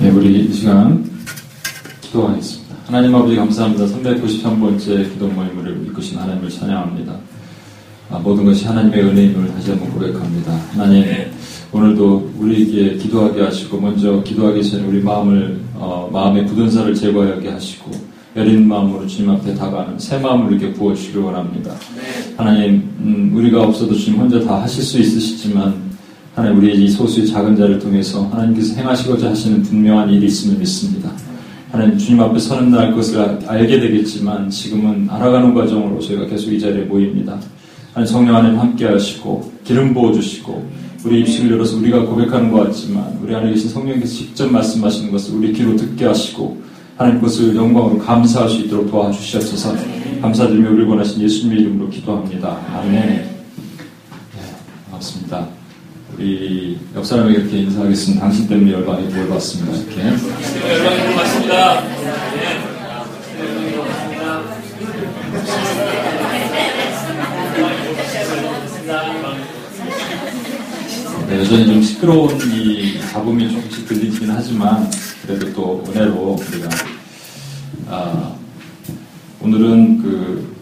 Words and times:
네, 0.00 0.10
기도하겠습니다. 2.02 2.74
하나님 2.86 3.14
아버지 3.14 3.36
감사합니다. 3.36 3.86
393번째 3.86 5.10
기도 5.12 5.28
모임을 5.28 5.86
이끄신 5.86 6.18
하나님을 6.18 6.50
찬양합니다. 6.50 7.31
아, 8.22 8.24
모든 8.24 8.44
것이 8.44 8.64
하나님의 8.66 9.02
은혜임을 9.02 9.52
다시 9.52 9.70
한번 9.70 9.90
고백합니다. 9.90 10.52
하나님, 10.70 11.04
오늘도 11.72 12.30
우리에게 12.38 12.96
기도하게 12.96 13.42
하시고, 13.42 13.80
먼저 13.80 14.22
기도하기 14.22 14.62
전에 14.70 14.84
우리 14.84 15.02
마음을, 15.02 15.60
어, 15.74 16.08
마음의 16.12 16.46
굳은 16.46 16.70
살을 16.70 16.94
제거하게 16.94 17.48
하시고, 17.48 17.90
여린 18.36 18.68
마음으로 18.68 19.06
주님 19.08 19.30
앞에 19.30 19.54
다가가는 19.54 19.98
새 19.98 20.18
마음을 20.18 20.52
이렇게 20.52 20.72
부어주시길 20.72 21.20
원합니다. 21.20 21.74
하나님, 22.36 22.88
음, 23.00 23.32
우리가 23.34 23.62
없어도 23.62 23.94
주님 23.94 24.20
혼자 24.20 24.40
다 24.40 24.62
하실 24.62 24.84
수 24.84 25.00
있으시지만, 25.00 25.74
하나님 26.36 26.58
우리의 26.58 26.84
이 26.84 26.88
소수의 26.88 27.26
작은 27.26 27.56
자를 27.56 27.80
통해서 27.80 28.24
하나님께서 28.28 28.74
행하시고자 28.76 29.30
하시는 29.30 29.62
분명한 29.62 30.10
일이 30.10 30.26
있음을 30.26 30.58
믿습니다. 30.60 31.10
하나님 31.72 31.98
주님 31.98 32.20
앞에 32.20 32.38
서는 32.38 32.70
날 32.70 32.90
그것을 32.90 33.40
알게 33.46 33.80
되겠지만 33.80 34.48
지금은 34.48 35.08
알아가는 35.10 35.52
과정으로 35.54 35.98
저희가 36.00 36.26
계속 36.26 36.52
이 36.52 36.60
자리에 36.60 36.84
모입니다. 36.84 37.38
하나님 37.94 38.10
성령 38.10 38.36
하나님 38.36 38.58
함께 38.58 38.86
하시고 38.86 39.52
기름 39.64 39.92
부어 39.92 40.12
주시고 40.12 40.70
우리 41.04 41.20
입식을 41.20 41.52
열어서 41.52 41.76
우리가 41.76 42.06
고백하는 42.06 42.50
것 42.50 42.64
같지만 42.64 43.18
우리 43.22 43.34
안에 43.34 43.50
계신 43.50 43.68
성령께서 43.68 44.06
직접 44.06 44.50
말씀하시는 44.50 45.12
것을 45.12 45.34
우리 45.34 45.52
귀로 45.52 45.76
듣게 45.76 46.06
하시고 46.06 46.62
하나님 46.96 47.20
그것을 47.20 47.54
영광으로 47.54 47.98
감사할 47.98 48.48
수 48.48 48.60
있도록 48.62 48.90
도와주시옵소서 48.90 49.76
감사드리며 50.22 50.70
우리 50.70 50.84
원하신 50.84 51.20
예수님의 51.22 51.60
이름으로 51.62 51.90
기도합니다. 51.90 52.60
아멘. 52.72 52.92
네, 52.92 53.26
반갑습니다. 54.84 55.48
우리 56.14 56.78
옆 56.94 57.04
사람에게 57.04 57.40
이렇게 57.40 57.58
인사하겠습니다. 57.58 58.22
당신 58.22 58.48
때문에 58.48 58.72
열방에 58.72 59.06
구원 59.08 59.28
받습니다. 59.28 59.76
이렇게. 59.76 60.02
열방에 60.70 61.08
고맙습니다. 61.08 61.82
네, 71.26 71.38
여전히 71.38 71.64
좀 71.64 71.82
시끄러운 71.82 72.38
이 72.52 73.00
잡음이 73.10 73.50
조금씩 73.50 73.88
들리긴 73.88 74.30
하지만 74.30 74.90
그래도 75.22 75.50
또 75.54 75.82
은혜로 75.88 76.38
우리가 76.50 76.68
아, 77.88 78.34
오늘은 79.40 80.02
그 80.02 80.54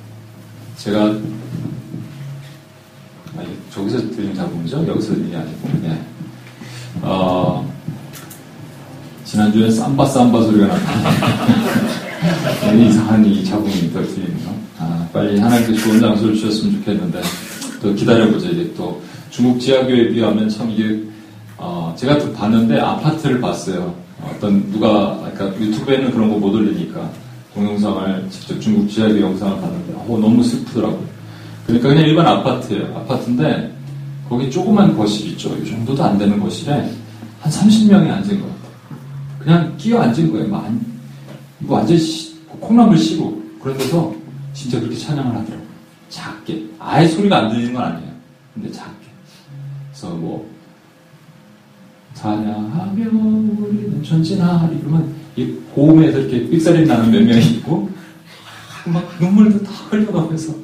제가 0.77 1.07
아니, 3.37 3.49
저기서 3.75 3.99
들리는 3.99 4.37
잡음이죠? 4.37 4.87
여기서 4.87 5.09
들리는 5.09 5.31
게 5.33 5.37
아니고 5.37 5.69
네. 5.83 6.01
어, 7.03 7.69
지난주에 9.25 9.73
삼바 9.73 10.07
삼바 10.07 10.41
소리가 10.43 10.69
났다. 10.69 12.71
이상한 12.75 13.25
이 13.25 13.45
잡음이 13.45 13.93
거. 13.93 14.01
아, 14.79 15.09
빨리 15.13 15.41
하나님께 15.41 15.75
좋은 15.75 15.99
장소를 15.99 16.37
주셨으면 16.37 16.77
좋겠는데 16.77 17.21
또 17.81 17.95
기다려보자 17.95 18.49
이제 18.51 18.73
또 18.77 19.01
중국 19.31 19.59
지하교에 19.61 20.09
비하면 20.11 20.49
참 20.49 20.71
이게 20.71 21.03
어, 21.57 21.95
제가 21.97 22.19
또 22.19 22.33
봤는데 22.33 22.79
아파트를 22.81 23.41
봤어요. 23.41 23.95
어떤 24.23 24.71
누가 24.71 25.19
아까 25.25 25.47
유튜브에는 25.59 26.11
그런 26.11 26.29
거 26.31 26.37
못 26.39 26.55
올리니까 26.55 27.11
동영상을 27.55 28.27
직접 28.31 28.61
중국 28.61 28.89
지하교 28.89 29.21
영상을 29.21 29.61
봤는데 29.61 29.93
어, 29.95 30.07
너무 30.21 30.43
슬프더라고요. 30.43 31.05
그러니까 31.67 31.89
그냥 31.89 32.05
일반 32.05 32.27
아파트예요. 32.27 32.85
아파트인데 32.97 33.75
거기 34.29 34.51
조그만 34.51 34.97
거실 34.97 35.29
있죠. 35.33 35.57
이 35.57 35.69
정도도 35.69 36.03
안 36.05 36.17
되는 36.19 36.39
거실에 36.39 36.73
한 37.41 37.53
30명이 37.53 38.09
앉은 38.11 38.41
것 38.41 38.47
같아요. 38.47 38.99
그냥 39.39 39.75
끼어 39.77 40.01
앉은 40.01 40.31
거예요. 40.33 40.49
막 40.49 40.65
안- 40.65 40.85
이거 41.63 41.75
완전 41.75 41.97
히 41.97 42.37
콩나물 42.61 42.97
씌고 42.99 43.43
그런 43.63 43.77
데서 43.79 44.15
진짜 44.55 44.79
그렇게 44.79 44.97
찬양을 44.97 45.31
하더라고요. 45.31 45.67
작게 46.09 46.65
아예 46.81 47.07
소리가 47.07 47.39
안 47.39 47.51
들리는 47.51 47.75
건 47.75 47.85
아니에요. 47.85 48.11
근데 48.55 48.73
작게. 48.73 49.07
그래서 49.91 50.15
뭐 50.15 50.51
찬양하며 52.15 53.05
우리는 53.13 54.03
전진하리 54.03 54.79
이러면 54.79 55.15
이 55.37 55.55
고음에서 55.75 56.19
이렇게 56.19 56.49
삑사리 56.49 56.87
나는 56.87 57.11
몇 57.11 57.23
명이 57.23 57.47
있고 57.57 57.91
막 58.87 59.09
눈물도 59.21 59.63
다 59.63 59.71
흘려가면서 59.91 60.55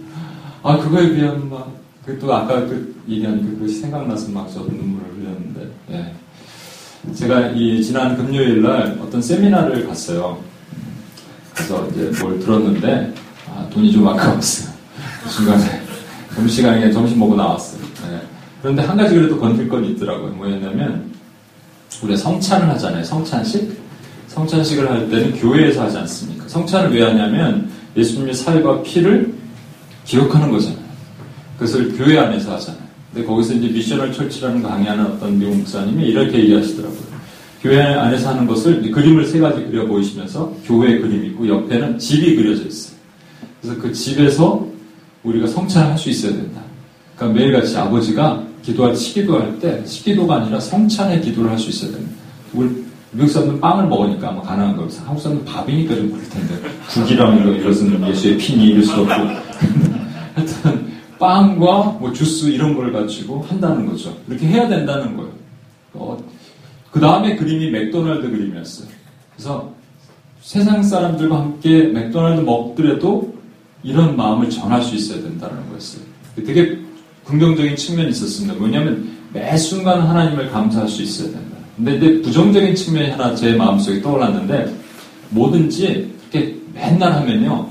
아 0.62 0.78
그거에 0.78 1.14
비하면 1.14 1.50
막또 1.50 2.34
아까 2.34 2.60
그 2.66 2.96
얘기하니까 3.08 3.50
그것이 3.50 3.80
생각나서 3.80 4.30
막 4.32 4.50
저도 4.50 4.70
눈물을 4.70 5.06
흘렸는데 5.14 5.70
예. 5.90 6.14
제가 7.14 7.48
이 7.48 7.82
지난 7.82 8.16
금요일 8.16 8.62
날 8.62 8.98
어떤 9.00 9.22
세미나를 9.22 9.86
갔어요. 9.86 10.42
그래서 11.54 11.86
이제 11.90 12.10
뭘 12.20 12.40
들었는데 12.40 13.14
아, 13.48 13.68
돈이 13.70 13.92
좀 13.92 14.08
아까웠어요. 14.08 14.74
그 15.22 15.28
순간에 15.30 15.85
점심시간에 16.36 16.78
그냥 16.78 16.92
점심 16.92 17.18
먹고 17.18 17.34
나왔어요. 17.34 17.80
예. 18.12 18.20
그런데 18.60 18.82
한 18.82 18.96
가지 18.96 19.14
그래도 19.14 19.38
건들 19.38 19.68
건 19.68 19.84
있더라고요. 19.84 20.32
뭐였냐면 20.32 21.10
우리가 22.02 22.18
성찬을 22.18 22.68
하잖아요. 22.70 23.02
성찬식. 23.04 23.86
성찬식을 24.28 24.90
할 24.90 25.08
때는 25.08 25.32
교회에서 25.38 25.84
하지 25.84 25.96
않습니까? 25.96 26.46
성찬을 26.46 26.94
왜 26.94 27.02
하냐면 27.02 27.70
예수님의 27.96 28.34
살과 28.34 28.82
피를 28.82 29.32
기억하는 30.04 30.50
거잖아요. 30.50 30.84
그것을 31.54 31.96
교회 31.96 32.18
안에서 32.18 32.54
하잖아요. 32.54 32.82
근데 33.12 33.26
거기서 33.26 33.54
이제 33.54 33.68
미셔널 33.68 34.12
철치라는 34.12 34.62
거 34.62 34.68
강의하는 34.68 35.06
어떤 35.06 35.38
미국 35.38 35.56
목사님이 35.56 36.04
이렇게 36.08 36.40
얘기하시더라고요. 36.40 37.16
교회 37.62 37.80
안에서 37.80 38.28
하는 38.28 38.46
것을 38.46 38.90
그림을 38.90 39.24
세 39.24 39.38
가지 39.38 39.64
그려 39.64 39.86
보이시면서 39.86 40.52
교회 40.66 40.98
그림이 40.98 41.28
있고 41.28 41.48
옆에는 41.48 41.98
집이 41.98 42.36
그려져 42.36 42.64
있어요. 42.64 42.96
그래서 43.62 43.80
그 43.80 43.92
집에서 43.92 44.75
우리가 45.26 45.46
성찬을 45.48 45.90
할수 45.90 46.08
있어야 46.10 46.32
된다. 46.32 46.60
그러니까 47.16 47.38
매일같이 47.38 47.76
아버지가 47.76 48.42
기도할 48.62 48.96
식기도할 48.96 49.58
때 49.58 49.84
식기도가 49.84 50.36
아니라 50.36 50.60
성찬의 50.60 51.20
기도를 51.20 51.50
할 51.50 51.58
수 51.58 51.70
있어야 51.70 51.92
됩니다. 51.92 52.14
우리 52.52 52.84
미국 53.12 53.30
사람들은 53.30 53.60
빵을 53.60 53.86
먹으니까 53.86 54.28
아마 54.28 54.42
가능한 54.42 54.76
거여서 54.76 55.04
한국 55.04 55.20
사람들은 55.22 55.52
밥이니까 55.52 55.94
좀 55.94 56.10
그럴 56.10 56.28
텐데 56.28 56.54
국이랑 56.90 57.40
이거 57.40 57.50
이것은 57.52 58.08
예수의 58.08 58.36
피니 58.36 58.66
이럴 58.66 58.82
수도 58.82 59.02
없고 59.02 59.12
하여튼 60.34 60.86
빵과 61.18 61.96
뭐 61.98 62.12
주스 62.12 62.46
이런 62.46 62.74
걸 62.74 62.92
가지고 62.92 63.42
한다는 63.48 63.86
거죠. 63.86 64.14
이렇게 64.28 64.46
해야 64.46 64.68
된다는 64.68 65.16
거예요. 65.16 65.32
어, 65.94 66.18
그 66.90 67.00
다음에 67.00 67.36
그림이 67.36 67.70
맥도날드 67.70 68.30
그림이었어요. 68.30 68.88
그래서 69.34 69.72
세상 70.42 70.82
사람들과 70.82 71.38
함께 71.40 71.84
맥도날드 71.84 72.40
먹더라도 72.42 73.35
이런 73.86 74.16
마음을 74.16 74.50
전할 74.50 74.82
수 74.82 74.96
있어야 74.96 75.22
된다는 75.22 75.56
거였어요. 75.68 76.02
되게 76.44 76.76
긍정적인 77.24 77.76
측면이 77.76 78.10
있었습니다. 78.10 78.54
뭐냐면 78.54 79.16
매 79.32 79.56
순간 79.56 80.00
하나님을 80.00 80.50
감사할 80.50 80.88
수 80.88 81.02
있어야 81.02 81.30
된다. 81.30 81.56
근데 81.76 81.96
이제 81.96 82.22
부정적인 82.22 82.74
측면이 82.74 83.10
하나 83.10 83.32
제 83.36 83.54
마음속에 83.54 84.02
떠올랐는데 84.02 84.74
뭐든지 85.30 86.12
그렇게 86.30 86.56
맨날 86.74 87.12
하면요 87.12 87.68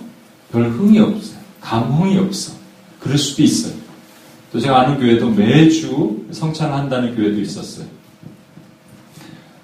별 0.53 0.69
흥이 0.69 0.99
없어요. 0.99 1.37
감흥이 1.59 2.17
없어. 2.19 2.53
그럴 3.01 3.17
수도 3.17 3.43
있어요. 3.43 3.73
또 4.53 4.59
제가 4.61 4.81
아는 4.81 4.97
교회도 4.97 5.31
매주 5.31 6.25
성찬을 6.31 6.73
한다는 6.73 7.13
교회도 7.13 7.41
있었어요. 7.41 7.87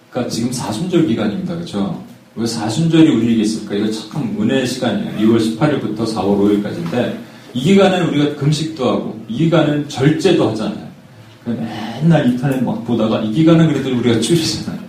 그러니까 0.10 0.30
지금 0.30 0.52
사순절 0.52 1.08
기간입니다. 1.08 1.56
그렇죠? 1.56 2.04
왜 2.36 2.46
사순절이 2.46 3.10
우리에게 3.10 3.42
있을까? 3.44 3.76
이거 3.76 3.92
참 3.92 4.36
은혜의 4.40 4.66
시간이에요. 4.66 5.18
2월 5.20 5.38
18일부터 5.60 6.00
4월 6.00 6.64
5일까지인데 6.64 7.18
이 7.54 7.62
기간에는 7.64 8.08
우리가 8.10 8.36
금식도 8.40 8.90
하고 8.90 9.20
이 9.28 9.38
기간은 9.40 9.90
절제도 9.90 10.50
하잖아요. 10.52 10.90
맨날 11.46 12.28
인터넷 12.28 12.64
막 12.64 12.86
보다가 12.86 13.20
이 13.22 13.34
기간은 13.34 13.68
그래도 13.74 13.90
우리가 13.98 14.20
줄이잖아요. 14.22 14.80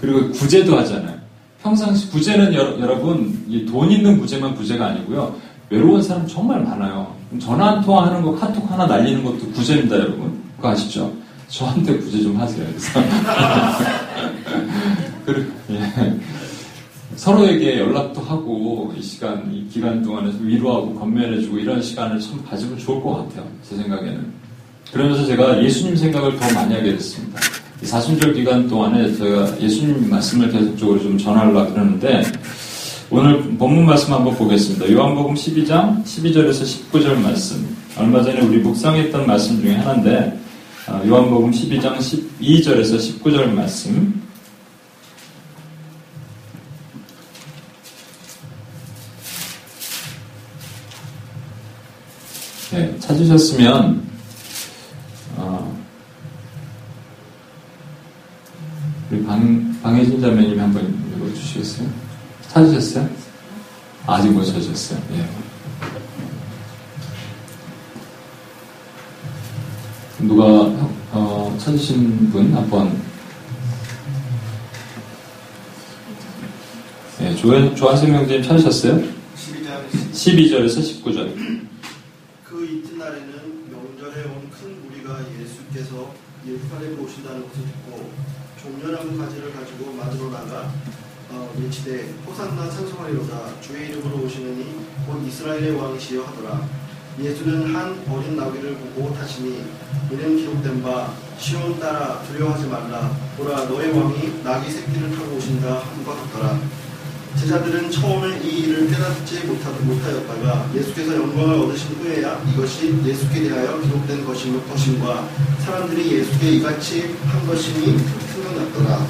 그리고 0.00 0.30
구제도 0.30 0.76
하잖아요. 0.78 1.16
평상시 1.62 2.08
구제는 2.10 2.54
여, 2.54 2.64
러 2.78 2.98
분 3.00 3.36
돈 3.70 3.90
있는 3.90 4.18
구제만 4.18 4.54
구제가 4.54 4.86
아니고요. 4.86 5.36
외로운 5.70 6.02
사람 6.02 6.26
정말 6.26 6.62
많아요. 6.64 7.14
전화 7.40 7.72
한통 7.72 7.98
하는 8.02 8.22
거, 8.22 8.34
카톡 8.34 8.68
하나 8.70 8.86
날리는 8.86 9.22
것도 9.22 9.50
구제입니다, 9.52 9.96
여러분. 9.96 10.40
그거 10.56 10.70
아시죠? 10.70 11.12
저한테 11.48 11.98
구제 11.98 12.22
좀 12.22 12.38
하세요. 12.40 12.64
그래서. 12.66 13.00
그리고, 15.26 15.50
예. 15.70 15.80
서로에게 17.18 17.80
연락도 17.80 18.20
하고, 18.20 18.94
이 18.96 19.02
시간, 19.02 19.50
이 19.52 19.68
기간 19.68 20.00
동안에 20.02 20.30
위로하고 20.40 20.94
건면해주고 20.94 21.58
이런 21.58 21.82
시간을 21.82 22.20
참 22.20 22.40
가지면 22.48 22.78
좋을 22.78 23.02
것 23.02 23.16
같아요. 23.16 23.44
제 23.68 23.74
생각에는. 23.74 24.24
그러면서 24.92 25.26
제가 25.26 25.62
예수님 25.62 25.96
생각을 25.96 26.38
더 26.38 26.54
많이 26.54 26.72
하게 26.74 26.92
됐습니다. 26.92 27.40
사순절 27.82 28.34
기간 28.34 28.68
동안에 28.68 29.12
제가 29.16 29.60
예수님 29.60 30.08
말씀을 30.08 30.50
계속적으로 30.52 31.00
좀 31.00 31.18
전하려고 31.18 31.72
그러는데 31.72 32.22
오늘 33.10 33.42
본문 33.56 33.84
말씀 33.84 34.12
한번 34.12 34.36
보겠습니다. 34.36 34.90
요한복음 34.90 35.34
12장 35.34 36.04
12절에서 36.04 36.92
19절 36.92 37.20
말씀. 37.20 37.76
얼마 37.98 38.22
전에 38.22 38.40
우리 38.42 38.58
묵상했던 38.58 39.26
말씀 39.26 39.60
중에 39.60 39.74
하나인데 39.74 40.38
아, 40.86 41.02
요한복음 41.04 41.50
12장 41.50 41.96
12절에서 41.98 42.96
19절 42.96 43.52
말씀. 43.52 44.27
네, 52.70 52.98
찾으셨으면 52.98 54.06
어, 55.36 55.84
우리 59.10 59.24
방, 59.24 59.80
방혜진 59.82 60.20
자매님 60.20 60.60
한번 60.60 60.84
읽어주시겠어요? 61.16 61.88
찾으셨어요? 62.48 63.08
아직 64.06 64.28
못 64.32 64.44
찾으셨어요. 64.44 65.00
예. 65.12 65.26
누가 70.26 70.44
어, 71.12 71.56
찾으신 71.58 72.30
분 72.30 72.52
한번 72.54 73.00
예, 77.22 77.34
조한, 77.34 77.74
조한생 77.74 78.12
명제님 78.12 78.42
찾으셨어요? 78.42 79.02
12장 79.36 80.12
12절에서 80.12 81.02
19절. 81.02 81.68
그 82.48 82.64
이튿날에는 82.64 83.70
명절에 83.70 84.24
온 84.24 84.48
큰 84.50 84.82
무리가 84.82 85.20
예수께서 85.38 86.14
예루살렘에 86.46 86.94
오신다는 86.96 87.42
것을 87.46 87.62
듣고 87.64 88.10
종려나무 88.62 89.18
가지를 89.18 89.52
가지고 89.52 89.92
맞으러 89.92 90.30
나가 90.30 90.72
어, 91.30 91.54
외치되 91.60 92.14
호산나 92.26 92.70
찬송하리로다. 92.70 93.60
주의 93.60 93.90
이름으로 93.90 94.24
오시느니 94.24 94.80
곧 95.06 95.22
이스라엘의 95.26 95.72
왕이시여 95.72 96.24
하더라. 96.24 96.66
예수는 97.20 97.74
한 97.74 98.02
어린 98.08 98.36
나귀를 98.36 98.76
보고 98.76 99.12
타시니 99.14 99.62
이는 100.10 100.36
기록된 100.38 100.82
바 100.82 101.12
시온 101.38 101.78
따라 101.78 102.22
두려워하지 102.22 102.66
말라. 102.68 103.10
보라 103.36 103.64
너의 103.66 103.92
왕이 103.92 104.42
나귀 104.42 104.70
새끼를 104.70 105.14
타고 105.14 105.36
오신다 105.36 105.80
함과 105.80 106.14
같더라 106.14 106.58
제자들은 107.36 107.90
처음에 107.90 108.40
이 108.42 108.60
일을 108.60 108.88
깨닫지 108.88 109.44
못하, 109.46 109.70
못하였다가 109.70 110.70
예수께서 110.74 111.16
영광을 111.16 111.54
얻으신 111.56 111.96
후에야 111.96 112.42
이것이 112.52 112.94
예수께 113.04 113.44
대하여 113.44 113.80
기록된 113.80 114.24
것임, 114.24 114.60
것임과 114.68 115.28
사람들이 115.64 116.12
예수께 116.12 116.50
이같이 116.52 117.14
한 117.24 117.46
것임이 117.46 117.98
생각났더라. 117.98 119.06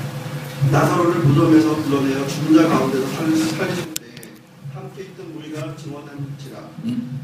나사로를 0.72 1.20
무덤에서 1.20 1.76
불러내어 1.76 2.26
죽은 2.26 2.56
자 2.56 2.68
가운데서 2.68 3.06
살리신 3.06 3.56
때에 3.94 4.14
함께 4.74 5.02
있던 5.02 5.34
무리가 5.34 5.76
증언한지라. 5.76 6.58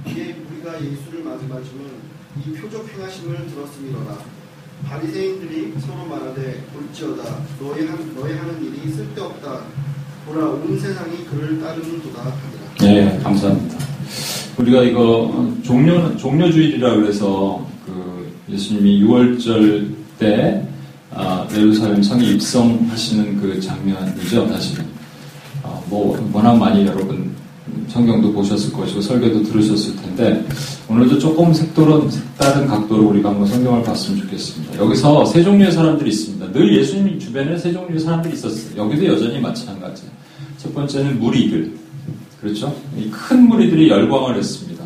이에 0.06 0.34
무리가 0.34 0.82
예수를 0.82 1.24
맞이맞으면 1.24 2.14
이 2.46 2.52
표적 2.52 2.88
행하심을 2.88 3.46
들었음이로라. 3.48 4.18
바리새인들이 4.84 5.74
서로 5.80 6.04
말하되 6.06 6.66
볼지어다 6.72 7.38
너희, 7.58 7.86
한, 7.86 8.14
너희 8.14 8.34
하는 8.34 8.62
일이 8.62 8.92
쓸데없다 8.92 9.62
보라 10.26 10.46
온 10.46 10.78
세상이 10.78 11.24
그를 11.26 11.60
따르는도다 11.60 12.20
하더라. 12.20 12.34
네, 12.80 13.18
감사합니다. 13.22 13.76
우리가 14.58 14.82
이거 14.82 15.52
종려 15.62 16.16
종려주일이라 16.16 16.96
그래서 16.96 17.66
그 17.84 18.32
예수님이 18.48 19.02
6월절 19.02 19.94
때 20.18 20.66
아, 21.10 21.46
예루살렘 21.54 22.02
성에 22.02 22.24
입성하시는 22.24 23.40
그 23.40 23.60
장면이죠, 23.60 24.48
사실은. 24.48 24.84
아, 25.62 25.80
뭐 25.86 26.18
워낙 26.32 26.54
많이 26.56 26.86
여러분 26.86 27.33
성경도 27.88 28.32
보셨을 28.32 28.72
것이고 28.72 29.00
설교도 29.00 29.42
들으셨을 29.44 29.96
텐데 29.96 30.44
오늘도 30.88 31.18
조금 31.18 31.52
색도로 31.52 32.10
색다른 32.10 32.66
각도로 32.66 33.08
우리가 33.08 33.30
한번 33.30 33.46
성경을 33.46 33.82
봤으면 33.82 34.20
좋겠습니다. 34.22 34.78
여기서 34.78 35.24
세 35.24 35.42
종류의 35.42 35.72
사람들이 35.72 36.10
있습니다. 36.10 36.52
늘 36.52 36.76
예수님 36.76 37.18
주변에 37.18 37.56
세 37.56 37.72
종류의 37.72 38.00
사람들이 38.00 38.34
있었어요. 38.34 38.84
여기도 38.84 39.06
여전히 39.06 39.40
마찬가지예요. 39.40 40.10
첫 40.58 40.74
번째는 40.74 41.20
무리들. 41.20 41.72
그렇죠? 42.40 42.74
이큰 42.96 43.48
무리들이 43.48 43.88
열광을 43.88 44.36
했습니다. 44.36 44.84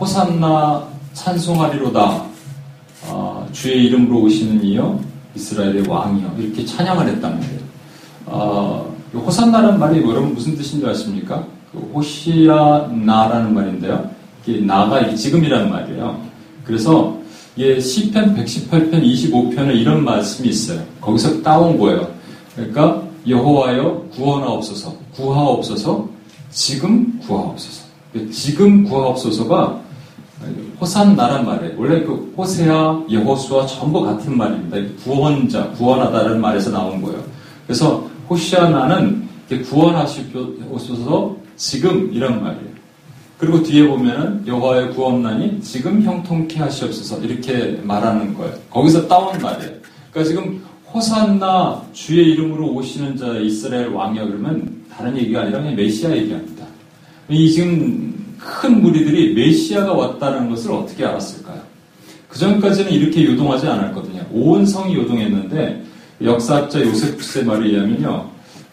호산나 0.00 0.88
찬송하리로다. 1.12 2.24
어, 3.06 3.48
주의 3.52 3.86
이름으로 3.86 4.22
오시는 4.22 4.64
이여 4.64 5.00
이스라엘의 5.34 5.86
왕이여 5.86 6.36
이렇게 6.38 6.64
찬양을 6.64 7.06
했단 7.08 7.38
말이에요. 7.38 7.60
어, 8.26 8.96
호산나라는 9.14 9.78
말이 9.78 10.00
여러분 10.00 10.34
무슨 10.34 10.56
뜻인지 10.56 10.86
아십니까? 10.86 11.46
그 11.72 11.78
호시아나라는 11.94 13.54
말인데요. 13.54 14.10
이게 14.46 14.60
나가 14.60 15.14
지금이라는 15.14 15.70
말이에요. 15.70 16.20
그래서 16.64 17.18
예, 17.58 17.80
시편 17.80 18.36
118편, 18.36 19.02
25편에 19.02 19.74
이런 19.74 20.04
말씀이 20.04 20.48
있어요. 20.48 20.80
거기서 21.00 21.42
따온 21.42 21.76
거예요. 21.78 22.08
그러니까 22.54 23.02
여호와여 23.26 24.06
구원하옵소서, 24.14 24.94
구하옵소서, 25.14 26.08
지금 26.50 27.18
구하옵소서. 27.20 27.88
지금 28.30 28.84
구하옵소서가 28.84 29.80
호산나란 30.80 31.44
말이에요. 31.44 31.74
원래 31.76 32.00
그 32.04 32.32
호세아, 32.36 33.02
여호수아 33.10 33.66
전부 33.66 34.02
같은 34.02 34.36
말입니다. 34.36 34.76
구원자, 35.02 35.68
구원하다는 35.72 36.40
말에서 36.40 36.70
나온 36.70 37.02
거예요. 37.02 37.22
그래서 37.66 38.08
호시아나는 38.30 39.28
구원하시옵소서 39.68 41.36
지금 41.58 42.10
이런 42.12 42.42
말이에요. 42.42 42.78
그리고 43.36 43.62
뒤에 43.62 43.86
보면은 43.86 44.46
여호와의 44.46 44.94
구원난이 44.94 45.60
지금 45.60 46.02
형통케 46.02 46.58
하시옵소서 46.58 47.22
이렇게 47.22 47.78
말하는 47.82 48.34
거예요. 48.34 48.54
거기서 48.70 49.06
따온 49.06 49.38
말이에요. 49.38 49.72
그러니까 50.10 50.24
지금 50.24 50.62
호산나 50.92 51.82
주의 51.92 52.30
이름으로 52.30 52.72
오시는 52.72 53.16
자 53.16 53.36
이스라엘 53.38 53.88
왕이야 53.88 54.24
그러면 54.24 54.84
다른 54.90 55.16
얘기가 55.16 55.42
아니라 55.42 55.58
그냥 55.58 55.76
메시아 55.76 56.16
얘기합니다. 56.16 56.64
이 57.28 57.50
지금 57.50 58.36
큰 58.38 58.80
무리들이 58.80 59.34
메시아가 59.34 59.92
왔다는 59.92 60.48
것을 60.50 60.72
어떻게 60.72 61.04
알았을까요? 61.04 61.60
그 62.28 62.38
전까지는 62.38 62.90
이렇게 62.90 63.24
요동하지 63.24 63.66
않았거든요. 63.66 64.26
온 64.32 64.64
성이 64.64 64.94
요동했는데 64.94 65.84
역사학자 66.22 66.80
요세프스의 66.80 67.44
말에 67.44 67.68
의하면요. 67.68 68.27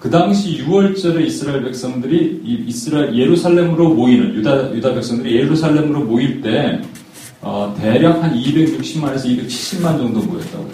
그 0.05 0.11
당시 0.11 0.63
6월절에 0.63 1.25
이스라엘 1.25 1.63
백성들이 1.63 2.43
이스라엘 2.67 3.17
예루살렘으로 3.17 3.95
모이는 3.95 4.35
유다 4.35 4.75
유다 4.75 4.93
백성들이 4.93 5.35
예루살렘으로 5.35 6.01
모일 6.01 6.41
때 6.43 6.79
어, 7.41 7.75
대략 7.75 8.21
한 8.21 8.35
260만에서 8.35 9.25
270만 9.25 9.97
정도 9.97 10.21
모였다고 10.21 10.63
해요. 10.63 10.73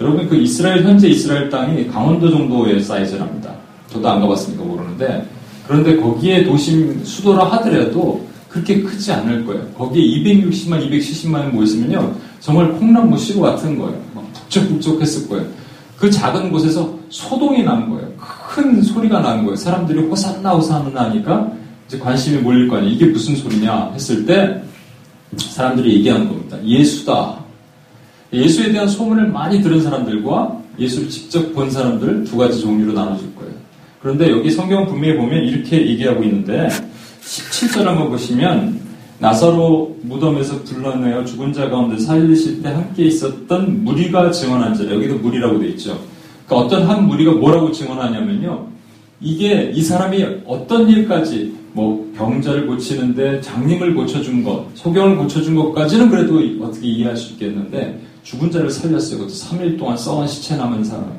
여러분 0.00 0.28
그 0.28 0.34
이스라엘 0.34 0.82
현재 0.82 1.06
이스라엘 1.06 1.48
땅이 1.48 1.86
강원도 1.86 2.28
정도의 2.28 2.82
사이즈랍니다. 2.82 3.54
저도 3.88 4.08
안 4.08 4.20
가봤으니까 4.20 4.64
모르는데 4.64 5.24
그런데 5.68 5.94
거기에 5.94 6.42
도심 6.42 7.04
수도라 7.04 7.44
하더라도 7.44 8.26
그렇게 8.48 8.82
크지 8.82 9.12
않을 9.12 9.46
거예요. 9.46 9.64
거기에 9.78 10.02
260만, 10.02 10.90
270만이 10.90 11.50
모였으면요 11.50 12.16
정말 12.40 12.72
콩나무 12.72 13.16
시루 13.16 13.42
같은 13.42 13.78
거예요. 13.78 13.96
막 14.12 14.28
북적북적했을 14.32 15.28
거예요. 15.28 15.46
그 15.96 16.10
작은 16.10 16.50
곳에서 16.50 16.98
소동이 17.10 17.62
난 17.62 17.88
거예요. 17.88 18.06
큰 18.56 18.82
소리가 18.82 19.20
난 19.20 19.44
거예요. 19.44 19.54
사람들이 19.54 20.00
호산나 20.08 20.52
호산나 20.52 21.10
하니까 21.10 21.52
이제 21.86 21.98
관심이 21.98 22.38
몰릴 22.38 22.68
거 22.68 22.78
아니에요. 22.78 22.94
이게 22.94 23.04
무슨 23.04 23.36
소리냐 23.36 23.92
했을 23.92 24.24
때 24.24 24.62
사람들이 25.36 25.96
얘기한 25.96 26.26
겁니다. 26.26 26.56
예수다. 26.64 27.36
예수에 28.32 28.72
대한 28.72 28.88
소문을 28.88 29.28
많이 29.28 29.60
들은 29.60 29.82
사람들과 29.82 30.58
예수를 30.78 31.10
직접 31.10 31.52
본 31.52 31.70
사람들 31.70 32.24
두 32.24 32.38
가지 32.38 32.58
종류로 32.58 32.94
나눠질 32.94 33.34
거예요. 33.36 33.52
그런데 34.00 34.30
여기 34.30 34.50
성경 34.50 34.86
분명히 34.86 35.16
보면 35.18 35.44
이렇게 35.44 35.86
얘기하고 35.88 36.22
있는데 36.24 36.68
17절 37.22 37.84
한번 37.84 38.08
보시면 38.08 38.80
나사로 39.18 39.98
무덤에서 40.02 40.62
불러내어 40.62 41.26
죽은 41.26 41.52
자 41.52 41.68
가운데 41.68 41.98
살리실 41.98 42.62
때 42.62 42.70
함께 42.70 43.04
있었던 43.04 43.84
무리가 43.84 44.30
증언한 44.30 44.74
자 44.74 44.90
여기도 44.90 45.16
무리라고 45.16 45.58
돼 45.58 45.68
있죠. 45.68 46.15
그러니까 46.46 46.66
어떤 46.66 46.88
한 46.88 47.06
무리가 47.06 47.32
뭐라고 47.32 47.70
증언하냐면요. 47.72 48.68
이게 49.20 49.72
이 49.74 49.82
사람이 49.82 50.24
어떤 50.46 50.88
일까지 50.88 51.54
뭐 51.72 52.10
병자를 52.16 52.66
고치는데 52.66 53.40
장님을 53.40 53.94
고쳐준 53.94 54.42
것, 54.42 54.66
소경을 54.74 55.16
고쳐준 55.18 55.54
것까지는 55.54 56.08
그래도 56.08 56.40
어떻게 56.64 56.86
이해할 56.86 57.16
수 57.16 57.32
있겠는데 57.32 58.00
죽은 58.22 58.50
자를 58.50 58.70
살렸어요. 58.70 59.18
그것도 59.18 59.34
3일 59.34 59.78
동안 59.78 59.96
썩은 59.96 60.26
시체 60.26 60.56
남은 60.56 60.84
사람. 60.84 61.12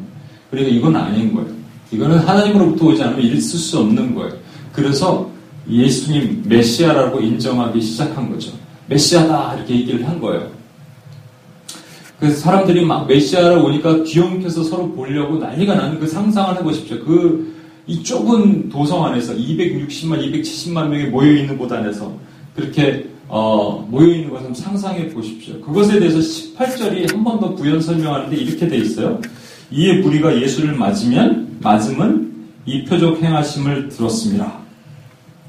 그러니까 0.50 0.76
이건 0.76 0.96
아닌 0.96 1.34
거예요. 1.34 1.50
이거는 1.92 2.18
하나님으로부터 2.20 2.88
오지 2.88 3.04
않으면 3.04 3.22
있을 3.22 3.60
수 3.60 3.80
없는 3.80 4.16
거예요. 4.16 4.34
그래서 4.74 5.30
예수님 5.70 6.44
메시아라고 6.46 7.20
인정하기 7.20 7.82
시작한 7.82 8.30
거죠. 8.30 8.52
메시아다 8.88 9.56
이렇게 9.56 9.76
얘기를 9.76 10.08
한 10.08 10.20
거예요. 10.20 10.57
그래서 12.20 12.38
사람들이 12.38 12.84
막 12.86 13.08
메시아를 13.08 13.58
오니까 13.60 14.04
뒤엉켜서 14.04 14.64
서로 14.64 14.92
보려고 14.92 15.38
난리가 15.38 15.76
나는 15.76 16.00
그 16.00 16.08
상상을 16.08 16.58
해보십시오. 16.60 17.00
그 17.06 17.58
이 17.90 18.04
좁은 18.04 18.68
도성 18.68 19.06
안에서 19.06 19.34
260만, 19.34 20.20
270만 20.20 20.90
명이 20.90 21.06
모여있는 21.06 21.58
곳 21.58 21.72
안에서 21.72 22.14
그렇게 22.54 23.08
어, 23.30 23.88
모여있는 23.90 24.30
것을 24.30 24.54
상상해 24.54 25.08
보십시오. 25.10 25.60
그것에 25.62 25.98
대해서 26.00 26.20
18절이 26.20 27.10
한 27.14 27.24
번 27.24 27.40
더 27.40 27.56
부연 27.56 27.82
설명하는데 27.82 28.36
이렇게 28.36 28.68
돼 28.68 28.78
있어요. 28.78 29.22
이에 29.72 30.00
무리가 30.02 30.38
예수를 30.42 30.74
맞으면 30.76 31.58
맞음은 31.62 32.34
이 32.66 32.84
표적 32.84 33.22
행하심을 33.22 33.88
들었습니다. 33.88 34.60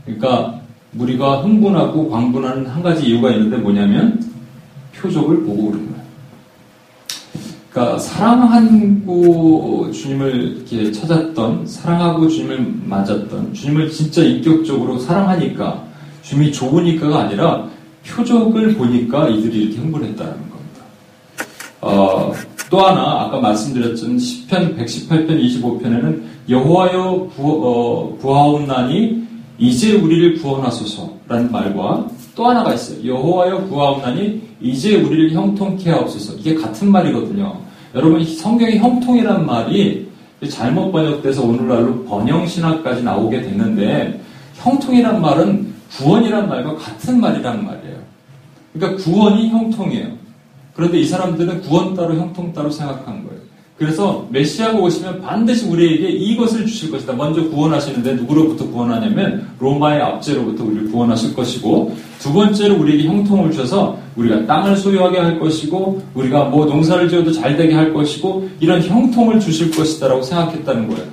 그러니까 0.05 0.61
무리가 0.93 1.43
흥분하고 1.43 2.09
광분하는 2.09 2.67
한 2.67 2.83
가지 2.85 3.07
이유가 3.09 3.33
있는데 3.33 3.57
뭐냐면 3.57 4.25
표적을 4.95 5.43
보고 5.45 5.71
그런 5.71 5.87
거예요. 5.91 5.98
그러니까 7.71 7.99
사랑하고 7.99 9.91
주님을 9.93 10.57
이렇게 10.57 10.91
찾았던 10.91 11.67
사랑하고 11.67 12.29
주님을 12.29 12.75
맞았던 12.85 13.53
주님을 13.53 13.91
진짜 13.91 14.23
인격적으로 14.23 14.99
사랑하니까 14.99 15.85
주님이 16.23 16.53
좋으니까가 16.53 17.21
아니라 17.21 17.69
표적을 18.07 18.75
보니까 18.75 19.29
이들이 19.29 19.65
이렇게 19.65 19.79
흥분했다는 19.79 20.33
겁니다. 20.33 20.83
어, 21.81 22.33
또 22.71 22.81
하나 22.81 23.23
아까 23.23 23.41
말씀드렸던 23.41 24.17
10편 24.17 24.79
118편 24.79 25.29
25편에는 25.29 26.23
여호와여 26.49 27.31
어, 27.37 28.17
부하옵나니 28.21 29.27
이제 29.59 29.95
우리를 29.95 30.39
구원하소서라는 30.39 31.53
말과 31.53 32.07
또 32.35 32.47
하나가 32.47 32.73
있어요. 32.73 33.07
여호와여 33.07 33.67
구하옵나니 33.67 34.48
이제 34.61 34.97
우리를 34.97 35.33
형통케 35.33 35.91
하옵소서. 35.91 36.35
이게 36.35 36.55
같은 36.55 36.91
말이거든요. 36.91 37.61
여러분 37.95 38.25
성경의 38.25 38.79
형통이란 38.79 39.47
말이 39.47 40.09
잘못 40.49 40.93
번역돼서 40.93 41.45
오늘날로 41.45 42.05
번영신학까지 42.05 43.03
나오게 43.03 43.43
됐는데 43.43 44.21
형통이란 44.55 45.21
말은 45.21 45.75
구원이란 45.97 46.49
말과 46.49 46.77
같은 46.77 47.21
말이란 47.21 47.65
말이에요. 47.65 47.97
그러니까 48.73 49.03
구원이 49.03 49.49
형통이에요. 49.49 50.19
그런데 50.75 51.01
이 51.01 51.05
사람들은 51.07 51.63
구원 51.63 51.95
따로 51.95 52.15
형통 52.15 52.53
따로 52.53 52.71
생각한 52.71 53.25
거예요. 53.25 53.28
그래서 53.79 54.27
메시아가 54.31 54.77
오시면 54.77 55.23
반드시 55.23 55.67
우리에게 55.67 56.09
이것을 56.09 56.67
주실 56.67 56.91
것이다. 56.91 57.13
먼저 57.13 57.49
구원하시는데 57.49 58.15
누구로부터 58.15 58.69
구원하냐면 58.69 59.49
로마의 59.61 60.03
압제로부터 60.03 60.65
우리를 60.65 60.91
구원하실 60.91 61.37
것이고 61.37 61.97
두 62.19 62.33
번째로 62.33 62.75
우리에게 62.81 63.05
형통을 63.05 63.53
주셔서 63.53 63.97
우리가 64.17 64.47
땅을 64.47 64.77
소유하게 64.77 65.19
할 65.19 65.39
것이고 65.39 66.03
우리가 66.15 66.47
뭐 66.47 66.67
농사를 66.67 67.09
지어도 67.09 67.31
잘 67.31 67.57
되게 67.57 67.73
할 67.73 67.95
것이고 67.95 68.51
이런 68.59 68.83
형통을 68.83 69.39
주실 69.39 69.71
것이다라고 69.71 70.23
생각했다는 70.23 70.89
거예요. 70.89 71.05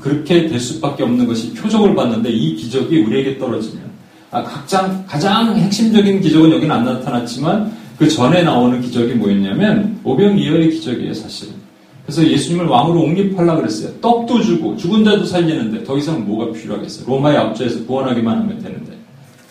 그렇게 0.00 0.46
될 0.46 0.60
수밖에 0.60 1.02
없는 1.02 1.26
것이 1.26 1.52
표적을 1.54 1.96
봤는데 1.96 2.30
이 2.30 2.54
기적이 2.54 3.02
우리에게 3.02 3.38
떨어지면 3.38 3.82
아, 4.30 4.44
각장 4.44 5.04
가장 5.08 5.56
핵심적인 5.56 6.20
기적은 6.20 6.52
여기는 6.52 6.70
안 6.70 6.84
나타났지만 6.84 7.72
그 7.98 8.08
전에 8.08 8.42
나오는 8.42 8.80
기적이 8.80 9.14
뭐였냐면 9.14 9.98
오병이어의 10.04 10.70
기적이에요 10.70 11.14
사실은. 11.14 11.61
그래서 12.04 12.26
예수님을 12.26 12.66
왕으로 12.66 13.00
옹립하려 13.00 13.56
그랬어요. 13.56 13.92
떡도 14.00 14.42
주고 14.42 14.76
죽은 14.76 15.04
자도 15.04 15.24
살리는데 15.24 15.84
더 15.84 15.96
이상 15.96 16.26
뭐가 16.26 16.52
필요하겠어요? 16.52 17.06
로마의 17.06 17.36
압제에서 17.36 17.84
구원하기만 17.84 18.40
하면 18.40 18.58
되는데. 18.58 18.92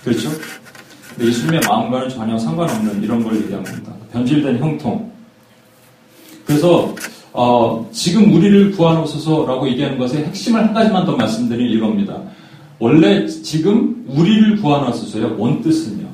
그렇죠? 0.04 0.30
근데 1.10 1.28
예수님의 1.28 1.62
마음과는 1.68 2.10
전혀 2.10 2.38
상관없는 2.38 3.04
이런 3.04 3.24
걸 3.24 3.36
얘기한 3.38 3.64
겁니다. 3.64 3.94
변질된 4.12 4.60
형통. 4.60 5.12
그래서 6.46 6.94
어, 7.34 7.88
지금 7.94 8.34
우리를 8.34 8.72
구하옵소서라고 8.72 9.70
얘기하는 9.70 9.98
것의 9.98 10.26
핵심을 10.26 10.60
한 10.60 10.74
가지만 10.74 11.06
더 11.06 11.16
말씀드리면 11.16 11.72
이겁니다. 11.72 12.22
원래 12.80 13.26
지금 13.28 14.04
우리를 14.08 14.58
구하옵소서요. 14.58 15.36
원 15.38 15.62
뜻은요. 15.62 16.10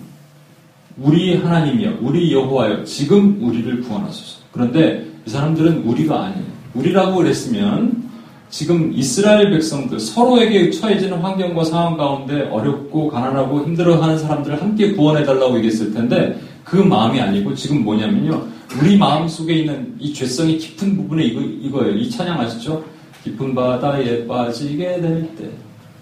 우리 0.99 1.37
하나님이여, 1.37 1.99
우리 2.01 2.33
여호와여, 2.33 2.83
지금 2.83 3.37
우리를 3.41 3.81
구하옵소서. 3.81 4.41
그런데 4.51 5.06
이 5.27 5.29
사람들은 5.29 5.83
우리가 5.83 6.23
아니에요. 6.23 6.45
우리라고 6.73 7.17
그랬으면 7.17 8.07
지금 8.49 8.93
이스라엘 8.93 9.51
백성들 9.51 9.99
서로에게 9.99 10.71
처해지는 10.71 11.19
환경과 11.19 11.65
상황 11.65 11.97
가운데 11.97 12.43
어렵고 12.43 13.09
가난하고 13.09 13.65
힘들어하는 13.65 14.17
사람들을 14.17 14.61
함께 14.61 14.93
구원해달라고 14.93 15.57
얘기했을 15.57 15.93
텐데 15.93 16.39
그 16.63 16.77
마음이 16.77 17.19
아니고 17.19 17.53
지금 17.55 17.83
뭐냐면요. 17.83 18.41
우리 18.79 18.97
마음 18.97 19.27
속에 19.27 19.53
있는 19.53 19.95
이 19.99 20.13
죄성이 20.13 20.57
깊은 20.57 20.95
부분에 20.95 21.25
이거, 21.25 21.41
이거예요. 21.41 21.95
이 21.97 22.09
찬양 22.09 22.39
아시죠? 22.39 22.81
깊은 23.25 23.53
바다에 23.53 24.25
빠지게 24.25 25.01
될 25.01 25.29
때 25.37 25.49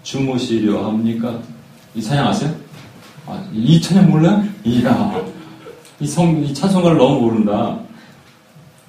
주무시려 0.04 0.84
합니까? 0.86 1.36
이 1.96 2.00
찬양 2.00 2.28
아세요? 2.28 2.54
아, 3.26 3.44
이 3.52 3.80
찬양 3.80 4.08
몰라요? 4.08 4.44
이야. 4.64 5.20
이 5.98 6.06
성, 6.06 6.44
이 6.44 6.54
찬송가를 6.54 6.96
너무 6.96 7.22
모른다. 7.22 7.76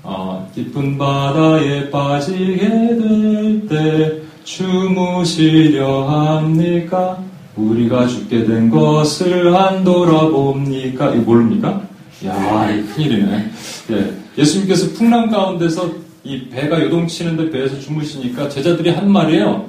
어, 0.04 0.50
깊은 0.54 0.98
바다에 0.98 1.89
빠지게 1.89 2.58
될 2.70 3.68
때 3.68 4.22
주무시려 4.44 6.04
합니까? 6.08 7.22
우리가 7.56 8.08
죽게 8.08 8.46
된 8.46 8.70
것을 8.70 9.54
안 9.56 9.84
돌아봅니까? 9.84 11.13
이거 11.13 11.22
모릅니까? 11.24 11.82
야, 12.25 12.72
이 12.72 12.82
큰일이네. 12.84 13.51
예, 13.92 14.13
예수님께서 14.38 14.94
풍랑 14.94 15.30
가운데서 15.30 15.92
이 16.24 16.48
배가 16.50 16.82
요동치는데 16.82 17.50
배에서 17.50 17.80
주무시니까 17.80 18.48
제자들이 18.50 18.89
한 18.92 19.12
말이에요. 19.12 19.68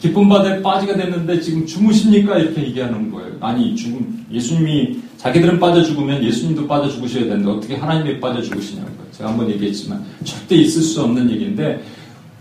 깊은 0.00 0.28
바다에 0.28 0.60
빠지게 0.60 0.96
됐는데 0.96 1.40
지금 1.40 1.64
주무십니까? 1.64 2.36
이렇게 2.38 2.62
얘기하는 2.64 3.10
거예요. 3.10 3.32
아니, 3.40 3.74
죽음, 3.74 4.26
예수님이 4.30 4.98
자기들은 5.24 5.58
빠져 5.58 5.82
죽으면 5.82 6.22
예수님도 6.22 6.66
빠져 6.66 6.90
죽으셔야 6.90 7.24
되는데 7.24 7.50
어떻게 7.50 7.76
하나님이 7.76 8.20
빠져 8.20 8.42
죽으시냐고요. 8.42 8.94
제가 9.12 9.30
한번 9.30 9.50
얘기했지만 9.50 10.04
절대 10.22 10.54
있을 10.56 10.82
수 10.82 11.02
없는 11.02 11.30
얘기인데 11.30 11.82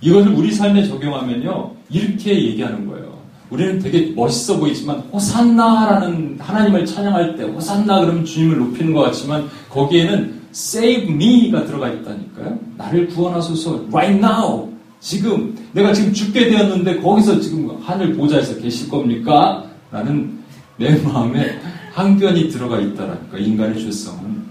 이것을 0.02 0.34
우리 0.34 0.52
삶에 0.52 0.86
적용하면요. 0.86 1.72
이렇게 1.90 2.44
얘기하는 2.44 2.86
거예요. 2.86 3.14
우리는 3.50 3.80
되게 3.80 4.12
멋있어 4.14 4.58
보이지만 4.58 4.98
호산나라는 5.14 6.38
하나님을 6.42 6.86
찬양할 6.86 7.38
때 7.38 7.44
호산나 7.44 8.02
그러면 8.02 8.26
주님을 8.26 8.58
높이는 8.58 8.92
것 8.92 9.04
같지만 9.04 9.48
거기에는 9.70 10.42
save 10.54 11.10
me가 11.10 11.64
들어가 11.66 11.88
있다니까요. 11.88 12.60
나를 12.76 13.08
구원하소서 13.08 13.86
right 13.94 14.18
now 14.18 14.70
지금 15.00 15.56
내가 15.72 15.94
지금 15.94 16.12
죽게 16.12 16.50
되었는데 16.50 17.00
거기서 17.00 17.40
지금 17.40 17.78
하늘 17.82 18.14
보좌에서 18.14 18.60
계실 18.60 18.90
겁니까? 18.90 19.64
라는 19.90 20.38
내 20.76 20.98
마음에 21.02 21.58
항변이 21.94 22.50
들어가 22.50 22.80
있다라니까 22.80 23.38
인간의 23.38 23.80
죄성은. 23.80 24.44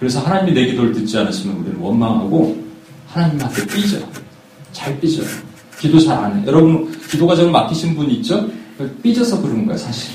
그래서 0.00 0.20
하나님이 0.20 0.52
내 0.52 0.66
기도를 0.66 0.92
듣지 0.92 1.16
않으시면 1.18 1.56
우리는 1.58 1.76
원망하고 1.78 2.62
하나님 3.06 3.40
앞에 3.42 3.66
삐져 3.66 3.98
잘 4.72 4.98
삐져요. 5.00 5.26
기도 5.78 5.98
잘 6.00 6.18
안 6.18 6.36
해 6.40 6.46
여러분 6.46 6.90
기도가 7.08 7.34
잘 7.36 7.50
막히신 7.50 7.94
분 7.94 8.10
있죠? 8.10 8.48
삐져서 9.02 9.42
그런 9.42 9.64
거야 9.66 9.76
사실. 9.76 10.12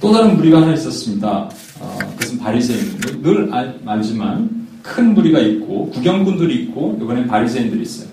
또 0.00 0.12
다른 0.12 0.36
무리가 0.36 0.62
하나 0.62 0.72
있었습니다. 0.74 1.48
어, 1.80 1.98
그것은 2.16 2.38
바리새인들. 2.38 3.22
늘 3.22 3.52
알, 3.54 3.78
알지만 3.86 4.66
큰 4.82 5.14
무리가 5.14 5.38
있고 5.40 5.90
구경꾼들이 5.90 6.64
있고 6.64 6.98
이번엔 7.00 7.28
바리새인들이 7.28 7.82
있어요 7.82 8.08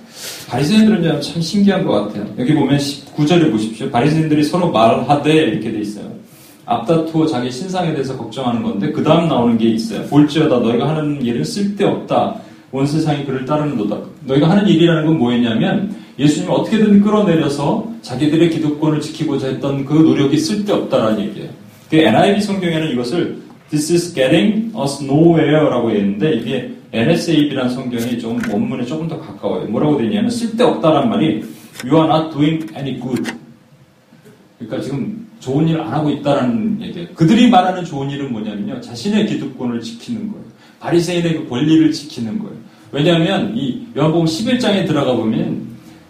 바리새인들은 0.49 1.21
참 1.21 1.41
신기한 1.41 1.85
것 1.85 1.91
같아요. 1.93 2.25
여기 2.39 2.53
보면 2.55 2.77
19절에 2.77 3.51
보십시오. 3.51 3.89
바리새인들이 3.91 4.43
서로 4.43 4.71
말하되 4.71 5.31
이렇게 5.31 5.71
돼 5.71 5.79
있어요. 5.79 6.09
앞다투어 6.65 7.27
자기 7.27 7.51
신상에 7.51 7.93
대해서 7.93 8.17
걱정하는 8.17 8.63
건데 8.63 8.91
그 8.91 9.03
다음 9.03 9.27
나오는 9.27 9.57
게 9.57 9.69
있어요. 9.69 10.03
볼지어다 10.07 10.59
너희가 10.59 10.89
하는 10.89 11.23
일은 11.23 11.43
쓸데없다. 11.43 12.35
온 12.71 12.85
세상이 12.85 13.25
그를 13.25 13.45
따르는도다. 13.45 13.97
너희가 14.25 14.49
하는 14.49 14.67
일이라는 14.67 15.05
건 15.05 15.17
뭐였냐면 15.17 15.95
예수님을 16.17 16.53
어떻게든 16.53 17.01
끌어내려서 17.01 17.87
자기들의 18.01 18.49
기득권을 18.49 19.01
지키고자 19.01 19.47
했던 19.47 19.85
그 19.85 19.93
노력이 19.93 20.37
쓸데없다라는 20.37 21.21
얘기예요. 21.21 21.49
그 21.89 21.95
NIV 21.95 22.41
성경에는 22.41 22.91
이것을 22.91 23.37
This 23.69 23.93
is 23.93 24.13
getting 24.13 24.71
us 24.75 25.03
nowhere라고 25.03 25.91
했는데 25.91 26.33
이게 26.33 26.71
NSAB라는 26.91 27.69
성경이 27.69 28.19
좀 28.19 28.39
원문에 28.51 28.85
조금 28.85 29.07
더 29.07 29.19
가까워요. 29.19 29.65
뭐라고 29.67 29.97
되냐면 29.97 30.29
쓸데없다란 30.29 31.09
말이 31.09 31.43
You 31.83 31.95
are 31.95 32.07
not 32.09 32.31
doing 32.35 32.67
any 32.75 32.99
good. 32.99 33.31
그러니까 34.57 34.81
지금 34.81 35.27
좋은 35.39 35.67
일을 35.67 35.81
안 35.81 35.93
하고 35.93 36.09
있다라는 36.09 36.81
얘기예요. 36.81 37.07
그들이 37.13 37.49
말하는 37.49 37.85
좋은 37.85 38.09
일은 38.09 38.31
뭐냐면요. 38.31 38.81
자신의 38.81 39.27
기득권을 39.27 39.81
지키는 39.81 40.31
거예요. 40.31 40.45
바리새인의 40.79 41.33
그 41.33 41.49
권리를 41.49 41.91
지키는 41.91 42.39
거예요. 42.39 42.55
왜냐하면 42.91 43.55
이 43.55 43.87
요한복음 43.95 44.25
11장에 44.25 44.87
들어가 44.87 45.15
보면 45.15 45.67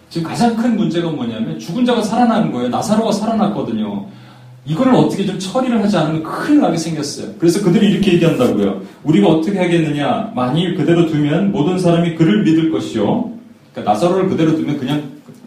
지금 0.08 0.28
가장 0.28 0.56
큰 0.56 0.76
문제가 0.76 1.10
뭐냐면 1.10 1.58
죽은 1.58 1.84
자가 1.84 2.02
살아난 2.02 2.50
거예요. 2.50 2.68
나사로가 2.68 3.12
살아났거든요. 3.12 4.06
이거를 4.66 4.94
어떻게 4.94 5.24
좀 5.24 5.38
처리를 5.38 5.82
하지 5.82 5.96
않으면 5.96 6.22
큰일 6.22 6.60
나게 6.60 6.76
생겼어요. 6.76 7.34
그래서 7.38 7.62
그들이 7.62 7.92
이렇게 7.92 8.14
얘기한다고요. 8.14 8.82
우리가 9.04 9.28
어떻게 9.28 9.58
하겠느냐? 9.58 10.32
만일 10.34 10.74
그대로 10.74 11.06
두면 11.06 11.52
모든 11.52 11.78
사람이 11.78 12.14
그를 12.16 12.42
믿을 12.42 12.70
것이요. 12.70 13.32
그러니까 13.72 13.92
나사로를 13.92 14.28
그대로 14.28 14.56
두면 14.56 14.78
그냥 14.78 15.02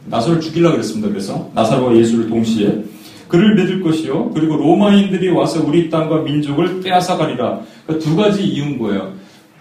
나사로를 0.08 0.42
죽이려고 0.42 0.74
그랬습니다. 0.74 1.10
그래서 1.10 1.50
나사로와 1.54 1.96
예수를 1.96 2.30
동시에 2.30 2.84
그를 3.28 3.56
믿을 3.56 3.82
것이요. 3.82 4.32
그리고 4.32 4.58
로마인들이 4.58 5.30
와서 5.30 5.64
우리 5.66 5.90
땅과 5.90 6.22
민족을 6.22 6.82
빼앗아 6.82 7.18
가리라. 7.18 7.62
그러니까 7.86 8.06
두 8.06 8.16
가지 8.16 8.44
이유인 8.44 8.78
거예요. 8.78 9.14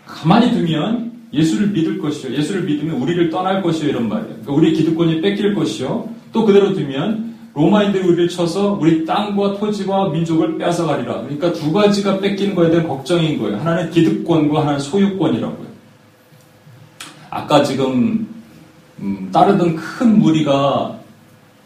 가만히 0.07 0.53
두면 0.53 1.13
예수를 1.33 1.69
믿을 1.69 1.99
것이요. 1.99 2.35
예수를 2.37 2.65
믿으면 2.65 2.97
우리를 2.97 3.31
떠날 3.31 3.63
것이요. 3.63 3.89
이런 3.89 4.09
말이에요. 4.09 4.29
그러니까 4.29 4.53
우리 4.53 4.73
기득권이 4.73 5.21
뺏길 5.23 5.55
것이요. 5.55 6.09
또 6.33 6.45
그대로 6.45 6.75
두면 6.75 7.32
로마인들이 7.55 8.07
우리를 8.07 8.29
쳐서 8.29 8.79
우리 8.81 9.05
땅과 9.05 9.59
토지와 9.59 10.09
민족을 10.09 10.57
빼앗아가리라. 10.57 11.23
그러니까 11.23 11.53
두 11.53 11.73
가지가 11.73 12.19
뺏기는 12.19 12.55
거에 12.55 12.71
대한 12.71 12.89
걱정인 12.89 13.39
거예요. 13.39 13.59
하나는 13.59 13.91
기득권과 13.91 14.63
하나는 14.63 14.81
소유권이라고요. 14.81 15.67
아까 17.31 17.63
지금 17.63 18.27
음, 18.99 19.29
따르던 19.33 19.77
큰 19.77 20.19
무리가 20.19 20.99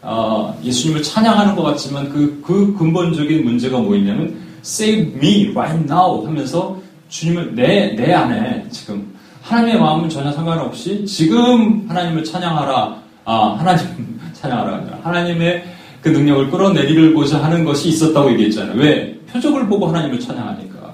아, 0.01 0.53
예수님을 0.63 1.03
찬양하는 1.03 1.55
것 1.55 1.63
같지만 1.63 2.09
그, 2.09 2.41
그 2.45 2.75
근본적인 2.77 3.43
문제가 3.43 3.79
뭐였냐면 3.79 4.37
Save 4.61 5.15
me 5.15 5.51
right 5.51 5.83
now 5.85 6.25
하면서 6.25 6.79
주님을 7.09 7.55
내, 7.55 7.95
내 7.95 8.13
안에 8.13 8.67
지금 8.69 9.13
하나님의 9.41 9.79
마음은 9.79 10.09
전혀 10.09 10.31
상관없이 10.31 11.05
지금 11.05 11.85
하나님을 11.87 12.23
찬양하라 12.23 12.97
아, 13.25 13.55
하나님 13.57 14.19
찬양하라 14.33 14.99
하나님의 15.03 15.76
그 16.01 16.09
능력을 16.09 16.49
끌어내리고자 16.51 17.43
하는 17.43 17.65
것이 17.65 17.89
있었다고 17.89 18.31
얘기했잖아요. 18.33 18.79
왜? 18.79 19.19
표적을 19.31 19.67
보고 19.67 19.87
하나님을 19.87 20.19
찬양하니까. 20.19 20.93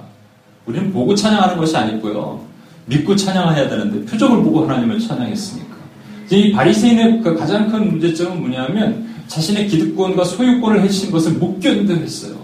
우리는 0.66 0.92
보고 0.92 1.14
찬양하는 1.14 1.58
것이 1.58 1.76
아니고요. 1.76 2.42
믿고 2.86 3.16
찬양해야 3.16 3.70
되는데 3.70 4.06
표적을 4.06 4.44
보고 4.44 4.64
하나님을 4.64 5.00
찬양했으니까. 5.00 5.74
이 6.32 6.52
바리새인의 6.52 7.22
그 7.22 7.36
가장 7.36 7.70
큰 7.70 7.90
문제점은 7.92 8.40
뭐냐면 8.40 9.08
자신의 9.28 9.68
기득권과 9.68 10.24
소유권을 10.24 10.82
해친 10.82 11.12
것을 11.12 11.34
못 11.34 11.60
견뎌했어요. 11.60 12.36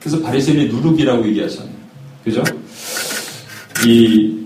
그래서 0.00 0.20
바리새인의 0.20 0.68
누룩이라고 0.68 1.26
얘기하잖아요. 1.28 1.74
그죠? 2.24 2.42
이 3.86 4.36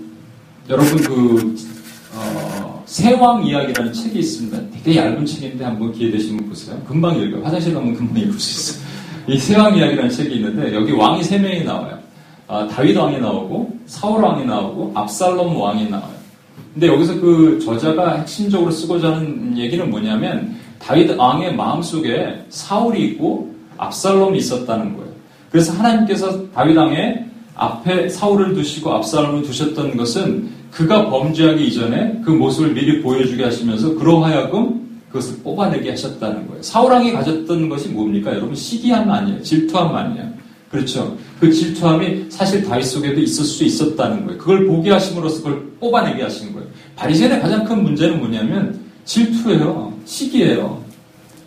여러분 0.69 0.97
그 0.97 1.55
어, 1.61 1.64
세왕 2.95 3.45
이야기라는 3.45 3.91
책이 3.91 4.19
있습니다. 4.19 4.57
되게 4.71 4.97
얇은 4.97 5.25
책인데 5.25 5.65
한번 5.65 5.91
기회 5.91 6.09
되시면 6.11 6.47
보세요. 6.47 6.81
금방 6.87 7.19
읽어요. 7.19 7.43
화장실 7.43 7.73
가면 7.73 7.93
금방 7.93 8.19
읽을 8.19 8.39
수 8.39 8.71
있어요. 8.71 8.87
이 9.27 9.37
세왕 9.37 9.75
이야기라는 9.75 10.09
책이 10.09 10.35
있는데 10.35 10.73
여기 10.73 10.93
왕이 10.93 11.21
세 11.21 11.37
명이 11.37 11.65
나와요. 11.65 11.99
아, 12.47 12.65
다윗 12.67 12.95
왕이 12.95 13.19
나오고 13.19 13.79
사울 13.85 14.23
왕이 14.23 14.45
나오고 14.45 14.93
압살롬 14.95 15.59
왕이 15.59 15.89
나와요. 15.89 16.15
근데 16.73 16.87
여기서 16.87 17.19
그 17.19 17.59
저자가 17.59 18.19
핵심적으로 18.19 18.71
쓰고자 18.71 19.15
하는 19.15 19.57
얘기는 19.57 19.89
뭐냐면 19.89 20.55
다윗 20.79 21.19
왕의 21.19 21.53
마음속에 21.53 22.45
사울이 22.47 23.03
있고 23.07 23.53
압살롬이 23.77 24.37
있었다는 24.37 24.95
거예요. 24.95 25.11
그래서 25.51 25.73
하나님께서 25.73 26.49
다윗 26.51 26.77
왕의 26.77 27.25
앞에 27.55 28.07
사울을 28.07 28.53
두시고 28.53 28.93
압살롬을 28.93 29.41
두셨던 29.43 29.97
것은 29.97 30.54
그가 30.75 31.09
범죄하기 31.09 31.67
이전에 31.67 32.21
그 32.25 32.31
모습을 32.31 32.73
미리 32.73 33.01
보여주게 33.01 33.45
하시면서 33.45 33.95
그러하여금 33.95 35.01
그것을 35.07 35.37
뽑아내게 35.41 35.91
하셨다는 35.91 36.47
거예요. 36.47 36.61
사울 36.61 36.91
왕이 36.91 37.13
가졌던 37.13 37.69
것이 37.69 37.87
뭡니까? 37.87 38.31
여러분 38.31 38.53
시기함 38.53 39.09
아니에요. 39.09 39.41
질투함 39.41 39.95
아니에요. 39.95 40.33
그렇죠. 40.69 41.17
그 41.39 41.49
질투함이 41.49 42.25
사실 42.27 42.65
다윗 42.65 42.83
속에도 42.83 43.21
있을 43.21 43.45
수 43.45 43.63
있었다는 43.63 44.25
거예요. 44.25 44.37
그걸 44.37 44.67
보게 44.67 44.91
하심으로써 44.91 45.43
그걸 45.43 45.65
뽑아내게 45.79 46.21
하신 46.23 46.51
거예요. 46.51 46.67
바리새인의 46.97 47.39
가장 47.39 47.63
큰 47.63 47.81
문제는 47.81 48.19
뭐냐면 48.19 48.77
질투예요. 49.05 49.93
시기예요. 50.03 50.83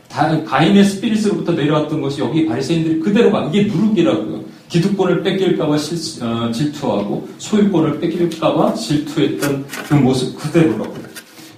다, 0.08 0.42
가인의 0.42 0.84
스피릿으로부터 0.84 1.52
내려왔던 1.52 2.00
것이 2.00 2.22
여기 2.22 2.46
바리새인들이 2.46 3.00
그대로 3.00 3.30
가. 3.30 3.44
이게 3.52 3.64
누룩이라고요. 3.64 4.44
기득권을 4.68 5.22
뺏길까봐 5.22 5.78
실, 5.78 6.22
어, 6.22 6.50
질투하고 6.52 7.28
소유권을 7.38 8.00
뺏길까봐 8.00 8.74
질투했던 8.74 9.66
그 9.88 9.94
모습 9.94 10.38
그대로라고요. 10.38 11.08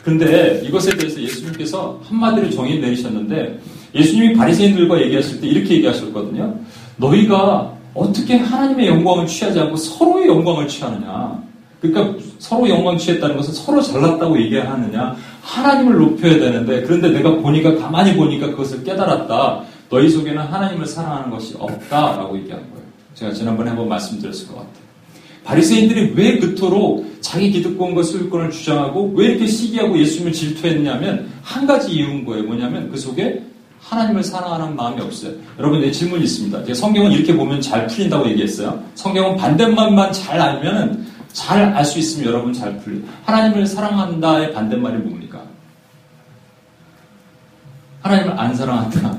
그런데 0.03 0.63
이것에 0.65 0.97
대해서 0.97 1.21
예수님께서 1.21 2.01
한마디로 2.05 2.51
정의 2.51 2.79
내리셨는데 2.81 3.61
예수님이 3.95 4.35
바리새인들과 4.35 5.01
얘기하실 5.03 5.41
때 5.41 5.47
이렇게 5.49 5.77
얘기하셨거든요. 5.77 6.55
너희가 6.97 7.75
어떻게 7.95 8.37
하나님의 8.37 8.87
영광을 8.87 9.27
취하지 9.27 9.59
않고 9.61 9.77
서로의 9.77 10.29
영광을 10.29 10.69
취하느냐? 10.69 11.43
그러니까 11.81 12.19
서로 12.39 12.69
영광 12.69 12.97
취했다는 12.97 13.37
것은 13.37 13.55
서로 13.55 13.81
잘났다고 13.81 14.41
얘기하느냐? 14.43 15.17
하나님을 15.43 15.97
높여야 15.99 16.39
되는데 16.39 16.83
그런데 16.83 17.09
내가 17.11 17.35
보니까 17.37 17.75
가만히 17.77 18.15
보니까 18.15 18.49
그것을 18.49 18.85
깨달았다. 18.85 19.63
너희 19.89 20.09
속에는 20.09 20.39
하나님을 20.39 20.87
사랑하는 20.87 21.31
것이 21.31 21.57
없다라고 21.59 22.39
얘기한 22.39 22.61
거예요. 22.71 22.80
제가 23.21 23.35
지난번에 23.35 23.69
한번 23.69 23.87
말씀드렸을 23.91 24.49
것 24.49 24.55
같아요. 24.55 24.81
바리새인들이 25.45 26.15
왜 26.17 26.39
그토록 26.39 27.07
자기 27.21 27.51
기득권과 27.51 28.03
소유권을 28.03 28.51
주장하고 28.51 29.13
왜 29.15 29.27
이렇게 29.27 29.47
시기하고 29.47 29.99
예수님을 29.99 30.33
질투했냐면 30.33 31.29
한 31.43 31.67
가지 31.67 31.93
이유인 31.93 32.25
거예요. 32.25 32.45
뭐냐면 32.45 32.91
그 32.91 32.97
속에 32.97 33.45
하나님을 33.81 34.25
사랑하는 34.25 34.75
마음이 34.75 35.03
없어요. 35.03 35.35
여러분, 35.59 35.83
내 35.83 35.91
질문이 35.91 36.25
있습니다. 36.25 36.75
성경은 36.75 37.13
이렇게 37.13 37.35
보면 37.35 37.61
잘 37.61 37.87
풀린다고 37.87 38.27
얘기했어요. 38.31 38.83
성경은 38.95 39.37
반대말만 39.37 40.13
잘 40.13 40.41
알면은 40.41 41.07
잘 41.33 41.75
알 41.75 41.85
수 41.85 41.99
있으면 41.99 42.27
여러분 42.27 42.53
잘 42.55 42.79
풀려. 42.79 43.01
하나님을 43.25 43.67
사랑한다의 43.67 44.53
반대말이 44.55 44.97
뭡니까? 44.99 45.43
하나님을 48.03 48.39
안 48.39 48.55
사랑한다. 48.55 49.19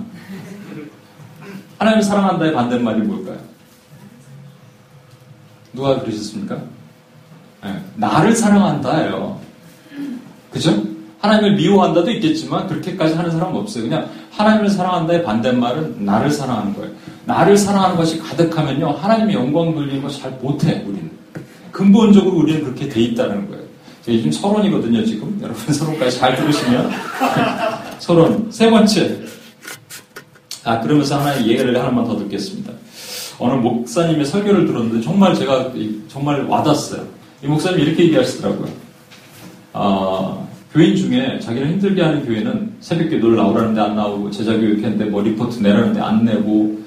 하나님을 1.77 2.03
사랑한다의 2.03 2.53
반대말이 2.53 3.01
뭘까요? 3.01 3.50
누가 5.73 5.99
그러셨습니까? 6.01 6.57
네, 7.63 7.81
나를 7.95 8.35
사랑한다예요. 8.35 9.39
그죠? 10.51 10.83
하나님을 11.19 11.55
미워한다도 11.55 12.09
있겠지만 12.11 12.67
그렇게까지 12.67 13.13
하는 13.13 13.31
사람은 13.31 13.59
없어요. 13.59 13.83
그냥 13.83 14.09
하나님을 14.31 14.69
사랑한다의 14.69 15.23
반대말은 15.23 16.03
나를 16.03 16.31
사랑하는 16.31 16.73
거예요. 16.73 16.91
나를 17.25 17.55
사랑하는 17.57 17.95
것이 17.95 18.19
가득하면요. 18.19 18.89
하나님의 18.89 19.35
영광 19.35 19.73
돌리는 19.75 20.01
거 20.01 20.09
잘 20.09 20.31
못해, 20.41 20.83
우리는. 20.85 21.11
근본적으로 21.71 22.37
우리는 22.37 22.63
그렇게 22.63 22.89
돼 22.89 23.01
있다는 23.01 23.47
거예요. 23.49 23.61
요즘 24.07 24.31
서론이거든요, 24.31 25.05
지금. 25.05 25.39
여러분 25.43 25.73
서론까지 25.73 26.17
잘 26.17 26.35
들으시면. 26.35 26.91
서론. 27.99 28.47
세 28.51 28.69
번째. 28.69 29.19
아, 30.63 30.79
그러면서 30.79 31.19
하나의 31.19 31.47
예를 31.47 31.77
하나만 31.79 32.05
더 32.05 32.17
듣겠습니다. 32.17 32.73
어느 33.41 33.53
목사님의 33.55 34.23
설교를 34.25 34.67
들었는데 34.67 35.01
정말 35.01 35.33
제가 35.33 35.71
정말 36.07 36.45
와닿았어요. 36.45 37.01
이 37.43 37.47
목사님이 37.47 37.83
이렇게 37.83 38.03
얘기하시더라고요. 38.03 38.69
아, 39.73 40.37
교인 40.71 40.95
중에 40.95 41.39
자기를 41.39 41.69
힘들게 41.71 42.03
하는 42.03 42.23
교회는 42.23 42.73
새벽 42.81 43.09
기도를 43.09 43.35
나오라는데 43.37 43.81
안 43.81 43.95
나오고 43.95 44.29
제자교육 44.29 44.77
했는데 44.83 45.05
뭐 45.05 45.23
리포트 45.23 45.59
내라는데 45.59 45.99
안 45.99 46.23
내고 46.23 46.79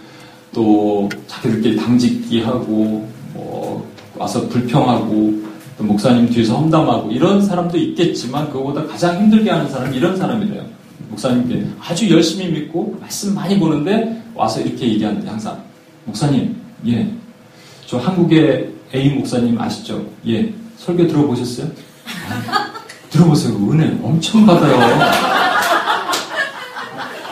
또 0.53 1.09
자기들끼리 1.27 1.77
당직기 1.77 2.43
하고 2.43 3.09
뭐 3.33 3.91
와서 4.17 4.49
불평하고 4.49 5.43
또 5.77 5.83
목사님 5.83 6.31
뒤에서 6.31 6.55
험담하고 6.55 7.11
이런 7.11 7.43
사람도 7.43 7.77
있겠지만 7.77 8.47
그거보다 8.51 8.87
가장 8.87 9.21
힘들게 9.21 9.51
하는 9.51 9.69
사람이 9.69 9.97
이런 9.97 10.17
사람이래요. 10.17 10.65
목사님께 11.11 11.67
아주 11.81 12.09
열심히 12.11 12.49
믿고 12.53 12.97
말씀 13.01 13.35
많이 13.35 13.59
보는데 13.59 14.23
와서 14.37 14.61
이렇게 14.61 14.87
얘기하는데 14.87 15.29
항상 15.29 15.74
목사님 16.05 16.57
예 16.87 17.09
저 17.87 17.99
한국의 17.99 18.73
A 18.95 19.11
목사님 19.11 19.61
아시죠? 19.61 20.05
예 20.27 20.53
설교 20.79 21.07
들어보셨어요? 21.07 21.69
들어보세요. 23.11 23.55
은혜 23.71 23.97
엄청 24.03 24.45
받아요. 24.45 24.75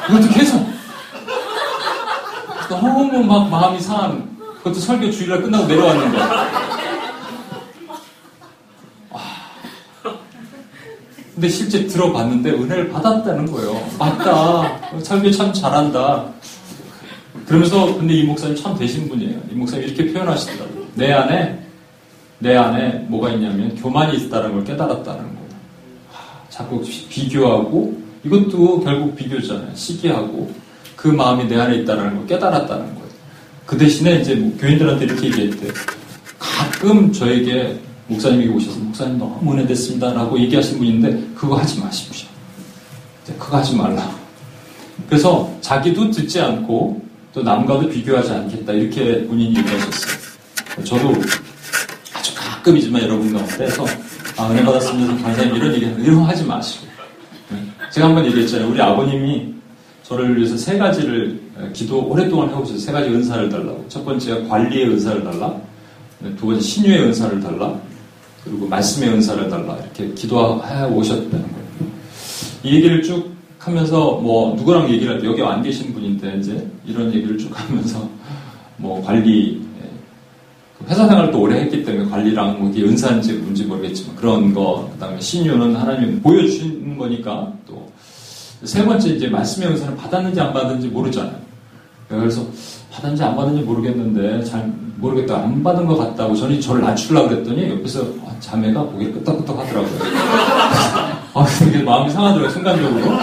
이것도 0.09 0.29
계속. 0.33 0.67
너무 2.69 3.25
막 3.25 3.49
마음이 3.49 3.81
상한, 3.81 4.37
그것도 4.59 4.75
설교 4.75 5.11
주일날 5.11 5.43
끝나고 5.43 5.67
내려왔는데. 5.67 6.19
근데 11.35 11.49
실제 11.49 11.87
들어봤는데 11.87 12.51
은혜를 12.51 12.91
받았다는 12.91 13.51
거예요. 13.51 13.83
맞다. 13.99 14.79
설교 15.03 15.31
참 15.33 15.53
잘한다. 15.53 16.27
그러면서 17.47 17.97
근데 17.97 18.15
이 18.15 18.25
목사님 18.25 18.57
참 18.57 18.77
되신 18.79 19.09
분이에요. 19.09 19.41
이 19.51 19.55
목사님 19.55 19.87
이렇게 19.87 20.13
표현하시더라고요. 20.13 20.87
내 20.95 21.13
안에 21.13 21.59
내 22.39 22.57
안에 22.57 23.07
뭐가 23.09 23.31
있냐면 23.31 23.75
교만이 23.77 24.19
있다는 24.19 24.53
걸 24.53 24.65
깨달았다는 24.65 25.21
거예요. 25.21 25.43
자꾸 26.49 26.83
비교하고 27.09 28.01
이것도 28.25 28.81
결국 28.81 29.17
비교잖아요. 29.17 29.75
시기하고 29.75 30.53
그 30.97 31.09
마음이 31.09 31.49
내 31.49 31.59
안에 31.59 31.79
있다는 31.79 32.17
걸 32.17 32.27
깨달았다는 32.27 32.85
거예요. 32.85 33.09
그 33.67 33.77
대신에 33.77 34.21
이제 34.21 34.35
뭐 34.35 34.57
교인들한테 34.59 35.05
이렇게 35.05 35.27
얘기했대. 35.29 35.69
가끔 36.39 37.13
저에게 37.13 37.79
목사님이 38.09 38.49
오셔서 38.49 38.79
목사님 38.81 39.19
너무 39.19 39.53
은혜됐습니다라고 39.53 40.39
얘기하신 40.41 40.79
분인데 40.79 41.29
그거 41.35 41.57
하지 41.57 41.81
마십시오. 41.81 42.29
그거 43.39 43.59
하지 43.59 43.77
말라. 43.77 44.11
그래서 45.09 45.51
자기도 45.61 46.11
듣지 46.11 46.41
않고 46.41 47.02
또 47.33 47.43
남과도 47.43 47.89
비교하지 47.89 48.31
않겠다 48.31 48.73
이렇게 48.73 49.25
본인이 49.27 49.57
얘기하셨어요. 49.59 50.85
저도 50.85 51.15
아주 52.15 52.35
가끔이지만 52.35 53.03
여러분 53.03 53.33
가운데서 53.33 53.87
아, 54.37 54.51
은혜 54.51 54.65
받았습니다. 54.65 55.15
감사합니다. 55.23 55.57
이런 55.57 55.75
얘기 55.75 55.87
이런 56.03 56.17
거 56.17 56.23
하지 56.25 56.45
마시고 56.45 56.87
네. 57.51 57.59
제가 57.91 58.09
한번 58.09 58.27
얘기했잖아요. 58.27 58.69
우리 58.71 58.81
아버님이 58.81 59.55
저를 60.03 60.37
위해서 60.37 60.57
세 60.57 60.77
가지를 60.77 61.41
기도 61.73 62.07
오랫동안 62.07 62.51
해오셨어요. 62.51 62.79
세 62.79 62.93
가지 62.93 63.09
은사를 63.09 63.49
달라고. 63.49 63.85
첫 63.89 64.05
번째가 64.05 64.49
관리의 64.49 64.89
은사를 64.91 65.25
달라. 65.25 65.55
네, 66.19 66.35
두 66.37 66.47
번째 66.47 66.61
신유의 66.61 67.03
은사를 67.05 67.41
달라. 67.41 67.75
그리고 68.45 68.67
말씀의 68.67 69.11
은사를 69.11 69.49
달라. 69.49 69.79
이렇게 69.79 70.13
기도해 70.15 70.85
오셨다는 70.85 71.31
거예요. 71.31 71.93
이 72.65 72.75
얘기를 72.75 73.03
쭉 73.03 73.33
하면서 73.65 74.13
뭐 74.15 74.55
누구랑 74.57 74.89
얘기를 74.91 75.15
할 75.15 75.21
때 75.21 75.27
여기 75.29 75.43
안 75.43 75.63
계신 75.63 75.93
분인데 75.93 76.39
이제 76.39 76.67
이런 76.85 77.13
얘기를 77.15 77.39
쭉 77.39 77.51
하면서 77.53 78.09
뭐 78.77 79.03
관리 79.05 79.61
예, 79.81 79.89
그 80.79 80.85
회사 80.91 81.07
생활도 81.07 81.41
오래 81.41 81.61
했기 81.61 81.85
때문에 81.85 82.11
관리랑 82.11 82.59
뭐 82.59 82.71
이게 82.71 82.83
은사인지 82.83 83.35
뭔지 83.35 83.65
모르겠지만 83.65 84.17
그런 84.17 84.53
거 84.53 84.91
그다음에 84.95 85.21
신유는 85.21 85.77
하나님 85.77 86.21
보여주는 86.23 86.97
거니까 86.99 87.53
또 87.67 87.93
세 88.65 88.85
번째 88.85 89.09
이제 89.09 89.27
말씀의 89.27 89.71
은사를 89.71 89.97
받았는지 89.97 90.41
안 90.41 90.53
받았는지 90.53 90.87
모르잖아요. 90.87 91.35
그래서 92.09 92.47
받았는지 92.93 93.23
안 93.25 93.35
받았는지 93.35 93.67
모르겠는데 93.67 94.45
잘 94.45 94.73
모르겠다 94.99 95.39
안 95.39 95.63
받은 95.65 95.85
것 95.85 95.97
같다고 95.97 96.37
저는 96.37 96.61
저를 96.61 96.81
낮추려고 96.83 97.29
그랬더니 97.31 97.71
옆에서 97.71 98.03
아, 98.25 98.31
자매가 98.39 98.83
고개를 98.85 99.15
끄덕끄덕 99.15 99.59
하더라고요. 99.59 99.99
아, 101.35 101.47
이게 101.69 101.83
마음이 101.83 102.11
상하더라고요 102.11 102.51
순간적으로. 102.51 103.19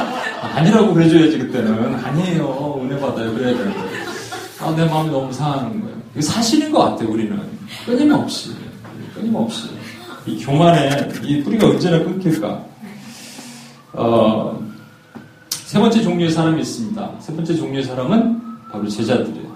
아니라고 0.59 0.93
그래줘야지 0.93 1.37
그때는. 1.39 1.95
아니에요. 1.95 2.81
은혜 2.83 2.99
받아요. 2.99 3.33
그래야 3.33 3.55
되는데 3.57 3.79
아, 4.59 4.73
내 4.75 4.85
마음이 4.85 5.09
너무 5.09 5.31
상하는 5.31 5.79
거예요. 5.81 5.95
이게 6.13 6.21
사실인 6.21 6.71
것 6.71 6.79
같아요 6.79 7.09
우리는. 7.09 7.39
끊임없이. 7.85 8.51
끊임없이. 9.15 9.69
이 10.25 10.43
교만에 10.43 10.89
이 11.23 11.41
뿌리가 11.43 11.67
언제나 11.67 11.99
끊길까? 11.99 12.61
어, 13.93 14.59
세 15.49 15.79
번째 15.79 16.01
종류의 16.01 16.29
사람이 16.31 16.61
있습니다. 16.61 17.11
세 17.19 17.33
번째 17.35 17.55
종류의 17.55 17.83
사람은 17.85 18.41
바로 18.71 18.87
제자들이에요. 18.87 19.49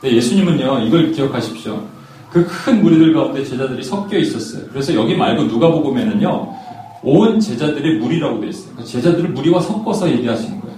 근데 0.00 0.16
예수님은요 0.16 0.80
이걸 0.86 1.12
기억하십시오. 1.12 1.82
그 2.30 2.44
큰 2.46 2.82
무리들 2.82 3.12
가운데 3.14 3.42
제자들이 3.44 3.82
섞여 3.82 4.18
있었어요. 4.18 4.62
그래서 4.70 4.94
여기 4.94 5.16
말고 5.16 5.48
누가 5.48 5.70
보고면은요 5.70 6.54
온 7.02 7.40
제자들의 7.40 7.98
무리라고 7.98 8.40
되어 8.40 8.50
있어요. 8.50 8.70
그러니까 8.72 8.84
제자들을 8.84 9.30
무리와 9.30 9.60
섞어서 9.60 10.10
얘기하시는 10.10 10.60
거예요. 10.60 10.76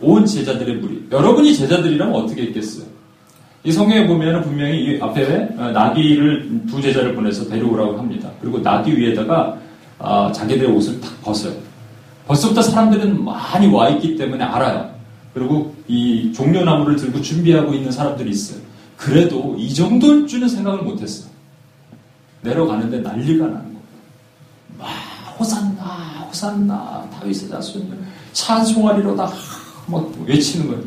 온 0.00 0.24
제자들의 0.24 0.76
무리. 0.76 1.06
여러분이 1.10 1.54
제자들이라면 1.54 2.14
어떻게 2.14 2.42
있겠어요? 2.44 2.86
이 3.62 3.70
성경에 3.70 4.06
보면 4.06 4.42
분명히 4.42 4.84
이 4.84 5.00
앞에 5.00 5.50
나귀를 5.54 6.62
두 6.66 6.80
제자를 6.80 7.14
보내서 7.14 7.46
데려오라고 7.48 7.98
합니다. 7.98 8.30
그리고 8.40 8.58
나귀 8.58 8.96
위에다가 8.96 9.58
아, 9.98 10.32
자기들의 10.32 10.70
옷을 10.74 10.98
탁 11.00 11.20
벗어요. 11.20 11.52
벌써부터 12.26 12.62
사람들은 12.62 13.22
많이 13.22 13.66
와 13.66 13.90
있기 13.90 14.16
때문에 14.16 14.42
알아요. 14.42 14.90
그리고 15.34 15.74
이 15.86 16.32
종려나무를 16.32 16.96
들고 16.96 17.20
준비하고 17.20 17.74
있는 17.74 17.92
사람들이 17.92 18.30
있어요. 18.30 18.60
그래도 18.96 19.56
이 19.58 19.72
정도일 19.72 20.26
줄은 20.26 20.48
생각을 20.48 20.82
못했어요. 20.82 21.30
내려가는데 22.42 23.00
난리가 23.00 23.46
거예요. 23.46 23.69
호산나 26.40 27.06
다윗의 27.20 27.50
자손이 27.50 27.90
찬송하리로다 28.32 29.30
막 29.86 30.12
외치는 30.26 30.68
거예요. 30.68 30.82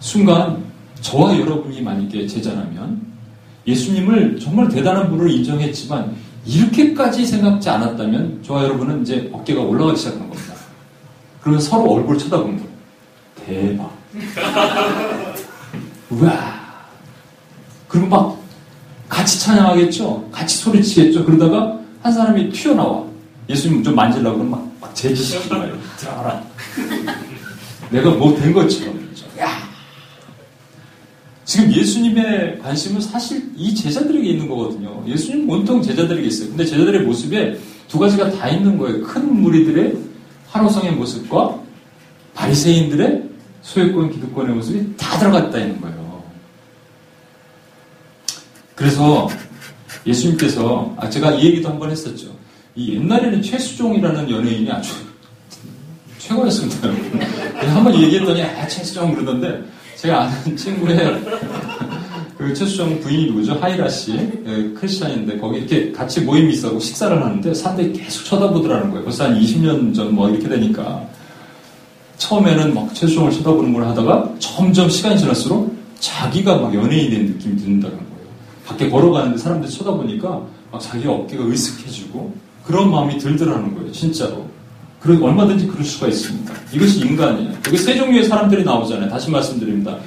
순간 0.00 0.64
저와 1.00 1.38
여러분이 1.38 1.80
만약에 1.80 2.26
제자라면 2.26 3.00
예수님을 3.66 4.40
정말 4.40 4.68
대단한 4.68 5.08
분으로 5.10 5.28
인정했지만 5.28 6.16
이렇게까지 6.44 7.24
생각지 7.24 7.68
않았다면 7.70 8.42
저와 8.42 8.64
여러분은 8.64 9.02
이제 9.02 9.30
어깨가 9.32 9.60
올라가기 9.60 9.96
시작한 9.98 10.28
겁니다. 10.28 10.54
그러면 11.40 11.60
서로 11.60 11.92
얼굴 11.92 12.18
쳐다보는 12.18 12.56
거예요. 12.56 12.72
대박. 13.46 13.92
우와. 16.10 16.62
그리고 17.86 18.06
막 18.08 18.38
같이 19.08 19.40
찬양하겠죠? 19.40 20.30
같이 20.32 20.56
소리치겠죠? 20.58 21.24
그러다가 21.24 21.78
한 22.02 22.12
사람이 22.12 22.50
튀어나와. 22.50 23.11
예수님 23.48 23.82
좀 23.82 23.94
만질라고 23.94 24.38
그러면 24.38 24.50
막, 24.50 24.72
막 24.80 24.94
제지시키고 24.94 25.54
말이에요. 25.56 25.78
들어가라. 25.98 26.44
내가 27.90 28.10
뭐 28.10 28.34
된 28.36 28.52
것처럼. 28.52 29.02
야! 29.40 29.48
지금 31.44 31.72
예수님의 31.72 32.60
관심은 32.60 33.00
사실 33.00 33.50
이 33.56 33.74
제자들에게 33.74 34.26
있는 34.26 34.48
거거든요. 34.48 35.04
예수님 35.06 35.48
온통 35.50 35.82
제자들에게 35.82 36.26
있어요. 36.28 36.48
근데 36.50 36.64
제자들의 36.64 37.02
모습에 37.02 37.58
두 37.88 37.98
가지가 37.98 38.30
다 38.32 38.48
있는 38.48 38.78
거예요. 38.78 39.02
큰 39.02 39.40
무리들의 39.42 39.96
환호성의 40.48 40.92
모습과 40.92 41.58
바리새인들의 42.34 43.22
소유권 43.62 44.12
기득권의 44.12 44.54
모습이 44.54 44.96
다 44.96 45.18
들어갔다 45.18 45.58
있는 45.58 45.80
거예요. 45.80 46.22
그래서 48.74 49.28
예수님께서 50.06 50.94
아 50.98 51.08
제가 51.10 51.32
이 51.32 51.46
얘기도 51.46 51.68
한 51.68 51.78
번 51.78 51.90
했었죠. 51.90 52.28
이 52.74 52.94
옛날에는 52.94 53.42
최수종이라는 53.42 54.30
연예인이 54.30 54.70
아주 54.70 54.92
최고였습니다. 56.18 56.88
한번 57.74 57.94
얘기했더니 57.94 58.42
아 58.42 58.66
최수종 58.66 59.14
그러던데 59.14 59.62
제가 59.96 60.24
아는 60.24 60.56
친구의 60.56 61.22
그 62.38 62.54
최수종 62.54 63.00
부인이 63.00 63.26
누구죠? 63.26 63.54
하이라 63.54 63.88
씨, 63.88 64.12
예, 64.14 64.70
크리스찬인데 64.74 65.38
거기 65.38 65.58
이렇게 65.58 65.92
같이 65.92 66.20
모임이 66.22 66.54
있어고 66.54 66.78
식사를 66.80 67.22
하는데 67.22 67.54
사람들이 67.54 67.92
계속 67.92 68.24
쳐다보더라는 68.24 68.90
거예요. 68.90 69.04
벌써 69.04 69.24
한 69.24 69.38
20년 69.38 69.94
전 69.94 70.10
뭐 70.12 70.28
이렇게 70.30 70.48
되니까 70.48 71.06
처음에는 72.16 72.74
막 72.74 72.94
최수종을 72.94 73.30
쳐다보는 73.32 73.72
걸 73.74 73.84
하다가 73.84 74.34
점점 74.38 74.88
시간이 74.88 75.18
지날수록 75.18 75.76
자기가 76.00 76.56
막 76.56 76.74
연예인이 76.74 77.10
된 77.10 77.26
느낌이 77.26 77.56
든다는 77.56 77.96
거예요. 77.96 78.26
밖에 78.66 78.88
걸어가는데 78.88 79.38
사람들이 79.38 79.70
쳐다보니까 79.70 80.42
막 80.70 80.80
자기 80.80 81.06
어깨가 81.06 81.44
으쓱해지고 81.44 82.32
그런 82.64 82.90
마음이 82.90 83.18
들더라는 83.18 83.74
거예요, 83.74 83.92
진짜로. 83.92 84.46
그런 85.00 85.20
얼마든지 85.22 85.66
그럴 85.66 85.84
수가 85.84 86.06
있습니다. 86.08 86.52
이것이 86.72 87.00
인간이에요. 87.00 87.52
여기 87.66 87.76
세 87.76 87.96
종류의 87.96 88.24
사람들이 88.24 88.62
나오잖아요. 88.64 89.10
다시 89.10 89.30
말씀드립니다. 89.30 89.98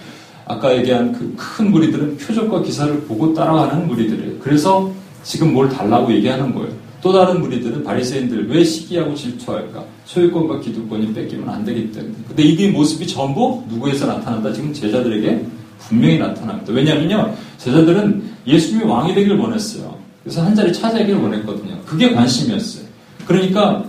아까 0.47 0.75
얘기한 0.77 1.11
그 1.11 1.35
큰 1.35 1.71
무리들은 1.71 2.17
표적과 2.17 2.61
기사를 2.61 3.01
보고 3.01 3.33
따라가는 3.33 3.87
무리들이에요. 3.87 4.39
그래서 4.39 4.91
지금 5.23 5.53
뭘 5.53 5.67
달라고 5.69 6.13
얘기하는 6.13 6.53
거예요. 6.53 6.69
또 7.01 7.11
다른 7.11 7.41
무리들은 7.41 7.83
바리새인들 7.83 8.49
왜 8.49 8.63
시기하고 8.63 9.15
질투할까? 9.15 9.83
소유권과 10.05 10.59
기득권이 10.61 11.13
뺏기면 11.13 11.49
안 11.49 11.63
되기 11.65 11.91
때문에. 11.91 12.13
근데 12.27 12.43
이게 12.43 12.69
모습이 12.69 13.05
전부 13.07 13.63
누구에서 13.69 14.05
나타난다? 14.07 14.53
지금 14.53 14.71
제자들에게 14.73 15.45
분명히 15.79 16.17
나타납니다. 16.19 16.71
왜냐하면요, 16.73 17.35
제자들은 17.57 18.23
예수님이 18.47 18.85
왕이 18.89 19.13
되길 19.13 19.33
원했어요. 19.35 19.95
그래서 20.25 20.43
한 20.43 20.55
자리 20.55 20.73
차지하기를 20.73 21.21
원했거든요. 21.21 21.79
그게 21.85 22.11
관심이었어요. 22.11 22.83
그러니까 23.27 23.85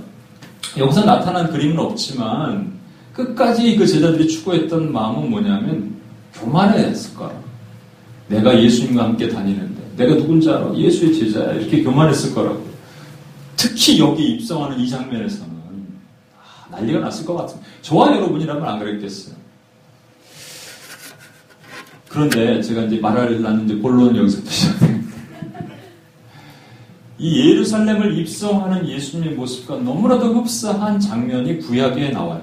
여기서 0.76 1.06
나타난 1.06 1.50
그림은 1.50 1.78
없지만 1.78 2.72
끝까지 3.14 3.74
그 3.76 3.86
제자들이 3.86 4.28
추구했던 4.28 4.92
마음은 4.92 5.30
뭐냐면 5.30 5.96
교만했을 6.34 7.14
거라. 7.16 7.32
내가 8.28 8.62
예수님과 8.62 9.04
함께 9.04 9.30
다니는데 9.30 9.82
내가 9.96 10.14
누군지 10.14 10.50
알아? 10.50 10.76
예수의 10.76 11.14
제자야. 11.14 11.54
이렇게 11.54 11.82
교만했을 11.82 12.34
거라고. 12.34 12.66
특히 13.56 13.98
여기 13.98 14.32
입성하는 14.32 14.78
이 14.78 14.90
장면에서는 14.90 15.50
아, 16.36 16.66
난리가 16.70 17.00
났을 17.00 17.24
것 17.24 17.34
같습니다. 17.34 17.66
저와 17.80 18.14
여러분이라면 18.14 18.62
안 18.62 18.78
그랬겠어요. 18.78 19.34
그런데 22.10 22.60
제가 22.60 22.82
이제 22.82 22.98
말하려는 22.98 23.64
이제 23.64 23.78
본론은 23.78 24.16
여기서부터 24.16 24.50
시작됩니다. 24.50 24.95
이 27.18 27.50
예루살렘을 27.50 28.18
입성하는 28.18 28.88
예수님의 28.88 29.34
모습과 29.34 29.76
너무나도 29.76 30.34
흡사한 30.34 31.00
장면이 31.00 31.60
구약에 31.60 32.10
나와요. 32.10 32.42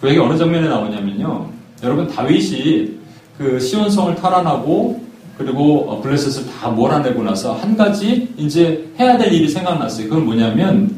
구약이 0.00 0.18
어느 0.18 0.38
장면에 0.38 0.68
나오냐면요. 0.68 1.50
여러분 1.82 2.06
다윗이 2.08 2.98
그 3.36 3.58
시온성을 3.58 4.14
탈환하고 4.14 5.02
그리고 5.36 6.00
블레셋을 6.02 6.50
다 6.50 6.68
몰아내고 6.68 7.22
나서 7.22 7.54
한 7.54 7.76
가지 7.76 8.28
이제 8.36 8.86
해야 8.98 9.16
될 9.16 9.32
일이 9.32 9.48
생각났어요. 9.48 10.08
그건 10.08 10.26
뭐냐면 10.26 10.94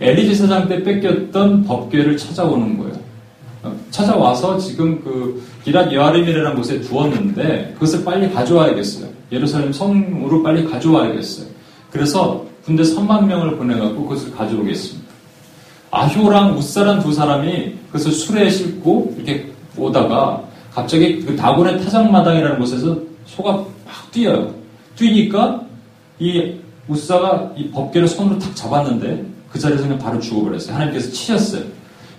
엘리제 0.00 0.34
사장 0.34 0.68
때 0.68 0.82
뺏겼던 0.82 1.64
법궤를 1.64 2.16
찾아오는 2.16 2.76
거예요. 2.76 2.94
어, 3.62 3.74
찾아와서 3.90 4.58
지금 4.58 5.02
그 5.02 5.42
기랏 5.64 5.92
여아림이라는 5.92 6.56
곳에 6.56 6.80
두었는데 6.80 7.72
그것을 7.74 8.04
빨리 8.04 8.30
가져와야겠어요. 8.30 9.08
예루살렘 9.32 9.72
성으로 9.72 10.42
빨리 10.42 10.64
가져와야겠어요. 10.68 11.53
그래서 11.94 12.44
군대 12.64 12.82
3만 12.82 13.24
명을 13.26 13.56
보내갖고 13.56 14.02
그것을 14.02 14.32
가져오겠습니다. 14.32 15.08
아효랑 15.92 16.58
우사란 16.58 17.00
두 17.00 17.12
사람이 17.12 17.72
그것을 17.86 18.10
술에 18.10 18.50
싣고 18.50 19.14
이렇게 19.16 19.52
오다가 19.76 20.42
갑자기 20.72 21.20
그 21.20 21.36
다곤의 21.36 21.84
타작마당이라는 21.84 22.58
곳에서 22.58 22.98
소가 23.26 23.52
막 23.52 24.10
뛰어요. 24.10 24.52
뛰니까 24.96 25.64
이 26.18 26.56
우사가 26.88 27.52
이 27.56 27.70
법계를 27.70 28.08
손으로 28.08 28.40
탁 28.40 28.56
잡았는데 28.56 29.24
그 29.52 29.60
자리에서 29.60 29.84
그냥 29.84 29.96
바로 29.96 30.18
죽어버렸어요. 30.18 30.74
하나님께서 30.74 31.12
치셨어요. 31.12 31.62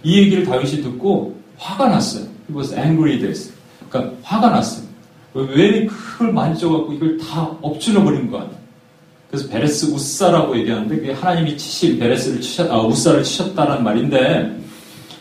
이 0.04 0.20
얘기를 0.20 0.46
다윗이 0.46 0.84
듣고 0.84 1.36
화가 1.58 1.90
났어요. 1.90 2.24
He 2.48 2.58
was 2.58 2.74
angry 2.74 3.20
this. 3.20 3.52
그러니까 3.90 4.16
화가 4.24 4.52
났어요. 4.52 4.86
왜 5.34 5.86
그걸 5.86 6.32
만져갖고 6.32 6.94
이걸 6.94 7.18
다 7.18 7.52
엎질러 7.62 8.06
버린 8.06 8.32
거 8.32 8.40
아니야. 8.40 8.65
그래서 9.36 9.50
베레스 9.50 9.86
우사라고 9.88 10.58
얘기하는데 10.58 10.96
그게 10.96 11.12
하나님이 11.12 11.58
치신 11.58 12.00
베레스를 12.00 12.40
치셨, 12.40 12.72
아, 12.72 12.80
우사를 12.82 13.22
치셨다는 13.22 13.84
말인데 13.84 14.58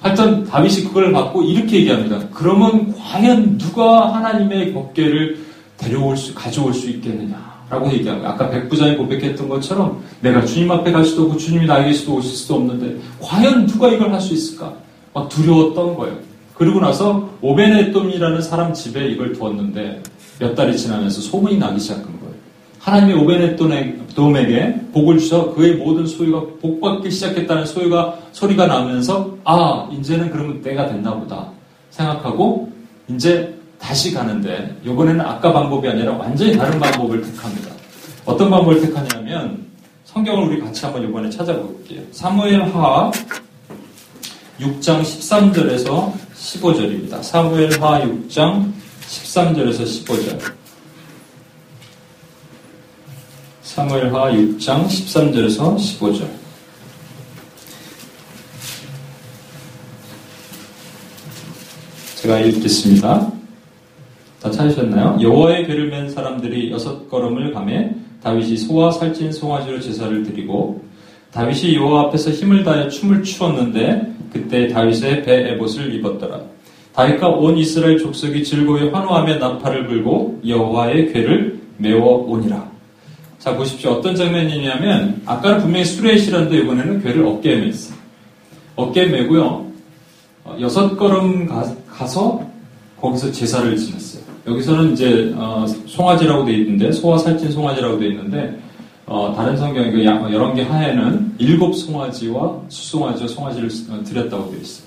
하여튼 0.00 0.44
다윗이 0.44 0.84
그걸 0.84 1.12
받고 1.12 1.42
이렇게 1.42 1.78
얘기합니다. 1.80 2.20
그러면 2.32 2.94
과연 2.96 3.58
누가 3.58 4.14
하나님의 4.14 4.72
법계를 4.72 5.38
데려올 5.76 6.16
수, 6.16 6.32
가져올 6.32 6.72
수 6.72 6.88
있겠느냐? 6.90 7.54
라고 7.68 7.90
얘기하고 7.92 8.24
아까 8.24 8.48
백부장이 8.50 8.96
고백했던 8.98 9.48
것처럼 9.48 10.04
내가 10.20 10.44
주님 10.44 10.70
앞에 10.70 10.92
갈 10.92 11.04
수도 11.04 11.22
없고 11.22 11.36
주님이 11.36 11.66
나에게서도 11.66 12.14
오실 12.14 12.30
수도 12.30 12.54
없는데 12.54 12.96
과연 13.20 13.66
누가 13.66 13.88
이걸 13.88 14.12
할 14.12 14.20
수 14.20 14.32
있을까? 14.32 14.74
막 15.12 15.28
두려웠던 15.28 15.96
거예요. 15.96 16.18
그리고 16.54 16.78
나서 16.78 17.30
오베네돔이라는 17.40 18.42
사람 18.42 18.72
집에 18.74 19.08
이걸 19.08 19.32
두었는데 19.32 20.02
몇 20.38 20.54
달이 20.54 20.76
지나면서 20.76 21.20
소문이 21.20 21.58
나기 21.58 21.80
시작한 21.80 22.04
거예요. 22.04 22.34
하나님이 22.78 23.14
오베네돔에 23.14 24.03
게 24.14 24.74
복을 24.92 25.18
주셔 25.18 25.52
그의 25.54 25.74
모든 25.74 26.06
소유가 26.06 26.40
복받기 26.60 27.10
시작했다는 27.10 27.66
소유가 27.66 28.16
소리가 28.32 28.66
나면서 28.66 29.36
아 29.44 29.88
이제는 29.92 30.30
그러면 30.30 30.62
때가 30.62 30.86
됐나 30.86 31.14
보다 31.14 31.48
생각하고 31.90 32.72
이제 33.08 33.54
다시 33.78 34.14
가는데 34.14 34.76
이번에는 34.84 35.20
아까 35.20 35.52
방법이 35.52 35.88
아니라 35.88 36.12
완전히 36.12 36.56
다른 36.56 36.78
방법을 36.78 37.22
택합니다. 37.22 37.70
어떤 38.24 38.50
방법을 38.50 38.80
택하냐면 38.80 39.64
성경을 40.04 40.48
우리 40.48 40.60
같이 40.60 40.84
한번 40.84 41.02
이번에 41.02 41.28
찾아볼게요. 41.28 42.00
사무엘 42.12 42.62
하 42.62 43.10
6장 44.60 45.02
13절에서 45.02 46.12
15절입니다. 46.34 47.22
사무엘 47.22 47.82
하 47.82 48.00
6장 48.00 48.72
13절에서 49.06 49.82
15절. 49.82 50.63
사무엘하 53.74 54.30
6장 54.30 54.86
13절에서 54.86 55.74
15절. 55.74 56.28
제가 62.22 62.38
읽겠습니다. 62.38 63.32
다 64.40 64.50
찾으셨나요? 64.52 65.18
여호와의 65.20 65.66
괴를 65.66 65.88
맨 65.88 66.08
사람들이 66.08 66.70
여섯 66.70 67.10
걸음을 67.10 67.52
가매 67.52 67.92
다윗이 68.22 68.58
소와 68.58 68.92
살찐 68.92 69.32
송아지로 69.32 69.80
제사를 69.80 70.22
드리고 70.22 70.80
다윗이 71.32 71.74
여호와 71.74 72.02
앞에서 72.02 72.30
힘을 72.30 72.62
다해 72.62 72.88
춤을 72.90 73.24
추었는데 73.24 74.14
그때 74.32 74.68
다윗의 74.68 75.24
배 75.24 75.50
에봇을 75.50 75.92
입었더라. 75.96 76.42
다윗과 76.92 77.28
온 77.28 77.58
이스라엘 77.58 77.98
족속이 77.98 78.44
즐거이 78.44 78.90
환호하며 78.90 79.38
나팔을 79.38 79.88
불고 79.88 80.40
여호와의 80.46 81.12
괴를 81.12 81.58
메워 81.78 82.18
오니라. 82.18 82.73
자 83.44 83.54
보십시오. 83.54 83.90
어떤 83.90 84.16
장면이냐면 84.16 85.20
아까는 85.26 85.60
분명히 85.60 85.84
수레에 85.84 86.16
실었는데 86.16 86.60
이번에는 86.60 87.02
괴를 87.02 87.26
어깨에 87.26 87.60
맸어. 87.60 87.92
어깨에 88.74 89.04
메고요. 89.08 89.66
어, 90.44 90.56
여섯 90.60 90.96
걸음 90.96 91.46
가, 91.46 91.62
서 92.06 92.42
거기서 92.98 93.30
제사를 93.32 93.76
지냈어요. 93.76 94.22
여기서는 94.46 94.94
이제 94.94 95.34
어, 95.36 95.66
송아지라고 95.84 96.46
돼 96.46 96.54
있는데 96.54 96.90
소와 96.90 97.18
살찐 97.18 97.52
송아지라고 97.52 97.98
돼 97.98 98.06
있는데 98.06 98.58
어, 99.04 99.34
다른 99.36 99.58
성경 99.58 99.92
그 99.92 100.02
여러 100.02 100.54
개 100.54 100.62
하에는 100.62 101.34
일곱 101.36 101.74
송아지와 101.74 102.62
수송아지와 102.70 103.28
송아지를 103.28 103.68
어, 103.90 104.02
드렸다고 104.04 104.52
되어 104.52 104.60
있어요. 104.60 104.86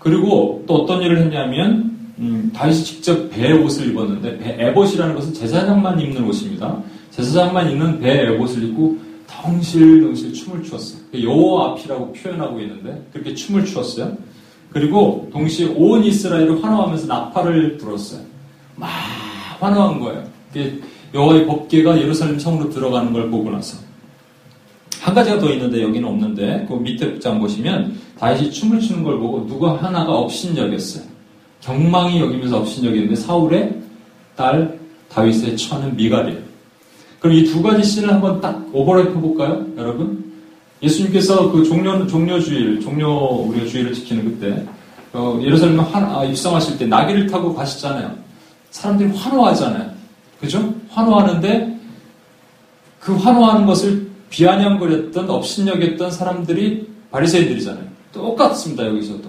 그리고 0.00 0.64
또 0.66 0.82
어떤 0.82 1.00
일을 1.00 1.18
했냐면 1.18 1.96
음, 2.18 2.50
다윗이 2.52 2.82
직접 2.82 3.30
배 3.30 3.52
옷을 3.52 3.86
입었는데 3.92 4.38
배 4.38 4.56
에봇이라는 4.66 5.14
것은 5.14 5.32
제사장만 5.32 6.00
입는 6.00 6.24
옷입니다. 6.24 6.82
제사장만 7.18 7.72
입는 7.72 7.98
배 7.98 8.22
에봇을 8.22 8.62
입고 8.62 8.96
덩실덩실 9.26 10.32
춤을 10.32 10.62
추었어요. 10.62 11.00
여호와 11.12 11.72
앞이라고 11.72 12.12
표현하고 12.12 12.60
있는데 12.60 13.04
그렇게 13.12 13.34
춤을 13.34 13.64
추었어요. 13.64 14.16
그리고 14.70 15.28
동시에 15.32 15.74
온 15.76 16.04
이스라엘을 16.04 16.62
환호하면서 16.62 17.06
나팔을 17.08 17.76
불었어요. 17.78 18.20
막 18.76 18.88
환호한 19.58 19.98
거예요. 19.98 20.24
여호와의 21.12 21.46
법궤가 21.46 22.00
예루살렘 22.00 22.38
성으로 22.38 22.70
들어가는 22.70 23.12
걸 23.12 23.28
보고 23.30 23.50
나서 23.50 23.78
한 25.00 25.12
가지가 25.12 25.40
더 25.40 25.50
있는데 25.50 25.82
여기는 25.82 26.06
없는데 26.06 26.66
그 26.68 26.74
밑에 26.74 27.18
장 27.18 27.40
보시면 27.40 27.98
다윗이 28.18 28.52
춤을 28.52 28.78
추는 28.78 29.02
걸 29.02 29.18
보고 29.18 29.44
누가 29.44 29.76
하나가 29.82 30.12
업신여겼어요. 30.12 31.04
경망이 31.62 32.20
여기면서 32.20 32.58
업신여겼는데 32.58 33.16
사울의 33.16 33.76
딸 34.36 34.78
다윗의 35.08 35.56
처는 35.56 35.96
미갈이에요. 35.96 36.47
그럼 37.20 37.36
이 37.36 37.44
두 37.44 37.62
가지 37.62 37.82
씬을 37.82 38.12
한번 38.12 38.40
딱 38.40 38.72
오버랩 38.72 39.08
해 39.08 39.12
볼까요, 39.20 39.66
여러분? 39.76 40.24
예수님께서 40.82 41.50
그 41.50 41.64
종료 41.64 42.06
종료 42.06 42.38
주일, 42.40 42.80
종료 42.80 43.08
우리가 43.42 43.66
주일을 43.66 43.92
지키는 43.92 44.24
그때 44.24 44.64
어, 45.12 45.40
예루살렘 45.42 45.80
아, 45.80 46.24
입성하실 46.24 46.78
때 46.78 46.86
나귀를 46.86 47.26
타고 47.26 47.54
가시잖아요. 47.54 48.14
사람들이 48.70 49.10
환호하잖아요. 49.10 49.90
그죠? 50.40 50.72
환호하는데 50.90 51.78
그 53.00 53.16
환호하는 53.16 53.66
것을 53.66 54.06
비아냥거렸던 54.30 55.28
업신여겼던 55.28 56.10
사람들이 56.10 56.86
바리새인들이잖아요. 57.10 57.84
똑같습니다. 58.12 58.86
여기서도. 58.86 59.28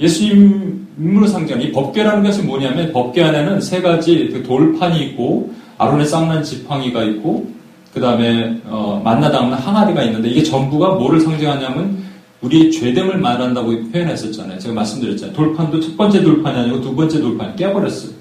예수님 0.00 0.86
인물을 0.98 1.28
상징하는 1.28 1.68
이 1.68 1.72
법궤라는 1.72 2.22
것이 2.22 2.42
뭐냐면 2.42 2.92
법궤 2.92 3.22
안에는 3.22 3.60
세 3.60 3.82
가지 3.82 4.28
그 4.32 4.42
돌판이 4.42 5.02
있고 5.06 5.52
아론의 5.78 6.06
쌍난 6.06 6.42
지팡이가 6.42 7.04
있고 7.04 7.50
그 7.92 8.00
다음에 8.00 8.60
어, 8.66 9.00
만나 9.02 9.30
닿는 9.30 9.54
항아리가 9.54 10.02
있는데 10.04 10.28
이게 10.28 10.42
전부가 10.42 10.94
뭐를 10.94 11.20
상징하냐면 11.20 12.04
우리의 12.42 12.70
죄됨을 12.70 13.18
말한다고 13.18 13.90
표현했었잖아요. 13.90 14.58
제가 14.58 14.74
말씀드렸잖아요. 14.74 15.34
돌판도 15.34 15.80
첫 15.80 15.96
번째 15.96 16.22
돌판이 16.22 16.58
아니고 16.58 16.80
두 16.80 16.94
번째 16.94 17.20
돌판이 17.20 17.56
깨버렸어요. 17.56 18.12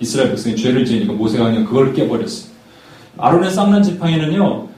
이스라엘 0.00 0.30
백성이 0.30 0.56
죄를 0.56 0.84
지으니까 0.84 1.14
모세가 1.14 1.46
그냥 1.46 1.64
그걸 1.64 1.94
깨버렸어요. 1.94 2.52
아론의 3.18 3.50
쌍난 3.50 3.82
지팡이는요, 3.82 4.68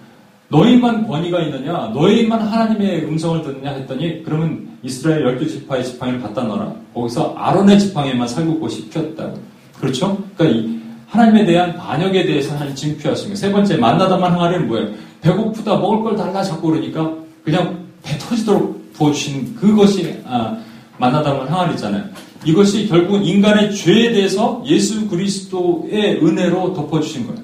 너희만 0.48 1.08
권위가 1.08 1.40
있느냐, 1.42 1.90
너희만 1.92 2.40
하나님의 2.40 3.04
음성을 3.04 3.42
듣느냐 3.42 3.72
했더니, 3.72 4.22
그러면 4.22 4.68
이스라엘 4.82 5.22
열두 5.22 5.48
지파의 5.48 5.84
지팡이를 5.84 6.22
갖다 6.22 6.44
놔라. 6.44 6.72
거기서 6.94 7.34
아론의 7.36 7.80
지팡이만 7.80 8.28
살구고 8.28 8.68
씹혔다. 8.68 9.32
그렇죠? 9.80 10.22
그러니까 10.36 10.77
하나님에 11.08 11.44
대한 11.46 11.74
반역에 11.76 12.24
대해서 12.24 12.54
하나님 12.54 12.74
징표하십니다. 12.74 13.40
세 13.40 13.50
번째, 13.50 13.76
만나다만 13.76 14.32
항아리는 14.32 14.68
뭐예요? 14.68 14.90
배고프다, 15.22 15.76
먹을 15.78 16.04
걸 16.04 16.16
달라 16.16 16.42
자꾸 16.42 16.68
그러니까, 16.70 17.12
그냥 17.44 17.86
배 18.02 18.16
터지도록 18.18 18.92
부어주신 18.92 19.56
그것이, 19.56 20.20
아, 20.24 20.56
만나다만 20.98 21.48
항아리잖아요. 21.48 22.04
이것이 22.44 22.86
결국 22.88 23.26
인간의 23.26 23.74
죄에 23.74 24.12
대해서 24.12 24.62
예수 24.66 25.08
그리스도의 25.08 26.24
은혜로 26.24 26.74
덮어주신 26.74 27.26
거예요. 27.26 27.42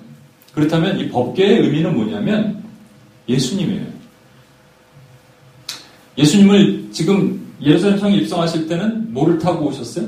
그렇다면 0.55 1.01
이 1.01 1.09
법계의 1.09 1.61
의미는 1.63 1.95
뭐냐면 1.97 2.63
예수님이에요. 3.29 3.87
예수님을 6.17 6.89
지금 6.93 7.45
예루살렘 7.61 7.99
성에 7.99 8.17
입성하실 8.19 8.69
때는 8.69 9.13
뭐를 9.13 9.39
타고 9.39 9.67
오셨어요? 9.67 10.07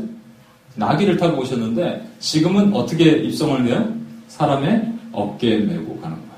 나귀를 0.77 1.17
타고 1.17 1.41
오셨는데 1.43 2.09
지금은 2.21 2.73
어떻게 2.75 3.11
입성을 3.11 3.67
해요? 3.67 3.93
사람의 4.29 4.93
어깨에 5.13 5.59
메고 5.59 5.99
가는 6.01 6.17
거예요. 6.17 6.33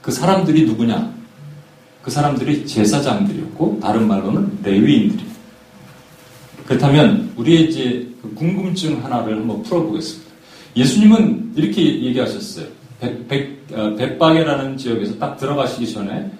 그 0.00 0.10
사람들이 0.10 0.64
누구냐? 0.66 1.12
그 2.02 2.10
사람들이 2.10 2.66
제사장들이었고 2.66 3.80
다른 3.80 4.06
말로는 4.06 4.58
레위인들이에요. 4.62 5.32
그렇다면 6.66 7.32
우리의 7.36 7.70
이제 7.70 8.08
그 8.20 8.34
궁금증 8.34 9.02
하나를 9.04 9.38
한번 9.38 9.62
풀어보겠습니다. 9.62 10.30
예수님은 10.76 11.52
이렇게 11.56 12.02
얘기하셨어요. 12.02 12.66
백, 13.00 13.28
백, 13.28 13.66
어, 13.72 13.94
백박이라는 13.96 14.76
지역에서 14.76 15.18
딱 15.18 15.36
들어가시기 15.36 15.92
전에 15.92 16.30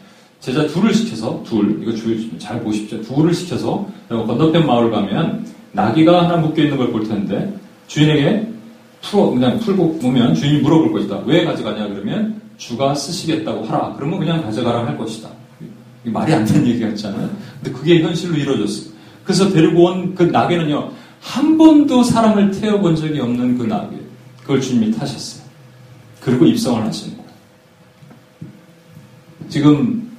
제자 0.40 0.66
둘을 0.66 0.92
시켜서 0.94 1.42
둘 1.44 1.80
이거 1.82 1.92
줄잘 1.92 2.60
보십시오. 2.62 3.00
둘을 3.02 3.32
시켜서 3.34 3.86
건너편 4.08 4.66
마을 4.66 4.90
가면 4.90 5.46
나귀가 5.72 6.24
하나 6.24 6.36
묶여 6.36 6.62
있는 6.62 6.76
걸 6.76 6.92
볼 6.92 7.06
텐데 7.08 7.54
주인에게 7.86 8.48
풀어 9.02 9.30
그냥 9.30 9.58
풀고 9.58 9.98
오면 10.02 10.34
주인이 10.34 10.60
물어볼 10.62 10.92
것이다. 10.92 11.22
왜 11.26 11.44
가져가냐 11.44 11.88
그러면 11.88 12.40
주가 12.58 12.94
쓰시겠다고 12.94 13.64
하라. 13.64 13.94
그러면 13.96 14.18
그냥 14.20 14.42
가져가라 14.42 14.86
할 14.86 14.96
것이다. 14.98 15.28
말이 16.04 16.32
안 16.34 16.44
되는 16.44 16.66
얘기 16.66 16.80
같잖아요. 16.80 17.30
근데 17.62 17.76
그게 17.78 18.00
현실로 18.02 18.36
이루어졌어요. 18.36 18.92
그래서 19.24 19.50
데리고 19.52 19.84
온 19.84 20.14
그 20.14 20.24
나귀는요 20.24 20.90
한 21.20 21.56
번도 21.56 22.02
사람을 22.02 22.50
태워본 22.52 22.96
적이 22.96 23.20
없는 23.20 23.56
그 23.58 23.64
나귀 23.64 23.96
그걸 24.42 24.60
주님이 24.60 24.92
타셨어요. 24.92 25.42
그리고 26.20 26.44
입성을 26.46 26.82
하시는 26.84 27.16
거예요. 27.16 27.30
지금 29.48 30.10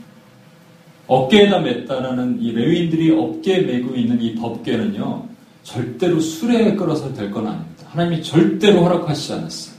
어깨에다 1.07 1.59
맸다라는 1.61 2.37
이 2.41 2.51
레위인들이 2.51 3.11
어깨에 3.11 3.61
메고 3.61 3.95
있는 3.95 4.21
이 4.21 4.35
법궤는요, 4.35 5.23
절대로 5.63 6.19
술에 6.19 6.75
끌어서 6.75 7.13
될 7.13 7.31
건 7.31 7.47
아닙니다. 7.47 7.85
하나님이 7.89 8.21
절대로 8.23 8.83
허락하시지 8.83 9.33
않았어요. 9.33 9.73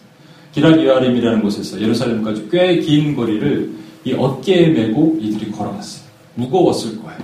기락 0.52 0.80
유아림이라는 0.80 1.42
곳에서 1.42 1.80
예루살렘까지 1.80 2.48
꽤 2.50 2.80
긴 2.80 3.14
거리를 3.16 3.70
이 4.04 4.12
어깨에 4.12 4.68
메고 4.68 5.16
이들이 5.20 5.50
걸어갔어요. 5.50 6.04
무거웠을 6.36 7.02
거예요. 7.02 7.18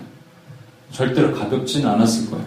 절대로 0.92 1.32
가볍진 1.34 1.86
않았을 1.86 2.30
거예요. 2.30 2.44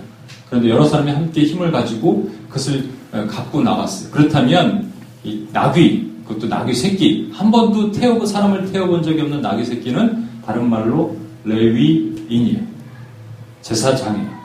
그런데 0.49 0.69
여러 0.69 0.85
사람이 0.85 1.09
함께 1.11 1.43
힘을 1.43 1.71
가지고 1.71 2.29
그것을 2.49 2.83
갖고 3.11 3.61
나갔어요. 3.61 4.11
그렇다면 4.11 4.91
이 5.23 5.45
나귀, 5.53 6.11
그것도 6.27 6.47
나귀 6.47 6.73
새끼, 6.73 7.29
한 7.33 7.49
번도 7.49 7.91
태워본 7.91 8.27
사람을 8.27 8.71
태워본 8.71 9.03
적이 9.03 9.21
없는 9.21 9.41
나귀 9.41 9.63
새끼는 9.65 10.27
다른 10.45 10.69
말로 10.69 11.15
레위인이에요. 11.45 12.59
제사장이에요. 13.61 14.42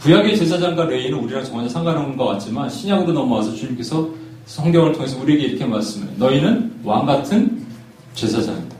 구약의 0.00 0.36
제사장과 0.36 0.84
레위는 0.86 1.18
우리랑 1.18 1.44
전혀 1.44 1.68
상관없는 1.68 2.16
것 2.16 2.26
같지만 2.26 2.68
신약으로 2.70 3.12
넘어와서 3.12 3.54
주님께서 3.54 4.08
성경을 4.46 4.92
통해서 4.92 5.20
우리에게 5.20 5.46
이렇게 5.46 5.64
말씀해요. 5.64 6.10
너희는 6.16 6.72
왕 6.84 7.04
같은 7.04 7.66
제사장이다. 8.14 8.76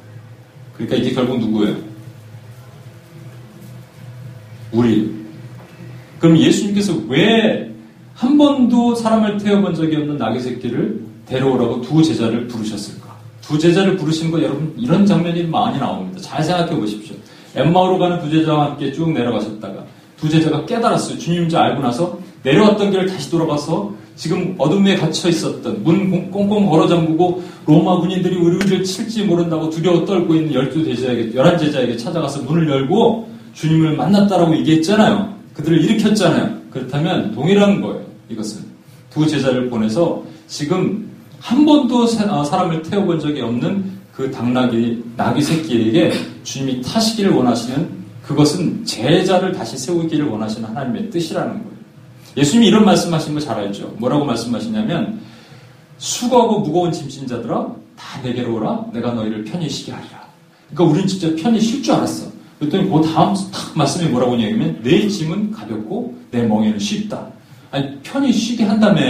그러니까 0.74 0.96
이게 0.96 1.14
결국 1.14 1.38
누구예요? 1.40 1.76
우리. 4.72 5.14
그럼 6.20 6.36
예수님께서 6.38 6.94
왜 7.08 7.68
한 8.18 8.36
번도 8.36 8.96
사람을 8.96 9.38
태워본 9.38 9.74
적이 9.76 9.96
없는 9.96 10.16
나귀 10.16 10.40
새끼를 10.40 11.00
데려오라고 11.26 11.82
두 11.82 12.02
제자를 12.02 12.48
부르셨을까? 12.48 13.16
두 13.40 13.56
제자를 13.56 13.96
부르신 13.96 14.32
거 14.32 14.42
여러분 14.42 14.74
이런 14.76 15.06
장면이 15.06 15.44
많이 15.44 15.78
나옵니다. 15.78 16.20
잘 16.20 16.42
생각해 16.42 16.74
보십시오. 16.74 17.14
엠마오로 17.54 17.96
가는 17.98 18.20
두 18.20 18.28
제자와 18.28 18.70
함께 18.70 18.92
쭉 18.92 19.12
내려가셨다가 19.12 19.84
두 20.18 20.28
제자가 20.28 20.66
깨달았어요. 20.66 21.18
주님인 21.18 21.48
줄 21.48 21.58
알고 21.58 21.80
나서 21.82 22.18
내려왔던 22.42 22.90
길을 22.90 23.06
다시 23.06 23.30
돌아가서 23.30 23.92
지금 24.16 24.54
어둠에 24.58 24.96
갇혀 24.96 25.28
있었던 25.28 25.84
문 25.84 26.30
꽁꽁 26.30 26.68
걸어 26.68 26.88
잠그고 26.88 27.42
로마 27.66 28.00
군인들이 28.00 28.36
우리를 28.36 28.82
칠지 28.82 29.24
모른다고 29.24 29.70
두려워 29.70 30.04
떨고 30.04 30.34
있는 30.34 30.54
열두 30.54 30.84
제자에게 30.84 31.34
열한 31.34 31.56
제자에게 31.56 31.96
찾아가서 31.96 32.42
문을 32.42 32.68
열고 32.68 33.28
주님을 33.54 33.96
만났다라고 33.96 34.56
얘기했잖아요. 34.56 35.34
그들을 35.54 35.84
일으켰잖아요. 35.84 36.58
그렇다면 36.70 37.32
동일한 37.32 37.80
거예요. 37.80 38.02
이것은 38.28 38.62
두 39.10 39.26
제자를 39.26 39.70
보내서 39.70 40.22
지금 40.48 41.08
한 41.38 41.64
번도 41.64 42.02
어, 42.02 42.44
사람을 42.44 42.82
태워본 42.82 43.20
적이 43.20 43.42
없는 43.42 43.98
그 44.12 44.30
당나귀 44.32 45.04
나귀 45.16 45.42
새끼에게 45.42 46.12
주님이 46.42 46.82
타시기를 46.82 47.30
원하시는 47.30 47.97
그것은 48.28 48.84
제자를 48.84 49.52
다시 49.52 49.78
세우기를 49.78 50.26
원하시는 50.26 50.68
하나님의 50.68 51.08
뜻이라는 51.08 51.50
거예요. 51.50 51.78
예수님이 52.36 52.66
이런 52.68 52.84
말씀하신 52.84 53.32
거 53.32 53.40
잘 53.40 53.58
알죠. 53.58 53.94
뭐라고 53.96 54.26
말씀하시냐면 54.26 55.20
수고하고 55.96 56.60
무거운 56.60 56.92
짐진 56.92 57.26
자들아 57.26 57.74
다 57.96 58.20
내게로 58.22 58.54
오라 58.56 58.84
내가 58.92 59.12
너희를 59.12 59.44
편히 59.44 59.68
쉬게 59.70 59.92
하리라. 59.92 60.28
그러니까 60.68 60.92
우리는 60.92 61.08
진짜 61.08 61.42
편히 61.42 61.58
쉴 61.58 61.82
줄 61.82 61.94
알았어. 61.94 62.30
그랬더니 62.58 62.90
그 62.90 63.00
다음 63.00 63.34
딱 63.50 63.72
말씀이 63.74 64.10
뭐라고 64.10 64.34
하냐면 64.34 64.78
내 64.82 65.08
짐은 65.08 65.50
가볍고 65.52 66.14
내 66.30 66.42
멍에는 66.42 66.78
쉽다. 66.78 67.26
아니 67.70 67.98
편히 68.02 68.30
쉬게 68.30 68.64
한다며. 68.64 69.00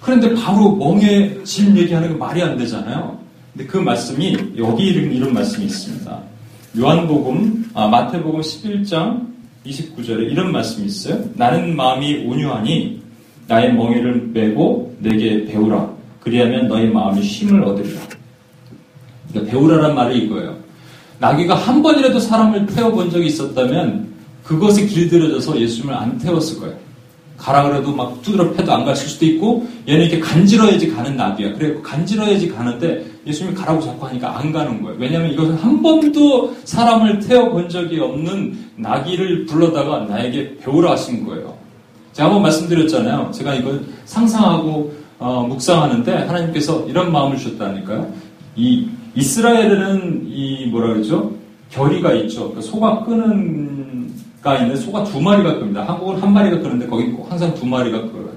그런데 0.00 0.34
바로 0.34 0.74
멍에 0.74 1.44
짐 1.44 1.76
얘기하는 1.76 2.18
거 2.18 2.26
말이 2.26 2.42
안 2.42 2.58
되잖아요. 2.58 3.16
근데 3.52 3.66
그 3.66 3.76
말씀이 3.78 4.36
여기 4.56 4.86
이런, 4.86 5.12
이런 5.12 5.32
말씀이 5.34 5.66
있습니다. 5.66 6.20
요한복음, 6.78 7.70
아, 7.74 7.88
마태복음 7.88 8.40
11장 8.40 9.26
29절에 9.66 10.30
이런 10.30 10.52
말씀이 10.52 10.86
있어요. 10.86 11.24
나는 11.34 11.74
마음이 11.74 12.24
온유하니 12.24 13.02
나의 13.48 13.74
멍에를 13.74 14.28
메고 14.32 14.94
내게 15.00 15.44
배우라. 15.44 15.90
그리하면 16.20 16.68
너의 16.68 16.90
마음이 16.90 17.20
쉼을 17.20 17.64
얻으리라. 17.64 18.00
그러니까 19.28 19.50
배우라란 19.50 19.94
말이 19.96 20.18
이거예요. 20.20 20.56
나귀가 21.18 21.56
한 21.56 21.82
번이라도 21.82 22.20
사람을 22.20 22.66
태워본 22.66 23.10
적이 23.10 23.26
있었다면 23.26 24.06
그것에 24.44 24.86
길들여져서 24.86 25.60
예수님을 25.60 25.92
안 25.92 26.16
태웠을 26.18 26.60
거예요. 26.60 26.76
가라 27.36 27.68
그래도 27.68 27.92
막 27.92 28.22
두드러 28.22 28.52
패도 28.52 28.72
안 28.72 28.84
갔을 28.84 29.08
수도 29.08 29.26
있고 29.26 29.66
얘는 29.88 30.06
이렇게 30.06 30.20
간지러야지 30.20 30.90
가는 30.90 31.16
나비야. 31.16 31.54
그래 31.54 31.74
간지러야지 31.82 32.48
가는데 32.48 33.04
예수님이 33.26 33.54
가라고 33.54 33.80
자꾸 33.80 34.06
하니까 34.06 34.38
안 34.38 34.52
가는 34.52 34.82
거예요. 34.82 34.96
왜냐하면 34.98 35.30
이것은 35.32 35.54
한 35.56 35.82
번도 35.82 36.54
사람을 36.64 37.20
태워본 37.20 37.68
적이 37.68 38.00
없는 38.00 38.58
나귀를 38.76 39.46
불러다가 39.46 40.00
나에게 40.00 40.58
배우라 40.58 40.92
하신 40.92 41.26
거예요. 41.26 41.56
제가 42.12 42.28
한번 42.28 42.42
말씀드렸잖아요. 42.42 43.30
제가 43.32 43.54
이걸 43.54 43.84
상상하고 44.04 44.92
어, 45.18 45.42
묵상하는데 45.48 46.12
하나님께서 46.12 46.86
이런 46.86 47.12
마음을 47.12 47.36
주셨다니까요. 47.36 48.12
이 48.56 48.88
이스라엘에는 49.14 50.26
이 50.26 50.66
뭐라 50.66 50.94
그러죠? 50.94 51.32
결의가 51.70 52.12
있죠. 52.14 52.50
그러니까 52.50 52.60
소가 52.62 53.04
끄는 53.04 54.12
가 54.40 54.56
있는 54.56 54.76
소가 54.76 55.04
두 55.04 55.20
마리가 55.20 55.54
끓습니다. 55.54 55.82
한국은 55.86 56.22
한 56.22 56.32
마리가 56.32 56.58
끓는데 56.60 56.86
거기 56.86 57.12
항상 57.28 57.52
두 57.54 57.66
마리가 57.66 58.00
끓어요. 58.00 58.30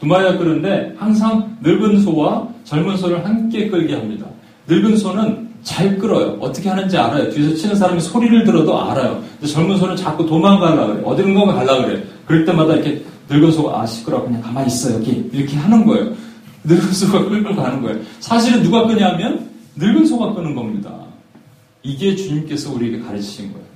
두 0.00 0.06
마리가 0.06 0.38
끓는데 0.38 0.94
항상 0.96 1.56
늙은 1.62 2.00
소와 2.00 2.46
젊은 2.64 2.96
소를 2.96 3.24
함께 3.24 3.68
끌게 3.68 3.94
합니다. 3.94 4.26
늙은 4.68 4.96
소는 4.96 5.48
잘 5.62 5.98
끌어요. 5.98 6.36
어떻게 6.40 6.68
하는지 6.68 6.96
알아요. 6.96 7.30
뒤에서 7.30 7.54
치는 7.56 7.76
사람이 7.76 8.00
소리를 8.00 8.44
들어도 8.44 8.80
알아요. 8.80 9.22
근데 9.40 9.52
젊은 9.52 9.78
소는 9.78 9.96
자꾸 9.96 10.26
도망가려 10.26 10.86
그래. 10.86 11.02
어디론가 11.04 11.54
가려 11.54 11.84
그래. 11.84 12.04
그럴 12.26 12.44
때마다 12.44 12.74
이렇게 12.74 13.02
늙은 13.28 13.50
소가 13.52 13.80
아 13.80 13.86
시끄러 13.86 14.22
그냥 14.22 14.40
가만히 14.40 14.68
있어 14.68 14.94
여기 14.94 15.28
이렇게 15.32 15.56
하는 15.56 15.84
거예요. 15.84 16.12
늙은 16.64 16.92
소가 16.92 17.24
끌고 17.24 17.56
가는 17.56 17.82
거예요. 17.82 17.98
사실은 18.20 18.62
누가 18.62 18.86
끄냐면 18.86 19.48
늙은 19.76 20.06
소가 20.06 20.34
끄는 20.34 20.54
겁니다. 20.54 20.90
이게 21.82 22.14
주님께서 22.14 22.72
우리에게 22.72 23.00
가르치신 23.00 23.52
거예요. 23.52 23.66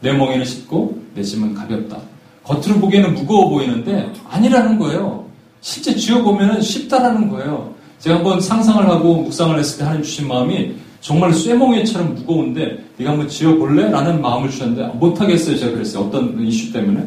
내 0.00 0.12
멍에는 0.12 0.44
쉽고 0.44 1.02
내 1.14 1.22
짐은 1.22 1.54
가볍다. 1.54 1.98
겉으로 2.44 2.80
보기에는 2.80 3.14
무거워 3.14 3.48
보이는데 3.48 4.12
아니라는 4.28 4.78
거예요. 4.78 5.26
실제 5.60 5.94
쥐어 5.94 6.22
보면 6.22 6.60
쉽다라는 6.62 7.28
거예요. 7.28 7.74
제가 8.00 8.16
한번 8.16 8.40
상상을 8.40 8.88
하고 8.88 9.22
묵상을 9.22 9.58
했을 9.58 9.78
때 9.78 9.84
하나님 9.84 10.02
주신 10.02 10.26
마음이 10.28 10.72
정말 11.00 11.32
쇠멍에처럼 11.32 12.14
무거운데 12.14 12.84
네가 12.96 13.12
한번 13.12 13.28
지어볼래? 13.28 13.90
라는 13.90 14.20
마음을 14.20 14.50
주셨는데 14.50 14.94
못하겠어요. 14.98 15.56
제가 15.56 15.72
그랬어요. 15.72 16.04
어떤 16.04 16.40
이슈 16.46 16.72
때문에. 16.72 17.06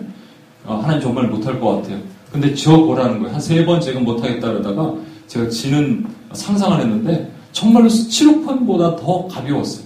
어, 0.65 0.79
하나님 0.81 1.01
정말 1.01 1.27
못할 1.27 1.59
것 1.59 1.81
같아요. 1.81 1.99
근데 2.31 2.53
지어보라는 2.55 3.19
거예요. 3.19 3.33
한 3.33 3.39
세 3.41 3.63
번 3.65 3.79
제가 3.81 3.99
못하겠다 3.99 4.47
그러다가 4.47 4.93
제가 5.27 5.49
지는 5.49 6.05
상상을 6.33 6.79
했는데 6.79 7.31
정말로 7.51 7.89
스티로폰보다 7.89 8.95
더 8.95 9.27
가벼웠어요. 9.27 9.85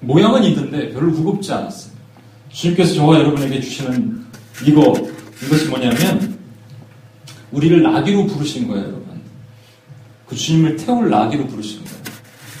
모양은 0.00 0.44
있는데 0.44 0.90
별로 0.92 1.10
무겁지 1.12 1.52
않았어요. 1.52 1.92
주님께서 2.50 2.94
저와 2.94 3.18
여러분에게 3.18 3.60
주시는 3.60 4.22
이거, 4.66 4.94
이것이 5.44 5.66
뭐냐면, 5.68 6.36
우리를 7.52 7.82
나귀로 7.82 8.26
부르신 8.26 8.68
거예요, 8.68 8.82
여러분. 8.84 9.02
그 10.32 10.36
주님을 10.36 10.76
태울 10.76 11.10
나귀로 11.10 11.46
부르신 11.46 11.84
거예요. 11.84 11.98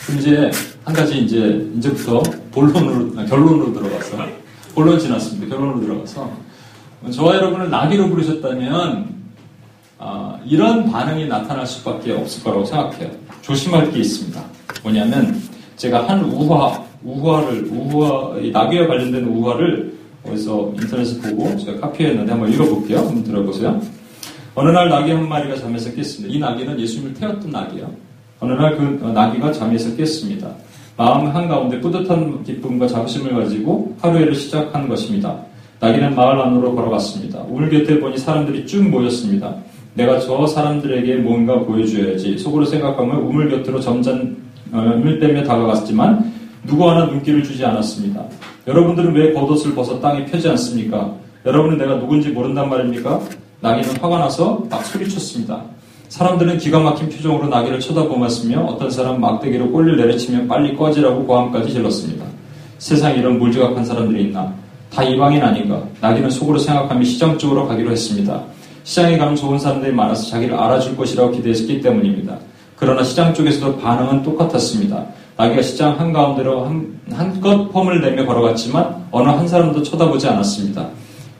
그럼 0.04 0.20
이제, 0.20 0.50
한 0.84 0.94
가지 0.94 1.18
이제, 1.20 1.66
이제부터 1.78 2.22
본론으로, 2.50 3.18
아, 3.18 3.24
결론으로 3.24 3.72
들어가서, 3.72 4.18
본론 4.74 4.98
지났습니다. 4.98 5.56
결론으로 5.56 5.80
들어가서, 5.80 6.30
저와 7.10 7.36
여러분을 7.36 7.70
나귀로 7.70 8.10
부르셨다면, 8.10 9.14
아, 9.98 10.38
이런 10.44 10.90
반응이 10.90 11.28
나타날 11.28 11.66
수밖에 11.66 12.12
없을 12.12 12.44
거라고 12.44 12.66
생각해요. 12.66 13.10
조심할 13.40 13.90
게 13.90 14.00
있습니다. 14.00 14.44
뭐냐면, 14.82 15.40
제가 15.76 16.06
한 16.06 16.24
우화, 16.26 16.78
우화를 17.02 17.68
우화 17.70 18.36
나귀와 18.52 18.86
관련된 18.86 19.24
우화를 19.24 19.94
어디서 20.26 20.74
인터넷에 20.78 21.18
보고 21.22 21.56
제가 21.56 21.80
카피했는데 21.80 22.30
한번 22.30 22.52
읽어볼게요. 22.52 22.98
한번 22.98 23.24
들어보세요. 23.24 23.80
어느 24.54 24.70
날 24.70 24.88
나귀 24.88 25.10
한 25.12 25.28
마리가 25.28 25.56
잠에서 25.56 25.92
깼습니다. 25.92 26.34
이 26.34 26.38
나귀는 26.38 26.78
예수님을 26.78 27.14
태웠던 27.14 27.50
나귀예요. 27.50 27.90
어느 28.40 28.52
날 28.52 28.76
그 28.76 29.04
나귀가 29.06 29.52
잠에서 29.52 29.94
깼습니다. 29.96 30.48
마음 30.96 31.26
한가운데 31.28 31.80
뿌듯한 31.80 32.42
기쁨과 32.44 32.86
자부심을 32.86 33.32
가지고 33.34 33.96
하루를 34.00 34.34
시작한 34.34 34.88
것입니다. 34.88 35.38
나귀는 35.80 36.14
마을 36.14 36.40
안으로 36.40 36.74
걸어갔습니다. 36.74 37.40
우물 37.48 37.70
곁에 37.70 37.98
보니 37.98 38.18
사람들이 38.18 38.66
쭉 38.66 38.88
모였습니다. 38.88 39.54
내가 39.94 40.18
저 40.20 40.46
사람들에게 40.46 41.16
뭔가 41.16 41.58
보여줘야지 41.60 42.38
속으로 42.38 42.64
생각하며 42.64 43.20
우물 43.20 43.50
곁으로 43.50 43.80
점점을 43.80 45.18
빼며 45.20 45.44
다가갔지만 45.44 46.32
누구 46.66 46.88
하나 46.90 47.06
눈길을 47.06 47.42
주지 47.42 47.64
않았습니다. 47.64 48.24
여러분들은 48.66 49.14
왜 49.14 49.32
겉옷을 49.32 49.74
벗어 49.74 49.98
땅에 50.00 50.24
펴지 50.26 50.48
않습니까? 50.50 51.14
여러분은 51.44 51.78
내가 51.78 51.98
누군지 51.98 52.28
모른단 52.30 52.68
말입니까? 52.70 53.20
나귀는 53.62 53.96
화가 53.98 54.18
나서 54.18 54.60
막 54.68 54.84
소리쳤습니다. 54.84 55.62
사람들은 56.08 56.58
기가 56.58 56.80
막힌 56.80 57.08
표정으로 57.08 57.46
나귀를 57.46 57.78
쳐다보았으며 57.78 58.60
어떤 58.60 58.90
사람 58.90 59.20
막대기로 59.20 59.70
꼬리를 59.70 59.96
내려치며 59.96 60.46
빨리 60.48 60.76
꺼지라고 60.76 61.24
고함까지 61.24 61.72
질렀습니다. 61.72 62.26
세상에 62.78 63.18
이런 63.18 63.38
물지각한 63.38 63.84
사람들이 63.84 64.24
있나? 64.24 64.52
다 64.92 65.04
이방인 65.04 65.42
아닌가? 65.42 65.80
나귀는 66.00 66.28
속으로 66.30 66.58
생각하며 66.58 67.04
시장 67.04 67.38
쪽으로 67.38 67.68
가기로 67.68 67.92
했습니다. 67.92 68.42
시장에 68.82 69.16
가면 69.16 69.36
좋은 69.36 69.56
사람들이 69.60 69.92
많아서 69.92 70.28
자기를 70.28 70.56
알아줄 70.56 70.96
것이라고 70.96 71.30
기대했기 71.30 71.80
때문입니다. 71.80 72.36
그러나 72.74 73.04
시장 73.04 73.32
쪽에서도 73.32 73.78
반응은 73.78 74.24
똑같았습니다. 74.24 75.06
나귀가 75.36 75.62
시장 75.62 75.98
한가운데로 76.00 76.68
한껏 77.12 77.70
폼을 77.70 78.00
내며 78.00 78.26
걸어갔지만 78.26 79.06
어느 79.12 79.28
한 79.28 79.46
사람도 79.46 79.84
쳐다보지 79.84 80.26
않았습니다. 80.26 80.88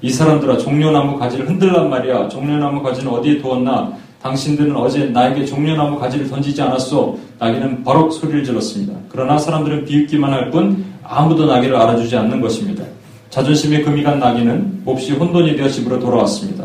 이 0.03 0.11
사람들아 0.11 0.59
종려나무 0.59 1.17
가지를 1.19 1.49
흔들란 1.49 1.89
말이야. 1.89 2.29
종려나무 2.29 2.83
가지는 2.83 3.13
어디에 3.13 3.39
두었나? 3.41 3.93
당신들은 4.21 4.77
어제 4.77 5.07
나에게 5.07 5.45
종려나무 5.45 5.99
가지를 5.99 6.29
던지지 6.29 6.61
않았소. 6.61 7.19
나귀는 7.39 7.85
버럭 7.85 8.13
소리를 8.13 8.45
질렀습니다. 8.45 8.95
그러나 9.09 9.39
사람들은 9.39 9.85
비웃기만 9.85 10.33
할 10.33 10.51
뿐 10.51 10.85
아무도 11.05 11.47
나귀를 11.47 11.77
알아주지 11.77 12.17
않는 12.17 12.41
것입니다. 12.41 12.85
자존심에 13.31 13.81
금이 13.83 14.03
간 14.03 14.19
나귀는 14.19 14.83
몹시 14.85 15.13
혼돈이 15.13 15.57
되어 15.57 15.69
집으로 15.69 15.99
돌아왔습니다. 15.99 16.65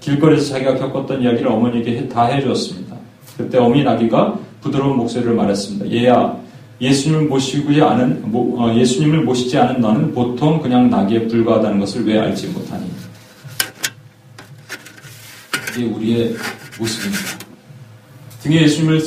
길거리에서 0.00 0.54
자기가 0.54 0.76
겪었던 0.76 1.22
이야기를 1.22 1.46
어머니에게 1.48 2.08
다 2.08 2.24
해주었습니다. 2.24 2.96
그때 3.36 3.58
어미 3.58 3.84
나귀가 3.84 4.34
부드러운 4.60 4.96
목소리를 4.96 5.34
말했습니다. 5.34 5.92
얘야, 5.92 6.34
예수님을 6.80 7.26
모시지 7.26 7.80
않은 7.80 8.30
어, 8.32 8.74
예수님을 8.74 9.22
모시지 9.22 9.58
않은 9.58 9.80
너는 9.80 10.14
보통 10.14 10.60
그냥 10.60 10.88
나귀에 10.88 11.26
불과하다는 11.26 11.80
것을 11.80 12.06
왜 12.06 12.18
알지 12.18 12.48
못하니? 12.48 12.88
이게 15.76 15.84
우리의 15.84 16.36
모습입니다. 16.78 17.38
등에 18.42 18.62
예수님을 18.62 19.02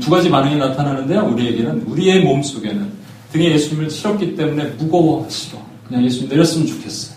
두 0.00 0.10
가지 0.10 0.30
반응이 0.30 0.56
나타나는데요. 0.56 1.22
우리에게는 1.32 1.82
우리의 1.82 2.24
몸 2.24 2.42
속에는 2.42 2.90
등에 3.32 3.52
예수님을 3.52 3.90
실었기 3.90 4.36
때문에 4.36 4.64
무거워하시고 4.72 5.62
그냥 5.86 6.04
예수님 6.04 6.28
내렸으면 6.28 6.66
좋겠어. 6.66 7.14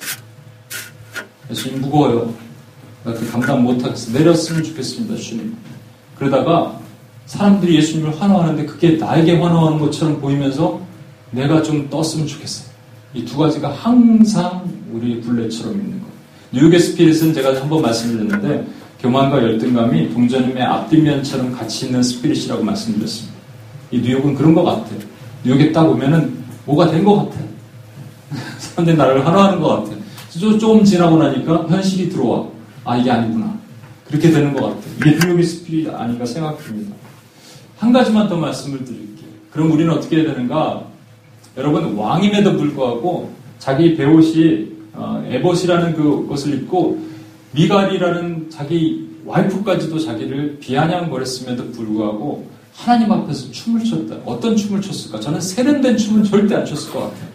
예수님 1.49 1.81
무거워요. 1.81 2.33
나 3.03 3.13
그 3.13 3.31
감당 3.31 3.63
못하겠어. 3.63 4.11
내렸으면 4.17 4.63
좋겠습니다, 4.63 5.15
주님. 5.15 5.55
그러다가 6.17 6.79
사람들이 7.31 7.77
예수님을 7.77 8.19
환호하는데 8.19 8.65
그게 8.65 8.97
나에게 8.97 9.37
환호하는 9.39 9.79
것처럼 9.79 10.19
보이면서 10.19 10.81
내가 11.31 11.63
좀 11.63 11.89
떴으면 11.89 12.27
좋겠어요. 12.27 12.69
이 13.13 13.23
두 13.23 13.37
가지가 13.37 13.71
항상 13.71 14.69
우리 14.91 15.21
굴레처럼 15.21 15.73
있는 15.75 15.91
거예요. 15.91 16.11
뉴욕의 16.51 16.79
스피릿은 16.79 17.33
제가 17.33 17.61
한 17.61 17.69
번 17.69 17.81
말씀드렸는데 17.83 18.67
교만과 18.99 19.41
열등감이 19.43 20.13
동전임의 20.13 20.61
앞뒷면처럼 20.61 21.53
같이 21.53 21.85
있는 21.85 22.03
스피릿이라고 22.03 22.63
말씀드렸습니다. 22.65 23.33
이 23.91 23.99
뉴욕은 24.01 24.35
그런 24.35 24.53
것 24.53 24.63
같아요. 24.63 24.99
뉴욕에 25.45 25.71
딱 25.71 25.89
오면은 25.89 26.33
뭐가 26.65 26.91
된 26.91 27.05
것 27.05 27.15
같아요. 27.29 27.47
사람들이 28.59 28.97
나를 28.97 29.25
환호하는 29.25 29.61
것 29.61 29.69
같아요. 29.69 30.01
좀 30.59 30.83
지나고 30.83 31.17
나니까 31.17 31.65
현실이 31.69 32.09
들어와. 32.09 32.45
아, 32.83 32.97
이게 32.97 33.09
아니구나. 33.09 33.57
그렇게 34.05 34.29
되는 34.31 34.53
것 34.53 34.61
같아요. 34.63 34.93
이게 34.99 35.17
뉴욕의 35.25 35.43
스피릿 35.45 35.89
아닌가 35.93 36.25
생각합니다. 36.25 36.93
한 37.81 37.91
가지만 37.91 38.29
더 38.29 38.37
말씀을 38.37 38.85
드릴게요. 38.85 39.27
그럼 39.49 39.71
우리는 39.71 39.91
어떻게 39.91 40.17
해야 40.17 40.25
되는가? 40.25 40.83
여러분, 41.57 41.95
왕임에도 41.95 42.55
불구하고 42.55 43.33
자기 43.57 43.95
배옷이 43.95 44.69
어, 44.93 45.23
에봇이라는 45.27 45.95
그것을 45.95 46.53
입고 46.53 46.99
미갈이라는 47.53 48.51
자기 48.51 49.09
와이프까지도 49.25 49.97
자기를 49.97 50.59
비아냥거렸음에도 50.59 51.71
불구하고 51.71 52.47
하나님 52.75 53.11
앞에서 53.11 53.49
춤을 53.51 53.83
췄다. 53.83 54.15
어떤 54.25 54.55
춤을 54.55 54.79
췄을까? 54.81 55.19
저는 55.19 55.41
세련된 55.41 55.97
춤은 55.97 56.23
절대 56.23 56.53
안 56.55 56.63
췄을 56.65 56.93
것 56.93 56.99
같아요. 56.99 57.29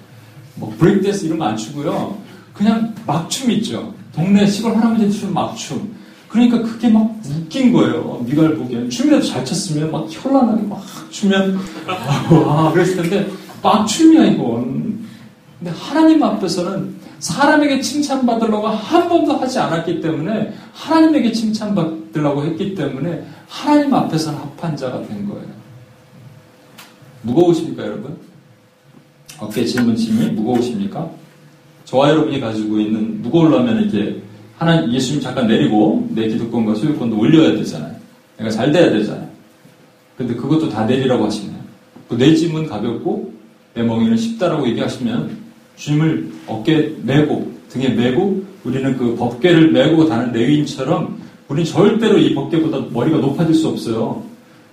뭐 0.55 0.73
브레이크댄스 0.79 1.25
이런 1.27 1.39
거 1.41 1.45
안 1.47 1.57
추고요. 1.57 2.17
그냥 2.55 2.95
막춤 3.05 3.51
있죠. 3.51 3.93
동네 4.15 4.47
시골 4.47 4.77
할아버지 4.77 5.11
춤 5.11 5.35
막춤. 5.35 5.93
그러니까 6.29 6.63
그게 6.63 6.89
막 6.89 7.15
웃긴 7.25 7.73
거예요. 7.73 8.25
미갈 8.27 8.55
보기에는. 8.57 8.91
춤이라도 8.91 9.25
잘 9.25 9.45
췄으면 9.45 9.91
막 9.91 10.07
현란하게 10.11 10.63
막 10.63 10.83
추면 11.11 11.59
아 11.87 12.71
그랬을 12.73 12.97
텐데 12.97 13.31
막 13.63 13.87
춤이야 13.87 14.25
이건. 14.27 15.07
근데 15.59 15.71
하나님 15.71 16.23
앞에서는 16.23 16.97
사람에게 17.19 17.81
칭찬받으려고 17.81 18.69
한 18.69 19.09
번도 19.09 19.37
하지 19.39 19.59
않았기 19.59 20.01
때문에 20.01 20.53
하나님에게 20.75 21.33
칭찬받으려고 21.33 22.45
했기 22.45 22.75
때문에 22.75 23.25
하나님 23.49 23.95
앞에서는 23.95 24.39
합한 24.39 24.77
자가 24.77 25.07
된 25.07 25.27
거예요. 25.27 25.47
무거우십니까, 27.23 27.85
여러분? 27.85 28.19
어깨 29.39 29.65
짊은 29.65 29.97
짐이 29.97 30.31
무거우십니까? 30.33 31.09
저와 31.85 32.11
여러분이 32.11 32.41
가지고 32.41 32.79
있는 32.81 33.23
무거우려면 33.23 33.89
이게 33.89 34.23
하나 34.59 34.91
예수님 34.91 35.21
잠깐 35.21 35.47
내리고 35.47 36.07
내 36.11 36.29
기득권과 36.29 36.75
소유권도 36.77 37.19
올려야 37.19 37.53
되잖아요. 37.57 37.95
내가 38.39 38.51
잘 38.51 38.73
돼야 38.73 38.91
되잖아요. 38.91 39.29
근데 40.17 40.35
그것도 40.35 40.71
다 40.71 40.85
내리라고 40.87 41.27
하시네요. 41.27 41.57
그내 42.09 42.35
짐은 42.35 42.67
가볍고 42.67 43.33
내 43.75 43.83
멍이는 43.83 44.17
쉽다라고 44.17 44.67
얘기하시면 44.69 45.37
주님을 45.77 46.33
어깨에 46.47 46.93
메고 47.03 47.53
등에 47.69 47.91
메고 47.91 48.43
우리는 48.65 48.97
그 48.97 49.15
법궤를 49.17 49.73
메고 49.73 50.09
다는 50.09 50.33
레위인처럼 50.33 51.21
우리는 51.49 51.65
절대로 51.71 52.19
이 52.19 52.35
법궤보다 52.35 52.87
머리가 52.93 53.19
높아질 53.19 53.55
수 53.55 53.69
없어요. 53.69 54.25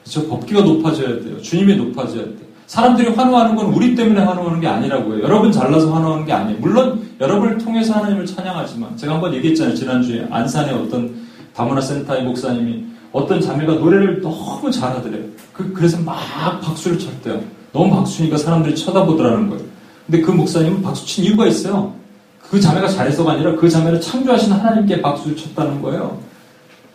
저 0.05 0.25
법궤가 0.27 0.61
높아져야 0.61 1.21
돼요. 1.21 1.41
주님이 1.41 1.75
높아져야 1.75 2.23
돼요. 2.23 2.52
사람들이 2.74 3.09
환호하는 3.09 3.55
건 3.55 3.67
우리 3.67 3.93
때문에 3.93 4.19
환호하는 4.19 4.59
게 4.59 4.67
아니라고요. 4.67 5.21
여러분 5.21 5.51
잘나서 5.51 5.93
환호하는 5.93 6.26
게 6.26 6.34
아니에요. 6.34 6.57
물론 6.59 7.07
여러분을 7.21 7.59
통해서 7.59 7.93
하나님을 7.93 8.26
찬양하지만 8.26 8.97
제가 8.97 9.13
한번 9.13 9.32
얘기했잖아요. 9.36 9.76
지난주에 9.76 10.26
안산의 10.32 10.74
어떤 10.74 11.13
다문화 11.53 11.80
센터의 11.80 12.24
목사님이 12.24 12.84
어떤 13.11 13.39
자매가 13.39 13.74
노래를 13.76 14.21
너무 14.21 14.71
잘하더래요. 14.71 15.24
그, 15.53 15.71
그래서 15.71 16.01
막 16.01 16.17
박수를 16.61 16.97
쳤대요. 16.97 17.43
너무 17.71 17.95
박수니까 17.95 18.38
사람들이 18.38 18.76
쳐다보더라는 18.76 19.51
거예요. 19.51 19.63
근데 20.07 20.21
그 20.21 20.32
목사님은 20.32 20.82
박수 20.82 21.05
친 21.05 21.26
이유가 21.26 21.45
있어요. 21.45 21.93
그 22.41 22.59
자매가 22.59 22.88
잘해서가 22.88 23.34
아니라 23.34 23.55
그 23.55 23.69
자매를 23.69 24.01
창조하신 24.01 24.51
하나님께 24.51 24.99
박수를 24.99 25.38
쳤다는 25.38 25.80
거예요. 25.80 26.19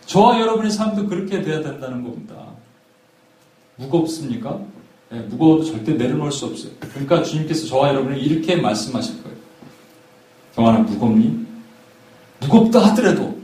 저와 0.07 0.41
여러분의 0.41 0.73
삶도 0.73 1.07
그렇게 1.07 1.41
돼야 1.41 1.63
된다는 1.63 2.03
겁니다. 2.03 2.35
무겁습니까? 3.77 4.59
네, 5.11 5.21
무거워도 5.21 5.65
절대 5.65 5.95
내려놓을 5.95 6.31
수 6.31 6.45
없어요. 6.47 6.73
그러니까 6.81 7.23
주님께서 7.23 7.67
저와 7.67 7.89
여러분을 7.89 8.19
이렇게 8.19 8.57
말씀하실 8.57 9.23
거예요. 9.23 9.37
경환아, 10.55 10.81
무겁니? 10.81 11.47
무겁다 12.41 12.81
하더라도, 12.89 13.39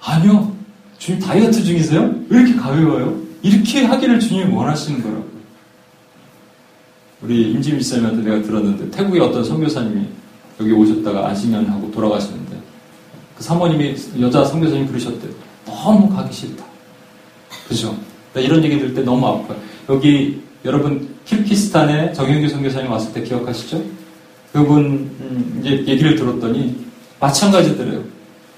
아니요. 0.00 0.54
주님 0.98 1.20
다이어트 1.20 1.64
중이세요? 1.64 2.14
왜 2.28 2.40
이렇게 2.40 2.54
가벼워요? 2.56 3.20
이렇게 3.42 3.84
하기를 3.84 4.20
주님이 4.20 4.54
원하시는 4.54 5.02
거라고. 5.02 5.32
우리 7.22 7.52
임지미 7.52 7.82
쌤한테 7.82 8.22
내가 8.22 8.42
들었는데, 8.42 8.90
태국의 8.90 9.20
어떤 9.20 9.44
선교사님이 9.44 10.06
여기 10.60 10.72
오셨다가 10.72 11.28
안식년 11.28 11.66
하고 11.66 11.90
돌아가시는데, 11.90 12.60
그 13.36 13.42
사모님이, 13.42 13.96
여자 14.20 14.44
선교사님 14.44 14.88
그러셨대요. 14.88 15.32
너무 15.64 16.08
가기 16.10 16.34
싫다. 16.34 16.64
그죠? 17.66 17.96
이런 18.34 18.62
얘기 18.62 18.78
들을 18.78 18.92
때 18.92 19.02
너무 19.02 19.26
아파요. 19.26 19.58
여기 19.88 20.42
여러분 20.64 21.16
키르키스탄에 21.24 22.12
정영규 22.12 22.48
선교사님 22.48 22.90
왔을 22.90 23.12
때 23.12 23.22
기억하시죠? 23.22 23.82
그분 24.52 24.84
음, 25.20 25.60
이제 25.60 25.70
얘기를 25.86 26.14
들었더니 26.14 26.86
마찬가지더래요. 27.18 28.04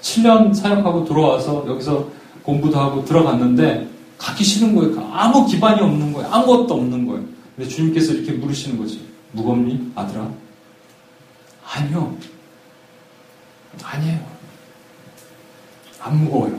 7년 0.02 0.54
사역하고 0.54 1.04
들어와서 1.04 1.64
여기서 1.66 2.08
공부도 2.42 2.78
하고 2.78 3.04
들어갔는데 3.04 3.88
가기 4.18 4.44
싫은 4.44 4.74
거예요. 4.74 5.10
아무 5.12 5.46
기반이 5.46 5.80
없는 5.80 6.12
거예요. 6.12 6.28
아무것도 6.30 6.74
없는 6.74 7.06
거예요. 7.06 7.24
근데 7.56 7.70
주님께서 7.70 8.12
이렇게 8.12 8.32
물으시는 8.32 8.76
거지. 8.76 9.06
무겁니? 9.32 9.92
아들아? 9.94 10.30
아니요. 11.64 12.16
아니에요. 13.82 14.20
안 16.00 16.22
무거워요. 16.22 16.58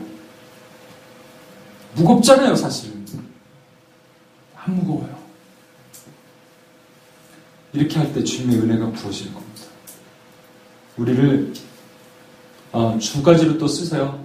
무겁잖아요, 1.96 2.56
사실. 2.56 2.94
안 4.58 4.76
무거워요. 4.76 5.25
이렇게 7.76 8.00
할 8.00 8.14
때 8.14 8.24
주님의 8.24 8.60
은혜가 8.60 8.92
부어질 8.92 9.34
겁니다. 9.34 9.62
우리를 10.98 11.54
어, 12.72 12.98
두 13.02 13.22
가지로 13.22 13.58
또 13.58 13.68
쓰세요. 13.68 14.24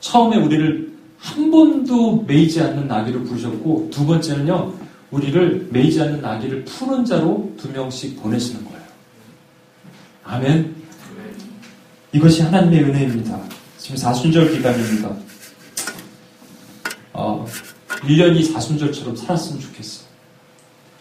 처음에 0.00 0.36
우리를 0.36 0.92
한 1.18 1.50
번도 1.50 2.22
매이지 2.22 2.60
않는 2.60 2.88
나귀로 2.88 3.24
부르셨고 3.24 3.88
두 3.92 4.04
번째는요. 4.06 4.74
우리를 5.10 5.68
매이지 5.70 6.00
않는 6.00 6.20
나귀를 6.20 6.64
푸른 6.64 7.04
자로 7.04 7.52
두 7.58 7.70
명씩 7.70 8.20
보내시는 8.22 8.64
거예요. 8.64 8.82
아멘. 10.24 10.74
이것이 12.12 12.42
하나님의 12.42 12.84
은혜입니다. 12.84 13.40
지금 13.78 13.96
사순절 13.96 14.52
기간입니다. 14.52 15.14
어, 17.12 17.46
1년이 17.88 18.52
사순절처럼 18.52 19.16
살았으면 19.16 19.60
좋겠어. 19.60 20.04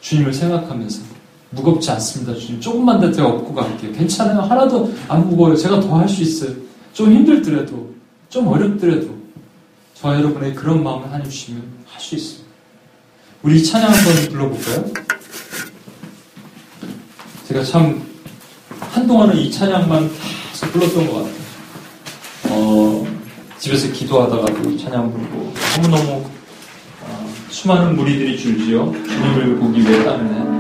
주님을 0.02 0.34
생각하면서. 0.34 1.21
무겁지 1.52 1.92
않습니다. 1.92 2.34
주님. 2.36 2.60
조금만 2.62 3.00
더 3.00 3.12
제가 3.12 3.28
업고 3.28 3.54
갈게요. 3.54 3.92
괜찮아요. 3.94 4.40
하나도 4.42 4.94
안 5.08 5.30
무거워요. 5.30 5.56
제가 5.56 5.80
더 5.82 5.98
할 5.98 6.08
수 6.08 6.22
있어요. 6.24 6.56
좀 6.94 7.12
힘들더라도, 7.12 7.94
좀 8.30 8.48
어렵더라도, 8.48 9.10
저 9.94 10.16
여러분의 10.16 10.54
그런 10.56 10.84
마음을 10.84 11.08
하나님 11.08 11.30
주시면 11.30 11.62
할 11.86 12.02
수 12.02 12.16
있습니다. 12.16 12.50
우리 13.44 13.64
찬양 13.64 13.92
한번 13.92 14.14
불러볼까요? 14.30 14.86
제가 17.48 17.64
참, 17.64 18.02
한동안은 18.92 19.36
이 19.38 19.52
찬양만 19.52 20.10
계속 20.52 20.72
불렀던 20.72 21.08
것 21.08 21.14
같아요. 21.16 21.42
어, 22.50 23.08
집에서 23.60 23.92
기도하다가도 23.92 24.70
이 24.70 24.78
찬양 24.78 25.12
부르고, 25.12 25.54
너무너무, 25.82 26.24
어, 27.04 27.34
수많은 27.50 27.96
무리들이 27.96 28.38
줄지요. 28.38 28.92
주님을 29.06 29.56
보기 29.58 29.82
위해 29.82 30.04
따르네. 30.04 30.51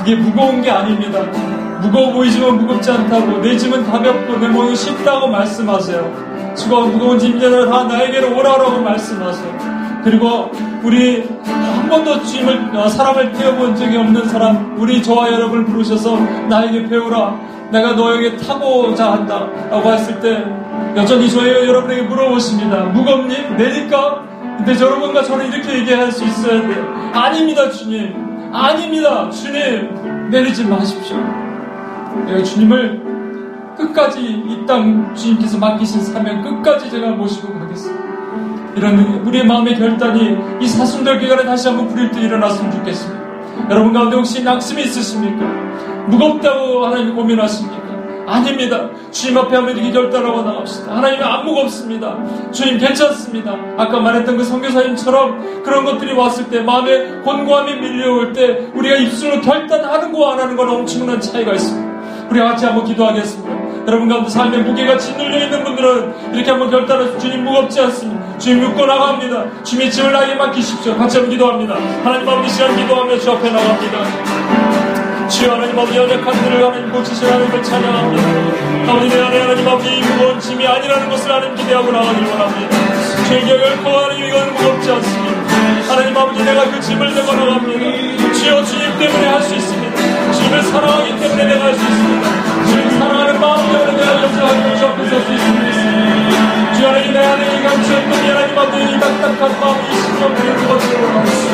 그게 0.00 0.14
무거운 0.14 0.62
게 0.62 0.70
아닙니다. 0.70 1.20
무거워 1.82 2.12
보이지만 2.12 2.56
무겁지 2.56 2.90
않다고 2.90 3.38
내 3.42 3.56
짐은 3.56 3.84
가볍고 3.84 4.38
내 4.38 4.48
몸은 4.48 4.74
쉽다고 4.74 5.28
말씀하세요. 5.28 6.54
수고하고 6.54 6.88
무거운 6.88 7.18
짐들을 7.18 7.66
다 7.68 7.84
나에게로 7.84 8.36
오라라고 8.36 8.80
말씀하세요. 8.80 10.00
그리고 10.02 10.50
우리 10.82 11.28
한 11.44 11.88
번도 11.88 12.22
주님을 12.24 12.70
어, 12.74 12.88
사람을 12.88 13.32
태워본 13.32 13.76
적이 13.76 13.98
없는 13.98 14.28
사람 14.28 14.74
우리 14.78 15.02
저와 15.02 15.30
여러분을 15.32 15.66
부르셔서 15.66 16.16
나에게 16.48 16.88
배우라 16.88 17.38
내가 17.70 17.92
너에게 17.92 18.36
타고자 18.38 19.12
한다 19.12 19.46
라고 19.70 19.92
했을 19.92 20.18
때 20.20 20.42
여전히 20.96 21.28
저희 21.28 21.68
여러분에게 21.68 22.02
물어보십니다 22.02 22.84
무겁니? 22.84 23.36
내니까? 23.56 24.22
근데 24.56 24.72
여러분과 24.80 25.22
저는 25.22 25.52
이렇게 25.52 25.80
얘기할 25.80 26.10
수 26.10 26.24
있어야 26.24 26.62
돼요 26.62 27.12
아닙니다 27.12 27.70
주님 27.70 28.29
아닙니다 28.52 29.30
주님 29.30 30.30
내리지 30.30 30.64
마십시오 30.66 31.16
내가 32.26 32.42
주님을 32.42 33.00
끝까지 33.76 34.20
이 34.22 34.66
땅 34.66 35.14
주님께서 35.14 35.58
맡기신 35.58 36.02
사명 36.02 36.42
끝까지 36.42 36.90
제가 36.90 37.10
모시고 37.12 37.58
가겠습니다 37.58 38.10
이런 38.76 38.98
우리의 39.26 39.46
마음의 39.46 39.76
결단이 39.78 40.36
이 40.60 40.68
사순절 40.68 41.18
기간에 41.18 41.44
다시 41.44 41.68
한번 41.68 41.88
불일 41.88 42.10
때 42.12 42.20
일어났으면 42.20 42.70
좋겠습니다. 42.70 43.20
여러분 43.68 43.92
가운데 43.92 44.14
혹시 44.16 44.44
낙심이 44.44 44.82
있으십니까? 44.82 45.44
무겁다고 46.06 46.86
하나님 46.86 47.16
고민하십니까? 47.16 47.79
아닙니다. 48.30 48.88
주님 49.10 49.36
앞에 49.38 49.56
한번 49.56 49.76
이렇게 49.76 49.90
결단하고 49.90 50.42
나갑시다. 50.42 50.96
하나님 50.96 51.22
안 51.22 51.44
무겁습니다. 51.44 52.16
주님 52.52 52.78
괜찮습니다. 52.78 53.56
아까 53.76 53.98
말했던 53.98 54.36
그 54.36 54.44
선교사님처럼 54.44 55.62
그런 55.64 55.84
것들이 55.84 56.12
왔을 56.12 56.48
때 56.48 56.60
마음에 56.60 57.20
곤고함이 57.24 57.74
밀려올 57.74 58.32
때 58.32 58.68
우리가 58.72 58.96
입술로 58.96 59.40
결단하는 59.40 60.12
거와 60.12 60.34
안 60.34 60.40
하는 60.40 60.56
거는 60.56 60.72
엄청난 60.72 61.20
차이가 61.20 61.52
있습니다. 61.52 61.90
우리 62.30 62.38
같이 62.38 62.64
한번 62.64 62.84
기도하겠습니다. 62.84 63.50
여러분 63.88 64.08
가운데 64.08 64.30
삶의 64.30 64.62
무게가 64.62 64.96
짓눌려 64.96 65.44
있는 65.44 65.64
분들은 65.64 66.34
이렇게 66.34 66.50
한번 66.50 66.70
결단해서 66.70 67.18
주님 67.18 67.44
무겁지 67.44 67.80
않습니다. 67.80 68.38
주님 68.38 68.60
믿고 68.60 68.86
나갑니다. 68.86 69.64
주님의 69.64 69.90
짐을 69.90 70.12
나에게 70.12 70.34
맡기십시오. 70.36 70.96
같이 70.96 71.16
한번 71.16 71.32
기도합니다. 71.32 71.74
하나님 72.04 72.28
아버지 72.28 72.54
시간 72.54 72.76
기도하며 72.76 73.18
주 73.18 73.32
앞에 73.32 73.50
나갑니다. 73.50 74.79
주여 75.30 75.52
하나님 75.52 75.78
아버지 75.78 75.96
연약한 75.96 76.32
들을 76.42 76.64
하나님 76.66 76.90
고치실 76.90 77.30
하나님을 77.30 77.62
찬양합니다. 77.62 78.90
아버지 78.92 79.08
내 79.08 79.22
안에 79.22 79.40
하나님 79.40 79.68
아버지 79.68 79.96
이 79.96 80.00
무거운 80.00 80.40
짐이 80.40 80.66
아니라는 80.66 81.08
것을 81.08 81.30
하나님 81.32 81.54
기대하고 81.54 81.92
나가길 81.92 82.26
원합니다. 82.26 82.76
주의 83.28 83.46
결코 83.46 83.90
하나님 83.90 84.24
이건 84.24 84.52
무겁지 84.54 84.90
않습니다. 84.90 85.40
하나님 85.88 86.16
아버지 86.16 86.42
내가 86.44 86.64
그 86.70 86.80
짐을 86.80 87.14
내고 87.14 87.32
나갑니다. 87.32 88.32
주여 88.34 88.64
주님 88.64 88.98
때문에 88.98 89.26
할 89.28 89.42
수 89.42 89.54
있습니다. 89.54 90.32
주님을 90.32 90.62
사랑하기 90.62 91.20
때문에 91.20 91.44
내가 91.44 91.64
할 91.64 91.74
수 91.74 91.80
있습니다. 91.80 92.28
주님 92.66 92.98
사랑하는 92.98 93.40
마음 93.40 93.72
때문에 93.72 93.92
내가 93.92 94.22
역사하고 94.22 94.76
주 94.78 94.86
앞에 94.86 95.08
설수 95.08 95.32
있습니다. 95.32 96.74
주 96.74 96.86
하나님 96.86 97.12
내 97.12 97.18
안에 97.24 97.56
이 97.56 97.62
감추었던 97.62 98.24
이 98.24 98.28
하나님 98.28 98.58
아버지 98.58 98.84
이 98.84 99.00
딱딱한 99.00 99.60
마음 99.60 99.76
이 99.90 99.94
심령들을 99.94 100.56
그것으로 100.56 101.24
주여 101.30 101.49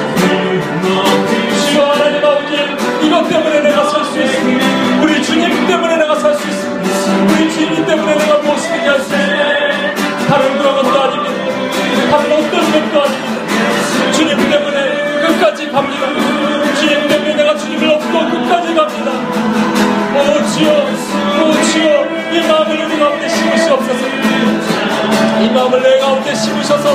이 25.43 25.51
마음을 25.51 25.83
내 25.83 25.99
가운데 25.99 26.35
심으셔서 26.35 26.89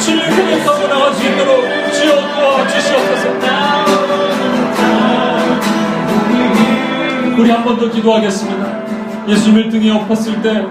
주님 0.00 0.20
고백하고 0.30 0.88
나갈 0.88 1.14
수 1.14 1.26
있도록 1.26 1.92
주여 1.92 2.14
도와주시옵소서. 2.34 3.28
우리 7.38 7.50
한 7.50 7.64
번 7.64 7.76
더 7.78 7.90
기도하겠습니다. 7.90 8.82
예수님을 9.28 9.68
등에 9.70 9.90
엎었을 9.90 10.42
때 10.42 10.64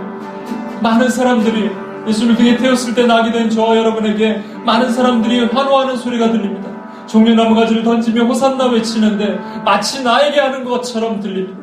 많은 0.82 1.09
사람들이 1.09 1.69
예수님을 2.07 2.36
등에 2.38 2.57
태웠을 2.57 2.93
때 2.95 3.05
나게 3.05 3.32
된 3.32 3.49
저와 3.49 3.78
여러분에게 3.78 4.41
많은 4.65 4.91
사람들이 4.91 5.45
환호하는 5.45 5.97
소리가 5.97 6.32
들립니다. 6.32 6.69
종려나무 7.07 7.55
가지를 7.55 7.84
던지며 7.84 8.24
호산나 8.26 8.67
외치는데 8.67 9.39
마치 9.65 10.03
나에게 10.03 10.39
하는 10.39 10.63
것처럼 10.63 11.19
들립니다. 11.19 11.59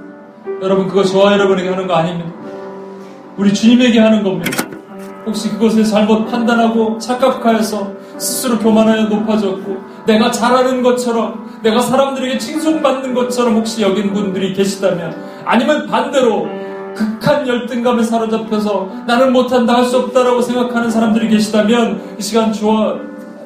여러분 0.62 0.88
그거 0.88 1.04
저와 1.04 1.32
여러분에게 1.32 1.68
하는 1.70 1.86
거 1.86 1.94
아닙니다. 1.94 2.30
우리 3.36 3.52
주님에게 3.54 3.98
하는 4.00 4.22
겁니다. 4.22 4.67
혹시 5.28 5.50
그것을 5.50 5.84
잘못 5.84 6.26
판단하고 6.26 6.98
착각하여서 6.98 7.92
스스로 8.16 8.58
교만하여 8.58 9.04
높아졌고 9.04 9.76
내가 10.06 10.30
잘하는 10.30 10.82
것처럼 10.82 11.46
내가 11.62 11.80
사람들에게 11.80 12.38
칭송받는 12.38 13.14
것처럼 13.14 13.56
혹시 13.56 13.82
여긴 13.82 14.12
분들이 14.12 14.54
계시다면 14.54 15.14
아니면 15.44 15.86
반대로 15.86 16.46
극한 16.94 17.46
열등감에 17.46 18.02
사로잡혀서 18.02 18.88
나는 19.06 19.32
못한다 19.32 19.74
할 19.76 19.84
수 19.84 19.98
없다라고 19.98 20.42
생각하는 20.42 20.90
사람들이 20.90 21.28
계시다면 21.28 22.16
이 22.18 22.22
시간 22.22 22.52
주와 22.52 22.96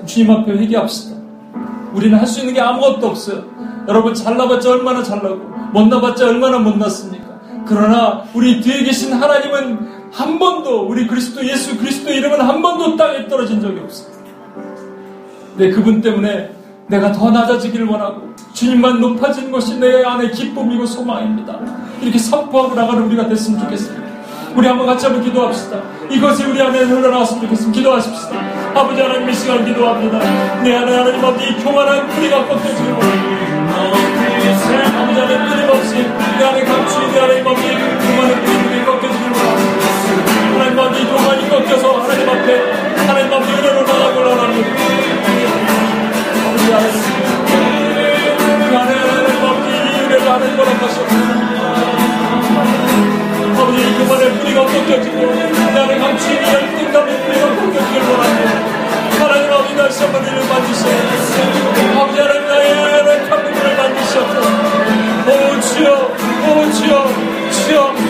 주님 0.07 0.31
앞에 0.31 0.53
회개합시다. 0.53 1.17
우리는 1.93 2.19
할 2.19 2.27
수 2.27 2.41
있는 2.41 2.55
게 2.55 2.61
아무것도 2.61 3.07
없어요. 3.09 3.43
여러분 3.89 4.15
잘나봤자 4.15 4.71
얼마나 4.71 5.03
잘나고 5.03 5.37
못나봤자 5.73 6.27
얼마나 6.27 6.59
못났습니까? 6.59 7.27
그러나 7.67 8.23
우리 8.35 8.61
뒤에 8.61 8.85
계신 8.85 9.13
하나님은 9.13 10.02
한 10.13 10.39
번도 10.39 10.87
우리 10.89 11.07
그리스도 11.07 11.45
예수 11.47 11.77
그리스도 11.79 12.11
이름은 12.13 12.41
한 12.41 12.61
번도 12.61 12.97
땅에 12.97 13.27
떨어진 13.29 13.61
적이 13.61 13.81
없습니다. 13.81 14.23
네, 15.57 15.71
그분 15.71 16.03
때문에 16.03 16.51
내가 16.87 17.11
더 17.13 17.31
낮아지기를 17.31 17.87
원하고 17.87 18.31
주님만 18.53 19.01
높아진 19.01 19.51
것이 19.51 19.79
내 19.79 20.05
안의 20.05 20.33
기쁨이고 20.33 20.85
소망입니다. 20.85 21.59
이렇게 22.03 22.19
선포하고 22.19 22.75
나가는 22.75 23.03
우리가 23.05 23.27
됐으면 23.27 23.61
좋겠습니다. 23.61 24.03
우리 24.55 24.67
한번 24.67 24.87
같이 24.87 25.07
한번 25.07 25.25
기도합시다. 25.25 25.81
이것이 26.11 26.45
우리 26.45 26.61
안에 26.61 26.81
흘러나왔으면 26.81 27.45
좋겠습니다. 27.45 27.79
기도하십시다. 27.79 28.37
아버지 28.75 29.01
하나님 29.01 29.31
이 29.31 29.35
시간 29.35 29.65
기도합니다. 29.65 30.19
내 30.63 30.77
안에 30.77 30.95
하나님 30.95 31.25
아버지 31.25 31.49
이 31.49 31.57
교만한 31.65 32.07
뿌리가 32.09 32.37
원합니다. 32.37 33.33
아버지 34.99 35.21
하나님 35.21 35.49
끊임없이 35.49 35.95
내 36.39 36.45
안에 36.45 36.65
감추인 36.65 37.13
내 37.13 37.21
안에 37.21 37.41
아버지 37.41 37.63
교만한 37.63 38.45
뿌리 38.45 38.52
하나님 40.83 41.07
아버지 41.07 41.07
교만이 41.07 41.49
꺾여서 41.49 42.01
하나님 42.01 42.29
앞에 42.29 42.73
하나님 43.07 43.33
아버지 43.33 43.53
은혜로 43.53 43.83
나가기를 43.83 44.27
원합니다. 44.27 44.69
아버지 46.45 46.73
하나님 46.73 46.97
그 48.69 48.77
안에 48.77 48.91
하나님 48.99 49.45
아버지 49.47 49.69
이 49.71 50.01
은혜를 50.01 50.23
하나님 50.29 50.59
허락하시옵소서. 50.59 51.23
아버지 53.53 53.79
교만의 53.97 54.23
뿌리가 54.41 54.67
꺾여지고 54.67 55.19
내 55.73 55.81
안에 55.81 55.99
감추인 55.99 56.43
열등감의 56.43 57.11
뿌리가 57.27 57.47
꺾여지기를 57.47 58.05
원합니다. 58.11 58.51
하나님 59.21 59.53
아버지 59.53 59.77
다시 59.77 60.03
한번 60.03 60.27
이를 60.27 60.37
만지시옵소서. 60.49 62.01
아버지 62.01 62.19
하나님 62.19 62.49
나의 62.49 62.71
연약한 62.73 63.31
부분을 63.45 63.77
만지시옵소서. 63.77 64.49
오 65.29 65.61
주여 65.61 65.89
오 66.49 66.73
주여 66.73 67.09
주여 67.53 68.02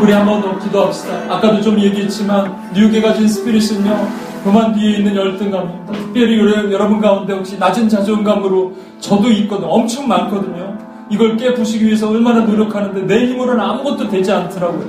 우리 0.00 0.12
한번 0.12 0.42
더 0.42 0.58
기도합시다. 0.58 1.14
아까도 1.28 1.60
좀 1.62 1.78
얘기했지만 1.78 2.54
뉴욕에 2.74 3.00
가진 3.00 3.28
스피릿은요 3.28 4.33
그만 4.44 4.74
뒤에 4.74 4.98
있는 4.98 5.16
열등감입니다. 5.16 5.92
특별히 5.92 6.38
여러분 6.70 7.00
가운데 7.00 7.32
혹시 7.32 7.58
낮은 7.58 7.88
자존감으로 7.88 8.72
저도 9.00 9.30
있거든요. 9.30 9.68
엄청 9.68 10.06
많거든요. 10.06 10.76
이걸 11.10 11.36
깨부시기 11.38 11.86
위해서 11.86 12.10
얼마나 12.10 12.40
노력하는데 12.40 13.06
내 13.06 13.26
힘으로는 13.26 13.58
아무것도 13.58 14.08
되지 14.08 14.30
않더라고요. 14.30 14.86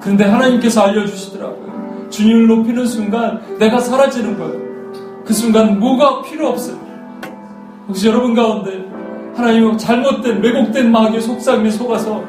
그런데 0.00 0.24
하나님께서 0.24 0.82
알려주시더라고요. 0.82 2.08
주님을 2.10 2.46
높이는 2.48 2.86
순간 2.86 3.40
내가 3.58 3.80
사라지는 3.80 4.38
거예요. 4.38 4.68
그 5.24 5.32
순간 5.32 5.78
뭐가 5.80 6.22
필요 6.22 6.48
없어요. 6.48 6.76
혹시 7.88 8.08
여러분 8.08 8.34
가운데 8.34 8.84
하나님 9.34 9.76
잘못된 9.78 10.42
왜곡된 10.42 10.92
마귀의 10.92 11.22
속삭임에 11.22 11.70
속아서 11.70 12.22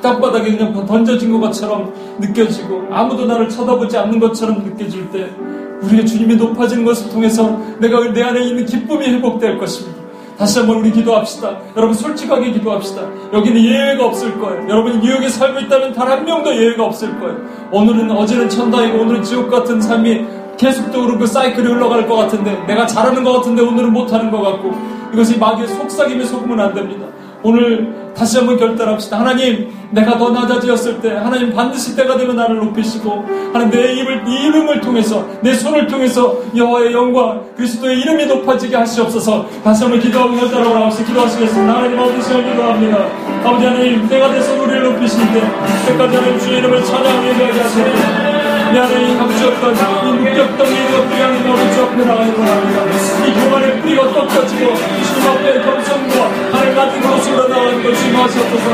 땅바닥에 0.00 0.56
그냥 0.56 0.86
던져진 0.86 1.40
것처럼 1.40 1.92
느껴지고 2.20 2.86
아무도 2.90 3.26
나를 3.26 3.48
쳐다보지 3.48 3.98
않는 3.98 4.20
것처럼 4.20 4.62
느껴질 4.64 5.10
때 5.10 5.28
우리의 5.82 6.06
주님이 6.06 6.36
높아지는 6.36 6.84
것을 6.84 7.10
통해서 7.10 7.58
내가 7.78 8.00
내 8.12 8.22
안에 8.22 8.44
있는 8.44 8.66
기쁨이 8.66 9.06
회복될 9.06 9.58
것입니다. 9.58 9.98
다시 10.36 10.58
한번 10.58 10.78
우리 10.78 10.90
기도합시다. 10.90 11.58
여러분 11.76 11.94
솔직하게 11.94 12.52
기도합시다. 12.52 13.02
여기는 13.32 13.62
예외가 13.62 14.06
없을 14.06 14.38
거예요. 14.38 14.66
여러분이 14.68 14.98
뉴욕에 15.00 15.28
살고 15.28 15.60
있다면 15.60 15.92
단 15.92 16.08
한 16.08 16.24
명도 16.24 16.54
예외가 16.56 16.84
없을 16.86 17.18
거예요. 17.20 17.36
오늘은 17.70 18.10
어제는 18.10 18.48
천당이고 18.48 19.00
오늘은 19.00 19.22
지옥 19.22 19.50
같은 19.50 19.80
삶이 19.80 20.24
계속적으로 20.56 21.18
그 21.18 21.26
사이클이 21.26 21.66
흘러갈 21.66 22.06
것 22.06 22.16
같은데 22.16 22.52
내가 22.66 22.86
잘하는 22.86 23.22
것 23.22 23.32
같은데 23.34 23.62
오늘은 23.62 23.92
못하는 23.92 24.30
것 24.30 24.40
같고 24.40 24.72
이것이 25.12 25.38
마귀의 25.38 25.68
속삭임에 25.68 26.24
속으면 26.24 26.58
안 26.60 26.74
됩니다. 26.74 27.06
오늘 27.42 28.12
다시 28.14 28.38
한번 28.38 28.58
결단합시다. 28.58 29.18
하나님, 29.18 29.72
내가 29.90 30.18
더 30.18 30.30
낮아지었을 30.30 31.00
때, 31.00 31.10
하나님 31.14 31.54
반드시 31.54 31.96
때가 31.96 32.16
되면 32.16 32.36
나를 32.36 32.56
높이시고, 32.56 33.24
하나님 33.52 33.70
내 33.70 33.94
입을, 33.94 34.24
이 34.26 34.46
이름을 34.46 34.80
통해서, 34.80 35.26
내 35.40 35.54
손을 35.54 35.86
통해서 35.86 36.38
여호와의 36.54 36.92
영광, 36.92 37.42
그리스도의 37.56 38.00
이름이 38.00 38.26
높아지게 38.26 38.76
하시옵소서. 38.76 39.48
다시 39.64 39.84
한번 39.84 40.00
기도하고 40.00 40.36
결단하고 40.36 40.74
나옵시다. 40.74 41.06
기도하시겠습니다. 41.06 41.74
하나님 41.74 41.98
아버지 41.98 42.22
시간 42.22 42.44
기도합니다. 42.44 42.98
아버지 43.44 43.64
하나님, 43.64 44.08
때가 44.08 44.30
돼서 44.32 44.62
우리를 44.62 44.82
높이실 44.84 45.20
때, 45.32 45.40
때까지 45.86 46.16
하나님 46.16 46.38
주의 46.38 46.58
이름을 46.58 46.84
찬양하게 46.84 47.44
하시옵소서. 47.44 48.29
내 48.72 48.78
안에 48.78 49.16
감추었던 49.16 49.74
하나님 49.74 51.50
오른쪽 51.50 51.90
앞에 51.90 52.04
나가기 52.04 52.30
원합니다. 52.38 53.26
이 53.26 53.32
교만의 53.34 53.80
뿌리가 53.80 54.02
꺾여지고 54.12 54.72
앞에 55.30 55.60
겸손과 55.64 56.30
하나님 56.52 56.76
같은 56.76 57.00
모습으로 57.00 57.48
나가는 57.48 57.82
것 57.82 57.94
주님 57.96 58.16
하시옵소서. 58.16 58.70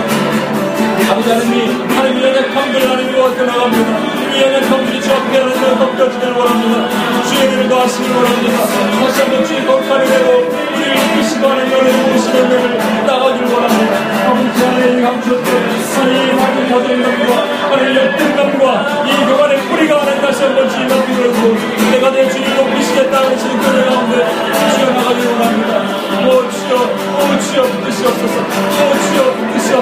아버지 1.10 1.30
하나님, 1.30 1.88
하나님 1.88 2.22
연약함들 2.22 2.90
하나님 2.90 3.16
요한테 3.16 3.46
나갑니다. 3.46 3.90
이 4.36 4.42
연약함들이 4.42 5.00
주 5.00 5.12
앞에 5.12 5.38
하나님 5.38 5.78
꺾여지길 5.78 6.32
원합니다. 6.32 6.88
주의 7.30 7.52
일을 7.52 7.68
더하시길 7.68 8.14
원합니다. 8.14 8.56
다시 9.00 9.22
한번 9.22 9.44
주의 9.46 9.64
거룩한 9.66 10.00
은혜로 10.02 10.28
우리를 10.76 10.96
이끄시고 10.96 11.48
하나님 11.48 11.72
은혜를 11.72 12.12
보시는 12.12 12.36
은혜를 12.44 12.78
나가길 13.06 13.44
원합니다. 13.44 13.75
아버지 14.36 14.64
하나님 14.64 15.02
감추었던 15.02 15.48
하나님 15.96 16.38
하나님 16.38 16.68
가정의 16.70 17.02
것과 17.02 17.70
하나님 17.70 17.96
열등 17.96 18.36
감과 18.36 19.04
이 19.06 19.26
교만의 19.26 19.58
뿌리가 19.68 20.00
하나님 20.02 20.20
다시 20.20 20.42
한번 20.42 20.68
주님 20.68 20.92
앞에 20.92 21.14
들고 21.14 21.56
내가 21.90 22.10
내 22.10 22.28
주님 22.28 22.54
높이시겠다 22.54 23.18
하시는 23.18 23.58
그의 23.58 23.84
가운데 23.86 24.14
주여 24.76 24.90
나가길 24.90 25.26
원합니다. 25.26 25.72
오 26.26 26.50
주여, 26.50 26.76
오 26.76 27.40
주여 27.40 27.62
없어서, 27.62 28.36
오 28.76 28.94
주여 29.00 29.80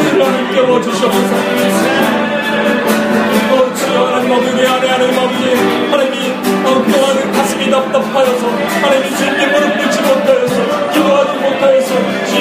우리를 0.00 0.24
하나님 0.24 0.52
깨워주시옵소서. 0.52 1.32
오 3.52 3.74
주여 3.74 4.06
하나님 4.06 4.32
아버지 4.32 4.66
안에 4.66 4.88
하나님 4.88 5.18
아버지 5.18 5.54
하나님이 5.90 6.32
어, 6.66 6.82
그동안 6.84 7.32
가슴이 7.32 7.70
답답하여서 7.70 8.46
하나님이 8.82 9.16
주님께 9.16 9.46
무릎 9.46 9.78
꿇지 9.78 10.00
못하여서 10.02 10.90
기도하지 10.92 11.32
못하여서 11.38 11.94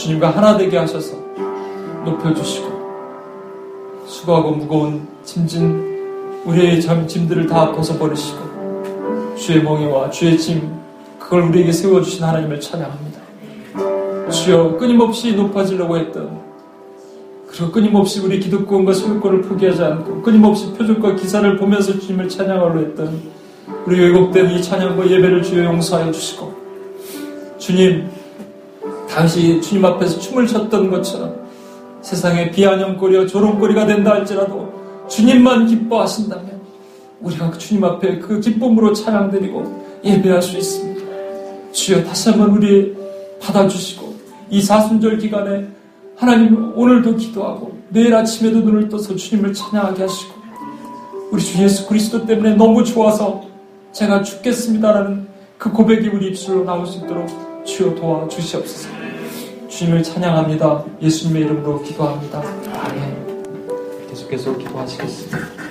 주님과 0.00 0.30
하나 0.30 0.56
되게 0.56 0.78
하셔서 0.78 1.14
높여주시고 2.06 2.70
수고하고 4.06 4.52
무거운 4.52 5.06
짐진 5.24 5.90
우리의 6.46 6.80
잠 6.80 7.06
짐들을 7.06 7.46
다 7.46 7.70
벗어버리시고 7.72 9.34
주의 9.36 9.62
멍에와 9.62 10.08
주의 10.08 10.38
짐 10.38 10.80
그걸 11.18 11.42
우리에게 11.42 11.70
세워주신 11.70 12.24
하나님을 12.24 12.58
찬양합니다. 12.60 13.20
주여 14.30 14.78
끊임없이 14.78 15.34
높아지려고 15.34 15.98
했던 15.98 16.40
그리고 17.46 17.70
끊임없이 17.70 18.20
우리 18.20 18.40
기득권과 18.40 18.94
소유권을 18.94 19.42
포기하지 19.42 19.82
않고 19.82 20.22
끊임없이 20.22 20.72
표적과 20.72 21.16
기사를 21.16 21.56
보면서 21.58 21.98
주님을 21.98 22.28
찬양하려 22.28 22.80
했던 22.80 23.20
우리 23.84 24.00
왜곡된 24.00 24.50
이 24.50 24.62
찬양과 24.62 25.10
예배를 25.10 25.42
주여 25.42 25.64
용서하여 25.64 26.10
주시고 26.10 26.54
주님 27.58 28.19
당시 29.14 29.60
주님 29.60 29.84
앞에서 29.84 30.18
춤을 30.20 30.46
췄던 30.46 30.90
것처럼 30.90 31.34
세상에 32.00 32.50
비아냥거리와 32.50 33.26
조롱거리가 33.26 33.86
된다 33.86 34.12
할지라도 34.12 34.72
주님만 35.08 35.66
기뻐하신다면 35.66 36.60
우리가 37.20 37.50
주님 37.52 37.84
앞에 37.84 38.18
그 38.20 38.40
기쁨으로 38.40 38.92
찬양드리고 38.92 40.00
예배할 40.04 40.40
수 40.40 40.56
있습니다. 40.56 41.00
주여 41.72 42.04
다시 42.04 42.30
한번 42.30 42.50
우리 42.50 42.96
받아주시고 43.40 44.14
이 44.50 44.62
사순절 44.62 45.18
기간에 45.18 45.66
하나님 46.16 46.72
오늘도 46.76 47.16
기도하고 47.16 47.78
내일 47.90 48.14
아침에도 48.14 48.60
눈을 48.60 48.88
떠서 48.88 49.14
주님을 49.16 49.52
찬양하게 49.52 50.02
하시고 50.02 50.34
우리 51.30 51.42
주 51.42 51.62
예수 51.62 51.86
그리스도 51.86 52.24
때문에 52.26 52.54
너무 52.54 52.84
좋아서 52.84 53.42
제가 53.92 54.22
죽겠습니다라는 54.22 55.28
그 55.58 55.70
고백이 55.70 56.08
우리 56.08 56.28
입술로 56.28 56.64
나올 56.64 56.86
수 56.86 56.98
있도록 56.98 57.28
주여 57.64 57.94
도와주시옵소서. 57.94 58.99
주님을 59.80 60.02
찬양합니다. 60.02 60.84
예수님의 61.00 61.42
이름으로 61.44 61.82
기도합니다. 61.82 62.42
아멘. 62.84 64.06
계속해서 64.10 64.58
기도하시겠습니다. 64.58 65.69